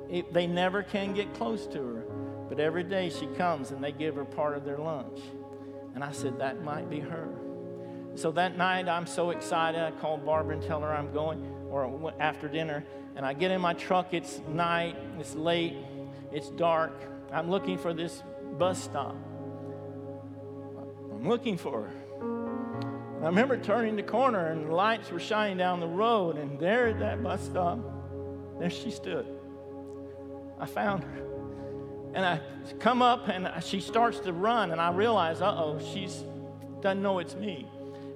It, 0.10 0.34
they 0.34 0.46
never 0.46 0.84
can 0.84 1.14
get 1.14 1.34
close 1.36 1.68
to 1.68 1.78
her. 1.78 2.06
But 2.50 2.60
every 2.60 2.84
day 2.84 3.10
she 3.10 3.28
comes 3.28 3.72
and 3.72 3.82
they 3.82 3.94
give 3.94 4.16
her 4.16 4.26
part 4.26 4.58
of 4.58 4.66
their 4.66 4.78
lunch. 4.78 5.22
And 5.96 6.04
I 6.04 6.12
said 6.12 6.40
that 6.40 6.62
might 6.62 6.90
be 6.90 7.00
her. 7.00 7.30
So 8.16 8.32
that 8.32 8.58
night 8.58 8.90
I'm 8.90 9.08
so 9.08 9.30
excited. 9.30 9.80
I 9.80 9.92
called 9.92 10.26
Barbara 10.26 10.58
and 10.58 10.62
tell 10.62 10.82
her 10.82 10.94
I'm 10.94 11.14
going, 11.14 11.46
or 11.70 12.14
after 12.20 12.50
dinner, 12.50 12.84
and 13.16 13.26
I 13.26 13.32
get 13.32 13.52
in 13.52 13.62
my 13.62 13.74
truck. 13.74 14.14
It's 14.14 14.42
night, 14.50 14.98
it's 15.18 15.34
late, 15.34 15.78
it's 16.30 16.50
dark. 16.50 16.92
I'm 17.32 17.50
looking 17.50 17.78
for 17.78 17.94
this 17.94 18.22
bus 18.58 18.84
stop. 18.84 19.16
I'm 21.12 21.28
looking 21.28 21.58
for 21.58 21.84
her. 21.84 21.92
And 23.18 23.24
I 23.24 23.28
remember 23.28 23.58
turning 23.58 23.96
the 23.96 24.04
corner 24.04 24.48
and 24.48 24.68
the 24.68 24.74
lights 24.74 25.12
were 25.12 25.20
shining 25.20 25.58
down 25.58 25.80
the 25.80 25.88
road, 25.88 26.38
and 26.38 26.60
there 26.60 26.88
at 26.88 27.00
that 27.00 27.24
bus 27.24 27.44
stop, 27.44 27.80
there 28.60 28.70
she 28.70 28.92
stood. 28.92 29.26
I 30.60 30.66
found 30.66 31.04
her. 31.04 31.24
And 32.14 32.26
I 32.26 32.42
come 32.80 33.02
up 33.02 33.28
and 33.28 33.52
she 33.64 33.80
starts 33.80 34.20
to 34.22 34.34
run, 34.34 34.72
and 34.72 34.82
I 34.82 34.92
realize, 34.92 35.42
uh 35.42 35.56
oh, 35.58 35.80
she 35.94 36.08
doesn't 36.82 37.02
know 37.02 37.20
it's 37.20 37.36
me. 37.36 37.68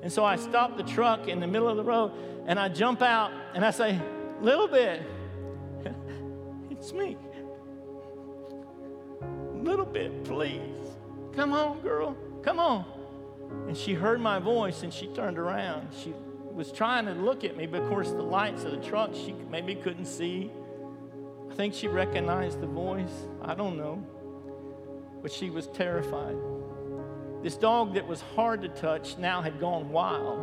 And 0.01 0.11
so 0.11 0.25
I 0.25 0.35
stop 0.35 0.77
the 0.77 0.83
truck 0.83 1.27
in 1.27 1.39
the 1.39 1.47
middle 1.47 1.69
of 1.69 1.77
the 1.77 1.83
road 1.83 2.11
and 2.47 2.59
I 2.59 2.69
jump 2.69 3.01
out 3.01 3.31
and 3.53 3.63
I 3.63 3.71
say, 3.71 3.99
little 4.41 4.67
bit. 4.67 5.01
it's 6.71 6.91
me. 6.93 7.17
Little 9.61 9.85
bit, 9.85 10.23
please. 10.23 10.87
Come 11.35 11.53
on, 11.53 11.81
girl. 11.81 12.17
Come 12.41 12.59
on. 12.59 12.85
And 13.67 13.77
she 13.77 13.93
heard 13.93 14.19
my 14.19 14.39
voice 14.39 14.83
and 14.83 14.93
she 14.93 15.07
turned 15.07 15.37
around. 15.37 15.89
She 16.03 16.13
was 16.51 16.71
trying 16.71 17.05
to 17.05 17.13
look 17.13 17.43
at 17.43 17.55
me, 17.55 17.67
but 17.67 17.83
of 17.83 17.89
course, 17.89 18.09
the 18.09 18.23
lights 18.23 18.63
of 18.63 18.71
the 18.71 18.77
truck 18.77 19.11
she 19.13 19.33
maybe 19.49 19.75
couldn't 19.75 20.05
see. 20.05 20.51
I 21.49 21.53
think 21.53 21.73
she 21.73 21.87
recognized 21.87 22.59
the 22.59 22.67
voice. 22.67 23.27
I 23.41 23.53
don't 23.53 23.77
know. 23.77 24.03
But 25.21 25.31
she 25.31 25.49
was 25.49 25.67
terrified. 25.67 26.35
This 27.43 27.55
dog 27.55 27.93
that 27.93 28.07
was 28.07 28.21
hard 28.21 28.61
to 28.63 28.69
touch 28.69 29.17
now 29.17 29.41
had 29.41 29.59
gone 29.59 29.89
wild 29.89 30.39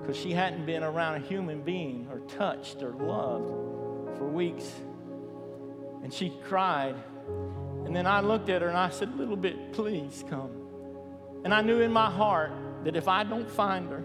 because 0.00 0.16
she 0.16 0.32
hadn't 0.32 0.66
been 0.66 0.82
around 0.82 1.16
a 1.16 1.26
human 1.26 1.62
being 1.62 2.06
or 2.10 2.20
touched 2.20 2.82
or 2.82 2.92
loved 2.92 4.16
for 4.16 4.28
weeks. 4.28 4.72
And 6.02 6.12
she 6.12 6.32
cried. 6.44 6.96
And 7.90 7.96
then 7.96 8.06
I 8.06 8.20
looked 8.20 8.48
at 8.50 8.62
her 8.62 8.68
and 8.68 8.78
I 8.78 8.88
said, 8.90 9.08
a 9.08 9.16
Little 9.16 9.34
bit, 9.34 9.72
please 9.72 10.24
come. 10.30 10.52
And 11.42 11.52
I 11.52 11.60
knew 11.60 11.80
in 11.80 11.92
my 11.92 12.08
heart 12.08 12.52
that 12.84 12.94
if 12.94 13.08
I 13.08 13.24
don't 13.24 13.50
find 13.50 13.90
her, 13.90 14.04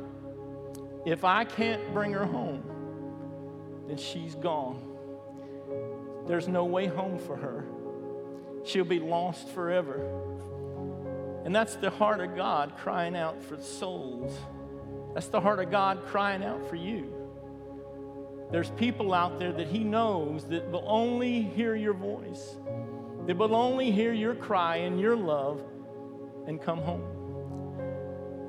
if 1.06 1.24
I 1.24 1.44
can't 1.44 1.94
bring 1.94 2.12
her 2.14 2.26
home, 2.26 2.64
then 3.88 3.98
she's 3.98 4.34
gone. 4.34 4.82
There's 6.26 6.48
no 6.48 6.66
way 6.66 6.88
home 6.88 7.20
for 7.20 7.36
her. 7.36 7.64
She'll 8.64 8.86
be 8.86 9.00
lost 9.00 9.50
forever. 9.50 10.02
And 11.46 11.56
that's 11.56 11.76
the 11.76 11.92
heart 11.92 12.22
of 12.22 12.36
God 12.36 12.78
crying 12.78 13.16
out 13.16 13.44
for 13.44 13.62
souls. 13.62 14.36
That's 15.14 15.28
the 15.28 15.40
heart 15.40 15.60
of 15.60 15.70
God 15.70 16.04
crying 16.08 16.44
out 16.44 16.68
for 16.68 16.76
you. 16.76 17.14
There's 18.52 18.72
people 18.72 19.14
out 19.14 19.38
there 19.38 19.52
that 19.52 19.68
He 19.68 19.84
knows 19.84 20.46
that 20.46 20.72
will 20.72 20.86
only 20.88 21.44
hear 21.44 21.76
your 21.76 21.94
voice, 21.94 22.56
that 23.26 23.38
will 23.38 23.56
only 23.56 23.92
hear 23.92 24.14
your 24.14 24.36
cry 24.36 24.78
and 24.78 25.00
your 25.00 25.16
love 25.16 25.62
and 26.48 26.62
come 26.62 26.80
home. 26.80 27.04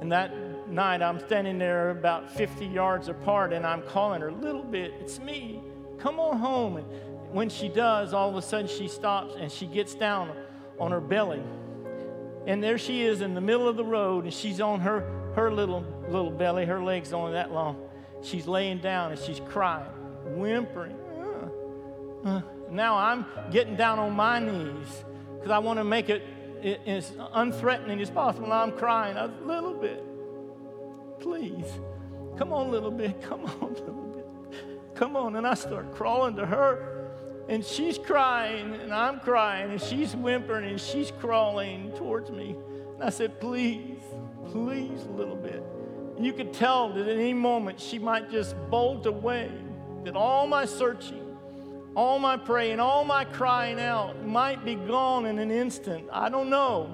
And 0.00 0.12
that 0.12 0.68
night, 0.68 1.02
I'm 1.02 1.18
standing 1.20 1.58
there 1.58 1.90
about 1.90 2.30
50 2.30 2.66
yards 2.66 3.08
apart 3.08 3.52
and 3.52 3.66
I'm 3.66 3.82
calling 3.82 4.20
her, 4.20 4.28
a 4.28 4.34
Little 4.34 4.62
bit, 4.62 4.92
it's 5.00 5.18
me. 5.18 5.62
Come 5.98 6.20
on 6.20 6.38
home. 6.38 6.76
And 6.76 6.86
when 7.32 7.48
she 7.48 7.68
does, 7.68 8.12
all 8.12 8.28
of 8.28 8.36
a 8.36 8.42
sudden 8.42 8.68
she 8.68 8.88
stops 8.88 9.34
and 9.38 9.50
she 9.50 9.66
gets 9.66 9.94
down 9.94 10.32
on 10.78 10.90
her 10.90 11.00
belly. 11.00 11.42
And 12.46 12.62
there 12.62 12.78
she 12.78 13.02
is 13.02 13.22
in 13.22 13.34
the 13.34 13.40
middle 13.40 13.66
of 13.66 13.76
the 13.76 13.84
road 13.84 14.24
and 14.24 14.32
she's 14.32 14.60
on 14.60 14.80
her 14.80 15.12
her 15.34 15.52
little 15.52 15.84
little 16.08 16.30
belly, 16.30 16.64
her 16.64 16.82
legs 16.82 17.12
only 17.12 17.32
that 17.32 17.52
long. 17.52 17.88
She's 18.22 18.46
laying 18.46 18.78
down 18.78 19.12
and 19.12 19.20
she's 19.20 19.40
crying, 19.40 19.90
whimpering. 20.34 20.96
Uh, 22.24 22.28
uh. 22.28 22.42
Now 22.70 22.96
I'm 22.96 23.24
getting 23.50 23.76
down 23.76 23.98
on 23.98 24.12
my 24.12 24.38
knees 24.38 25.04
because 25.34 25.50
I 25.50 25.58
want 25.58 25.78
to 25.78 25.84
make 25.84 26.08
it, 26.08 26.22
as 26.86 27.10
unthreatening 27.34 28.00
as 28.00 28.10
possible. 28.10 28.44
And 28.44 28.54
I'm 28.54 28.72
crying 28.72 29.16
a 29.16 29.32
little 29.44 29.74
bit. 29.74 30.02
Please, 31.20 31.66
come 32.36 32.52
on, 32.52 32.70
little 32.70 32.90
bit. 32.90 33.20
Come 33.22 33.44
on, 33.62 33.74
little 33.74 34.12
bit. 34.14 34.26
Come 34.94 35.16
on. 35.16 35.36
And 35.36 35.46
I 35.46 35.54
start 35.54 35.94
crawling 35.94 36.36
to 36.36 36.46
her. 36.46 36.92
And 37.48 37.64
she's 37.64 37.96
crying, 37.96 38.74
and 38.74 38.92
I'm 38.92 39.20
crying, 39.20 39.70
and 39.70 39.80
she's 39.80 40.16
whimpering, 40.16 40.68
and 40.68 40.80
she's 40.80 41.12
crawling 41.12 41.92
towards 41.92 42.28
me. 42.30 42.56
And 42.94 43.04
I 43.04 43.10
said, 43.10 43.40
Please, 43.40 44.00
please, 44.50 45.04
a 45.04 45.12
little 45.12 45.36
bit. 45.36 45.62
And 46.16 46.26
you 46.26 46.32
could 46.32 46.52
tell 46.52 46.92
that 46.94 47.06
at 47.06 47.16
any 47.16 47.34
moment 47.34 47.78
she 47.78 47.98
might 47.98 48.30
just 48.30 48.56
bolt 48.70 49.06
away, 49.06 49.50
that 50.04 50.16
all 50.16 50.46
my 50.46 50.64
searching, 50.64 51.25
all 51.96 52.18
my 52.18 52.36
praying, 52.36 52.78
all 52.78 53.06
my 53.06 53.24
crying 53.24 53.80
out 53.80 54.22
might 54.24 54.64
be 54.66 54.74
gone 54.74 55.24
in 55.24 55.38
an 55.38 55.50
instant. 55.50 56.06
I 56.12 56.28
don't 56.28 56.50
know. 56.50 56.90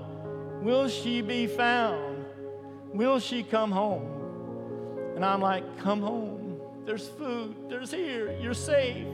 Will 0.63 0.89
she 0.89 1.21
be 1.23 1.49
found? 1.49 2.25
Will 2.95 3.19
she 3.19 3.43
come 3.43 3.73
home? 3.73 4.09
And 5.17 5.25
I'm 5.25 5.41
like, 5.41 5.65
Come 5.79 6.03
home. 6.03 6.61
There's 6.87 7.09
food. 7.09 7.57
There's 7.69 7.91
here. 7.91 8.37
You're 8.41 8.55
safe. 8.55 9.07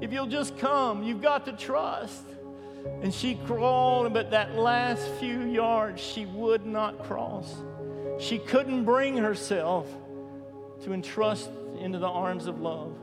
If 0.00 0.12
you'll 0.12 0.26
just 0.26 0.56
come, 0.56 1.02
you've 1.02 1.22
got 1.22 1.44
to 1.44 1.52
trust. 1.52 2.24
And 3.02 3.12
she 3.12 3.34
crawled, 3.46 4.14
but 4.14 4.30
that 4.30 4.54
last 4.54 5.06
few 5.20 5.42
yards 5.42 6.00
she 6.00 6.24
would 6.24 6.64
not 6.64 7.04
cross. 7.04 7.54
She 8.18 8.38
couldn't 8.38 8.84
bring 8.84 9.16
herself 9.16 9.86
to 10.84 10.92
entrust 10.92 11.50
into 11.78 11.98
the 11.98 12.08
arms 12.08 12.46
of 12.46 12.60
love. 12.60 12.94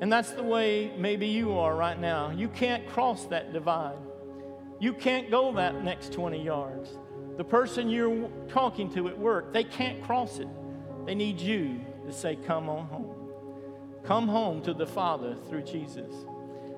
And 0.00 0.12
that's 0.12 0.32
the 0.32 0.42
way 0.42 0.92
maybe 0.98 1.26
you 1.26 1.58
are 1.58 1.74
right 1.74 1.98
now. 1.98 2.30
You 2.30 2.48
can't 2.48 2.86
cross 2.86 3.24
that 3.26 3.52
divide. 3.52 3.98
You 4.78 4.92
can't 4.92 5.30
go 5.30 5.52
that 5.54 5.82
next 5.82 6.12
20 6.12 6.42
yards. 6.42 6.98
The 7.38 7.44
person 7.44 7.88
you're 7.88 8.30
talking 8.48 8.92
to 8.92 9.08
at 9.08 9.18
work, 9.18 9.52
they 9.52 9.64
can't 9.64 10.02
cross 10.02 10.38
it. 10.38 10.48
They 11.06 11.14
need 11.14 11.40
you 11.40 11.80
to 12.06 12.12
say, 12.12 12.36
Come 12.36 12.68
on 12.68 12.86
home. 12.86 13.14
Come 14.04 14.28
home 14.28 14.62
to 14.62 14.74
the 14.74 14.86
Father 14.86 15.36
through 15.48 15.62
Jesus. 15.62 16.12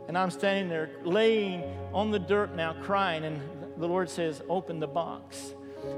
And 0.07 0.17
I'm 0.17 0.31
standing 0.31 0.69
there 0.69 0.91
laying 1.05 1.63
on 1.93 2.11
the 2.11 2.19
dirt 2.19 2.55
now 2.55 2.75
crying, 2.83 3.25
and 3.25 3.41
the 3.77 3.87
Lord 3.87 4.09
says, 4.09 4.43
Open 4.49 4.81
the 4.81 4.87
box. 4.87 5.55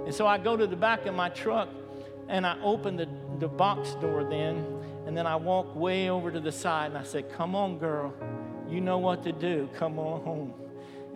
And 0.06 0.14
so 0.14 0.26
I 0.26 0.38
go 0.38 0.56
to 0.56 0.66
the 0.66 0.76
back 0.76 1.06
of 1.06 1.14
my 1.14 1.28
truck 1.28 1.68
and 2.28 2.46
I 2.46 2.58
open 2.62 2.96
the, 2.96 3.08
the 3.38 3.48
box 3.48 3.94
door 3.94 4.24
then, 4.24 4.64
and 5.10 5.16
then 5.16 5.26
I 5.26 5.34
walk 5.34 5.74
way 5.74 6.08
over 6.08 6.30
to 6.30 6.38
the 6.38 6.52
side 6.52 6.92
and 6.92 6.96
I 6.96 7.02
say, 7.02 7.24
Come 7.24 7.56
on, 7.56 7.78
girl. 7.78 8.14
You 8.68 8.80
know 8.80 8.98
what 8.98 9.24
to 9.24 9.32
do. 9.32 9.68
Come 9.76 9.98
on 9.98 10.22
home. 10.22 10.54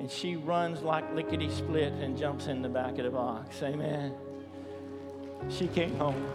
And 0.00 0.10
she 0.10 0.34
runs 0.34 0.82
like 0.82 1.14
lickety 1.14 1.48
split 1.48 1.92
and 1.92 2.18
jumps 2.18 2.48
in 2.48 2.60
the 2.60 2.68
back 2.68 2.98
of 2.98 3.04
the 3.04 3.10
box. 3.10 3.62
Amen. 3.62 4.12
She 5.48 5.68
came 5.68 5.96
home. 5.96 6.26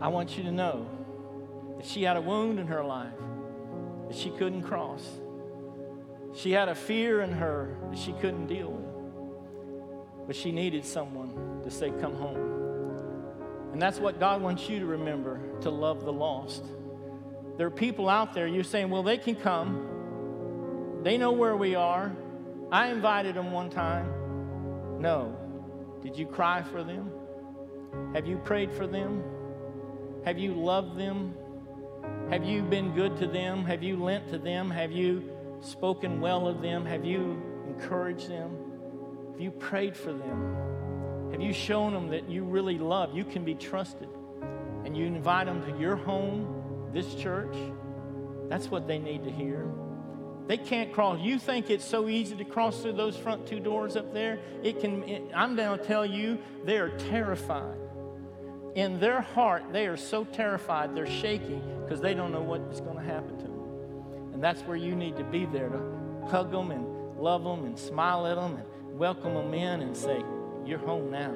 I 0.00 0.08
want 0.08 0.38
you 0.38 0.42
to 0.44 0.50
know 0.50 0.88
that 1.76 1.84
she 1.84 2.04
had 2.04 2.16
a 2.16 2.22
wound 2.22 2.58
in 2.58 2.68
her 2.68 2.82
life 2.82 3.12
that 4.08 4.16
she 4.16 4.30
couldn't 4.30 4.62
cross. 4.62 5.06
She 6.34 6.52
had 6.52 6.70
a 6.70 6.74
fear 6.74 7.20
in 7.20 7.32
her 7.32 7.76
that 7.90 7.98
she 7.98 8.14
couldn't 8.14 8.46
deal 8.46 8.70
with. 8.70 10.26
But 10.26 10.36
she 10.36 10.52
needed 10.52 10.86
someone 10.86 11.60
to 11.64 11.70
say, 11.70 11.90
Come 12.00 12.14
home. 12.14 12.59
And 13.72 13.80
that's 13.80 13.98
what 13.98 14.18
God 14.18 14.42
wants 14.42 14.68
you 14.68 14.80
to 14.80 14.86
remember 14.86 15.40
to 15.62 15.70
love 15.70 16.04
the 16.04 16.12
lost. 16.12 16.64
There 17.56 17.66
are 17.66 17.70
people 17.70 18.08
out 18.08 18.34
there, 18.34 18.46
you're 18.46 18.64
saying, 18.64 18.90
Well, 18.90 19.02
they 19.02 19.18
can 19.18 19.36
come. 19.36 21.00
They 21.02 21.16
know 21.16 21.32
where 21.32 21.56
we 21.56 21.74
are. 21.74 22.12
I 22.72 22.88
invited 22.88 23.34
them 23.34 23.52
one 23.52 23.70
time. 23.70 25.00
No. 25.00 25.36
Did 26.02 26.16
you 26.16 26.26
cry 26.26 26.62
for 26.62 26.82
them? 26.82 27.10
Have 28.14 28.26
you 28.26 28.38
prayed 28.38 28.72
for 28.72 28.86
them? 28.86 29.22
Have 30.24 30.38
you 30.38 30.54
loved 30.54 30.98
them? 30.98 31.34
Have 32.30 32.44
you 32.44 32.62
been 32.62 32.94
good 32.94 33.16
to 33.18 33.26
them? 33.26 33.64
Have 33.64 33.82
you 33.82 33.96
lent 33.96 34.28
to 34.28 34.38
them? 34.38 34.70
Have 34.70 34.92
you 34.92 35.28
spoken 35.60 36.20
well 36.20 36.46
of 36.46 36.62
them? 36.62 36.86
Have 36.86 37.04
you 37.04 37.42
encouraged 37.66 38.28
them? 38.28 38.56
Have 39.32 39.40
you 39.40 39.50
prayed 39.50 39.96
for 39.96 40.12
them? 40.12 40.56
Have 41.32 41.40
you 41.40 41.52
shown 41.52 41.92
them 41.92 42.08
that 42.10 42.28
you 42.28 42.44
really 42.44 42.78
love? 42.78 43.14
You 43.14 43.24
can 43.24 43.44
be 43.44 43.54
trusted. 43.54 44.08
And 44.84 44.96
you 44.96 45.06
invite 45.06 45.46
them 45.46 45.62
to 45.62 45.78
your 45.78 45.96
home, 45.96 46.90
this 46.92 47.14
church? 47.14 47.56
That's 48.48 48.68
what 48.68 48.88
they 48.88 48.98
need 48.98 49.24
to 49.24 49.30
hear. 49.30 49.70
They 50.48 50.56
can't 50.56 50.92
cross. 50.92 51.20
You 51.20 51.38
think 51.38 51.70
it's 51.70 51.84
so 51.84 52.08
easy 52.08 52.34
to 52.34 52.44
cross 52.44 52.82
through 52.82 52.94
those 52.94 53.16
front 53.16 53.46
two 53.46 53.60
doors 53.60 53.94
up 53.94 54.12
there? 54.12 54.40
It 54.64 54.80
can. 54.80 55.04
It, 55.04 55.22
I'm 55.32 55.54
going 55.54 55.78
to 55.78 55.84
tell 55.84 56.04
you, 56.04 56.38
they 56.64 56.78
are 56.78 56.88
terrified. 56.98 57.78
In 58.74 58.98
their 58.98 59.20
heart, 59.20 59.72
they 59.72 59.86
are 59.86 59.96
so 59.96 60.24
terrified, 60.24 60.96
they're 60.96 61.06
shaking 61.06 61.62
because 61.82 62.00
they 62.00 62.14
don't 62.14 62.32
know 62.32 62.42
what 62.42 62.60
is 62.72 62.80
going 62.80 62.96
to 62.96 63.02
happen 63.02 63.36
to 63.38 63.44
them. 63.44 64.32
And 64.32 64.42
that's 64.42 64.62
where 64.62 64.76
you 64.76 64.94
need 64.94 65.16
to 65.18 65.24
be 65.24 65.46
there 65.46 65.68
to 65.68 66.26
hug 66.28 66.50
them 66.50 66.70
and 66.70 67.16
love 67.16 67.44
them 67.44 67.64
and 67.64 67.78
smile 67.78 68.26
at 68.26 68.36
them 68.36 68.56
and 68.56 68.98
welcome 68.98 69.34
them 69.34 69.54
in 69.54 69.82
and 69.82 69.96
say, 69.96 70.22
You're 70.70 70.78
home 70.78 71.10
now. 71.10 71.34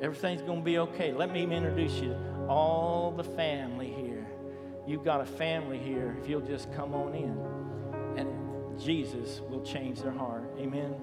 Everything's 0.00 0.42
going 0.42 0.60
to 0.60 0.64
be 0.64 0.78
okay. 0.78 1.10
Let 1.12 1.32
me 1.32 1.42
introduce 1.42 1.94
you 1.94 2.10
to 2.10 2.46
all 2.48 3.10
the 3.10 3.24
family 3.24 3.92
here. 3.92 4.24
You've 4.86 5.02
got 5.02 5.20
a 5.20 5.24
family 5.24 5.78
here 5.78 6.16
if 6.22 6.28
you'll 6.28 6.42
just 6.42 6.72
come 6.72 6.94
on 6.94 7.12
in. 7.12 7.36
And 8.16 8.80
Jesus 8.80 9.40
will 9.40 9.62
change 9.62 10.00
their 10.00 10.12
heart. 10.12 10.44
Amen. 10.60 10.94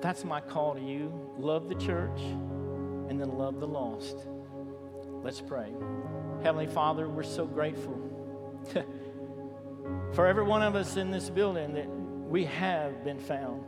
That's 0.00 0.24
my 0.24 0.40
call 0.40 0.76
to 0.76 0.80
you. 0.80 1.12
Love 1.36 1.68
the 1.68 1.74
church 1.74 2.20
and 2.20 3.20
then 3.20 3.36
love 3.36 3.58
the 3.58 3.66
lost. 3.66 4.16
Let's 5.24 5.40
pray. 5.40 5.72
Heavenly 6.44 6.68
Father, 6.68 7.08
we're 7.08 7.24
so 7.24 7.44
grateful 7.44 7.98
for 10.12 10.28
every 10.28 10.44
one 10.44 10.62
of 10.62 10.76
us 10.76 10.96
in 10.96 11.10
this 11.10 11.28
building 11.28 11.74
that 11.74 11.88
we 11.88 12.44
have 12.44 13.02
been 13.02 13.18
found. 13.18 13.64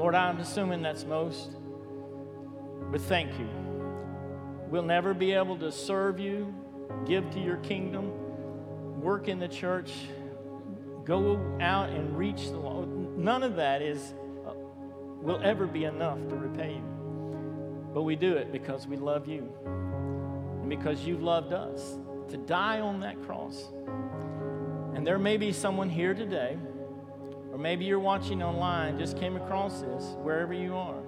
Lord, 0.00 0.16
I'm 0.16 0.40
assuming 0.40 0.82
that's 0.82 1.04
most, 1.04 1.50
but 2.90 3.00
thank 3.02 3.38
you. 3.38 3.48
We'll 4.68 4.82
never 4.82 5.14
be 5.14 5.30
able 5.32 5.56
to 5.58 5.70
serve 5.70 6.18
you, 6.18 6.52
give 7.06 7.30
to 7.30 7.38
your 7.38 7.58
kingdom, 7.58 8.10
work 9.00 9.28
in 9.28 9.38
the 9.38 9.46
church 9.46 9.92
go 11.10 11.40
out 11.60 11.90
and 11.90 12.16
reach 12.16 12.50
the 12.50 12.56
lost. 12.56 12.88
None 12.88 13.42
of 13.42 13.56
that 13.56 13.82
is 13.82 14.14
uh, 14.46 14.52
will 15.20 15.40
ever 15.42 15.66
be 15.66 15.84
enough 15.84 16.18
to 16.28 16.36
repay 16.36 16.74
you. 16.74 17.90
But 17.92 18.02
we 18.02 18.14
do 18.14 18.34
it 18.34 18.52
because 18.52 18.86
we 18.86 18.96
love 18.96 19.26
you 19.26 19.52
and 19.64 20.68
because 20.68 21.04
you've 21.04 21.22
loved 21.22 21.52
us 21.52 21.98
to 22.28 22.36
die 22.36 22.78
on 22.78 23.00
that 23.00 23.20
cross. 23.22 23.72
And 24.94 25.04
there 25.04 25.18
may 25.18 25.36
be 25.36 25.52
someone 25.52 25.90
here 25.90 26.14
today, 26.14 26.56
or 27.52 27.58
maybe 27.58 27.84
you're 27.84 27.98
watching 27.98 28.42
online, 28.42 28.98
just 28.98 29.16
came 29.16 29.36
across 29.36 29.80
this, 29.80 30.04
wherever 30.22 30.52
you 30.52 30.76
are, 30.76 31.02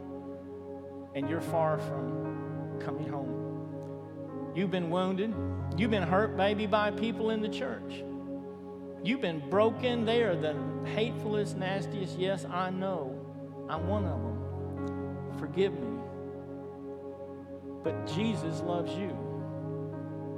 and 1.15 1.29
you're 1.29 1.41
far 1.41 1.79
from 1.79 2.79
coming 2.81 3.09
home. 3.09 3.43
You've 4.55 4.71
been 4.71 4.91
wounded. 4.91 5.35
You've 5.77 5.91
been 5.91 6.03
hurt, 6.03 6.37
maybe 6.37 6.67
by 6.67 6.91
people 6.91 7.31
in 7.31 7.41
the 7.41 7.49
church. 7.49 8.05
You've 9.03 9.21
been 9.21 9.49
broken. 9.49 10.05
They 10.05 10.23
are 10.23 10.37
the 10.37 10.55
hatefulest, 10.95 11.57
nastiest. 11.57 12.19
Yes, 12.19 12.45
I 12.45 12.71
know. 12.71 13.19
I'm 13.69 13.89
one 13.89 14.05
of 14.05 14.21
them. 14.21 15.39
Forgive 15.39 15.73
me. 15.73 15.99
But 17.83 18.07
Jesus 18.07 18.61
loves 18.61 18.93
you. 18.95 19.17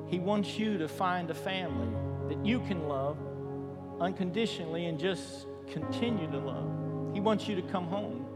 He 0.07 0.19
wants 0.19 0.59
you 0.59 0.79
to 0.79 0.87
find 0.87 1.31
a 1.31 1.35
family 1.35 1.93
that 2.29 2.45
you 2.47 2.61
can 2.61 2.89
love 2.89 3.19
unconditionally 4.01 4.87
and 4.87 4.99
just 4.99 5.47
continue 5.65 6.31
to 6.31 6.39
love. 6.39 7.15
He 7.15 7.21
wants 7.21 7.49
you 7.49 7.57
to 7.57 7.63
come 7.63 7.87
home 7.87 8.27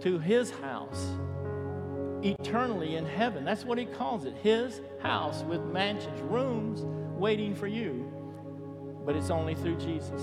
to 0.00 0.18
His 0.18 0.50
house 0.50 1.06
eternally 2.22 2.96
in 2.96 3.06
heaven. 3.06 3.44
That's 3.44 3.64
what 3.64 3.78
He 3.78 3.86
calls 3.86 4.24
it 4.24 4.34
His 4.42 4.80
house 5.00 5.42
with 5.42 5.62
mansions, 5.62 6.20
rooms 6.22 6.82
waiting 7.18 7.54
for 7.54 7.66
you 7.66 8.12
but 9.08 9.16
it's 9.16 9.30
only 9.30 9.54
through 9.54 9.76
Jesus. 9.76 10.20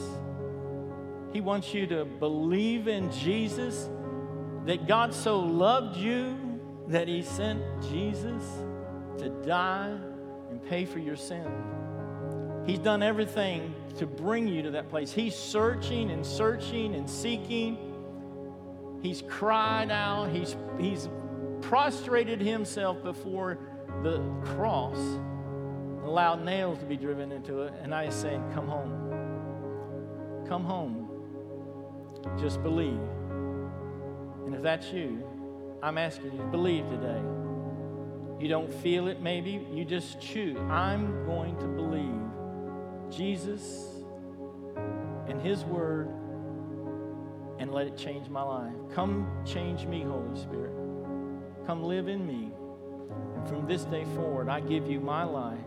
He 1.34 1.41
wants 1.41 1.73
you 1.73 1.88
to 1.88 2.05
believe 2.05 2.88
in 2.88 3.11
Jesus, 3.11 3.89
that 4.65 4.88
God 4.88 5.11
so 5.11 5.39
loved 5.39 5.97
you 5.97 6.38
that 6.89 7.07
He 7.07 7.23
sent 7.23 7.63
Jesus 7.89 8.43
to 9.17 9.30
die 9.43 9.97
and 10.51 10.63
pay 10.69 10.86
for 10.86 10.99
your 10.99 11.15
sin. 11.15 11.51
He's 12.66 12.80
done 12.80 13.03
everything 13.03 13.74
to 13.97 14.07
bring 14.07 14.47
you 14.47 14.63
to 14.63 14.72
that 14.72 14.89
place. 14.89 15.11
He's 15.11 15.36
searching 15.36 16.11
and 16.11 16.26
searching 16.26 16.95
and 16.95 17.09
seeking. 17.09 17.93
He's 19.01 19.22
cried 19.22 19.91
out. 19.91 20.30
He's, 20.30 20.55
he's 20.80 21.09
prostrated 21.61 22.41
himself 22.41 23.03
before 23.03 23.59
the 24.01 24.20
cross 24.43 24.97
allowed 26.03 26.43
nails 26.43 26.80
to 26.80 26.86
be 26.86 26.97
driven 26.97 27.32
into 27.32 27.61
it, 27.61 27.74
and 27.82 27.93
I 27.93 28.09
say, 28.09 28.39
Come 28.53 28.68
home. 28.68 30.43
Come 30.47 30.63
home. 30.63 31.09
Just 32.39 32.61
believe. 32.63 32.99
And 34.45 34.55
if 34.55 34.61
that's 34.61 34.91
you, 34.91 35.24
I'm 35.82 35.97
asking 35.97 36.32
you 36.32 36.38
to 36.38 36.45
believe 36.45 36.88
today. 36.89 37.22
You 38.39 38.47
don't 38.47 38.72
feel 38.74 39.07
it, 39.07 39.22
maybe. 39.22 39.66
You 39.72 39.86
just 39.86 40.20
choose. 40.20 40.57
I'm 40.70 41.26
going 41.26 41.57
to 41.59 41.68
believe 41.68 42.24
Jesus 43.12 43.88
and 45.28 45.41
His 45.41 45.64
Word 45.64 46.10
and 47.60 47.72
let 47.74 47.88
it 47.88 47.97
change 47.97 48.30
my 48.30 48.41
life. 48.41 48.74
Come 48.93 49.28
change 49.45 49.86
me, 49.86 50.03
Holy 50.03 50.39
Spirit. 50.39 50.74
Come 51.66 51.84
live 51.84 52.08
in 52.08 52.26
me. 52.26 52.51
And 53.36 53.47
from 53.47 53.66
this 53.68 53.84
day 53.86 54.06
forward, 54.16 54.49
I 54.49 54.60
give 54.60 54.89
you 54.89 54.99
my 54.99 55.24
life 55.24 55.60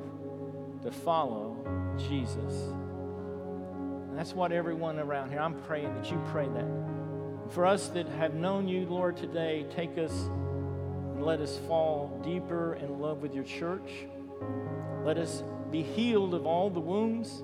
to 0.83 0.91
follow 0.91 1.57
Jesus. 1.97 2.55
And 4.09 4.17
that's 4.17 4.35
what 4.35 4.53
everyone 4.53 4.99
around 4.99 5.31
here, 5.31 5.41
I'm 5.41 5.61
praying 5.63 5.95
that 5.95 6.11
you 6.11 6.23
pray 6.31 6.47
that. 6.47 6.67
For 7.51 7.67
us 7.67 7.89
that 7.89 8.07
have 8.09 8.35
known 8.35 8.69
you, 8.69 8.87
Lord, 8.87 9.17
today, 9.17 9.67
take 9.75 9.97
us 9.97 10.13
and 10.13 11.25
let 11.25 11.41
us 11.41 11.59
fall 11.67 12.21
deeper 12.23 12.75
in 12.75 13.01
love 13.01 13.23
with 13.23 13.35
your 13.35 13.45
church. 13.45 13.91
Let 15.05 15.19
us 15.19 15.43
be 15.71 15.83
healed 15.83 16.35
of 16.35 16.47
all 16.47 16.71
the 16.71 16.81
wounds 16.81 17.43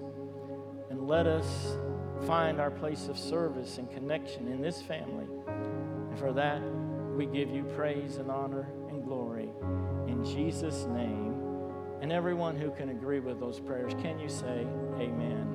and 0.90 1.06
let 1.06 1.26
us 1.26 1.76
find 2.26 2.60
our 2.60 2.70
place 2.70 3.08
of 3.08 3.18
service 3.18 3.78
and 3.78 3.90
connection 3.90 4.48
in 4.48 4.60
this 4.60 4.80
family. 4.80 5.26
And 5.46 6.18
for 6.18 6.32
that, 6.32 6.62
we 7.16 7.26
give 7.26 7.50
you 7.50 7.64
praise 7.76 8.16
and 8.16 8.30
honor 8.30 8.68
and 8.88 9.04
glory. 9.04 9.50
In 10.08 10.24
Jesus' 10.24 10.84
name. 10.86 11.40
And 12.00 12.12
everyone 12.12 12.56
who 12.56 12.70
can 12.70 12.90
agree 12.90 13.20
with 13.20 13.40
those 13.40 13.60
prayers, 13.60 13.94
can 14.02 14.18
you 14.18 14.28
say 14.28 14.66
amen? 14.98 15.53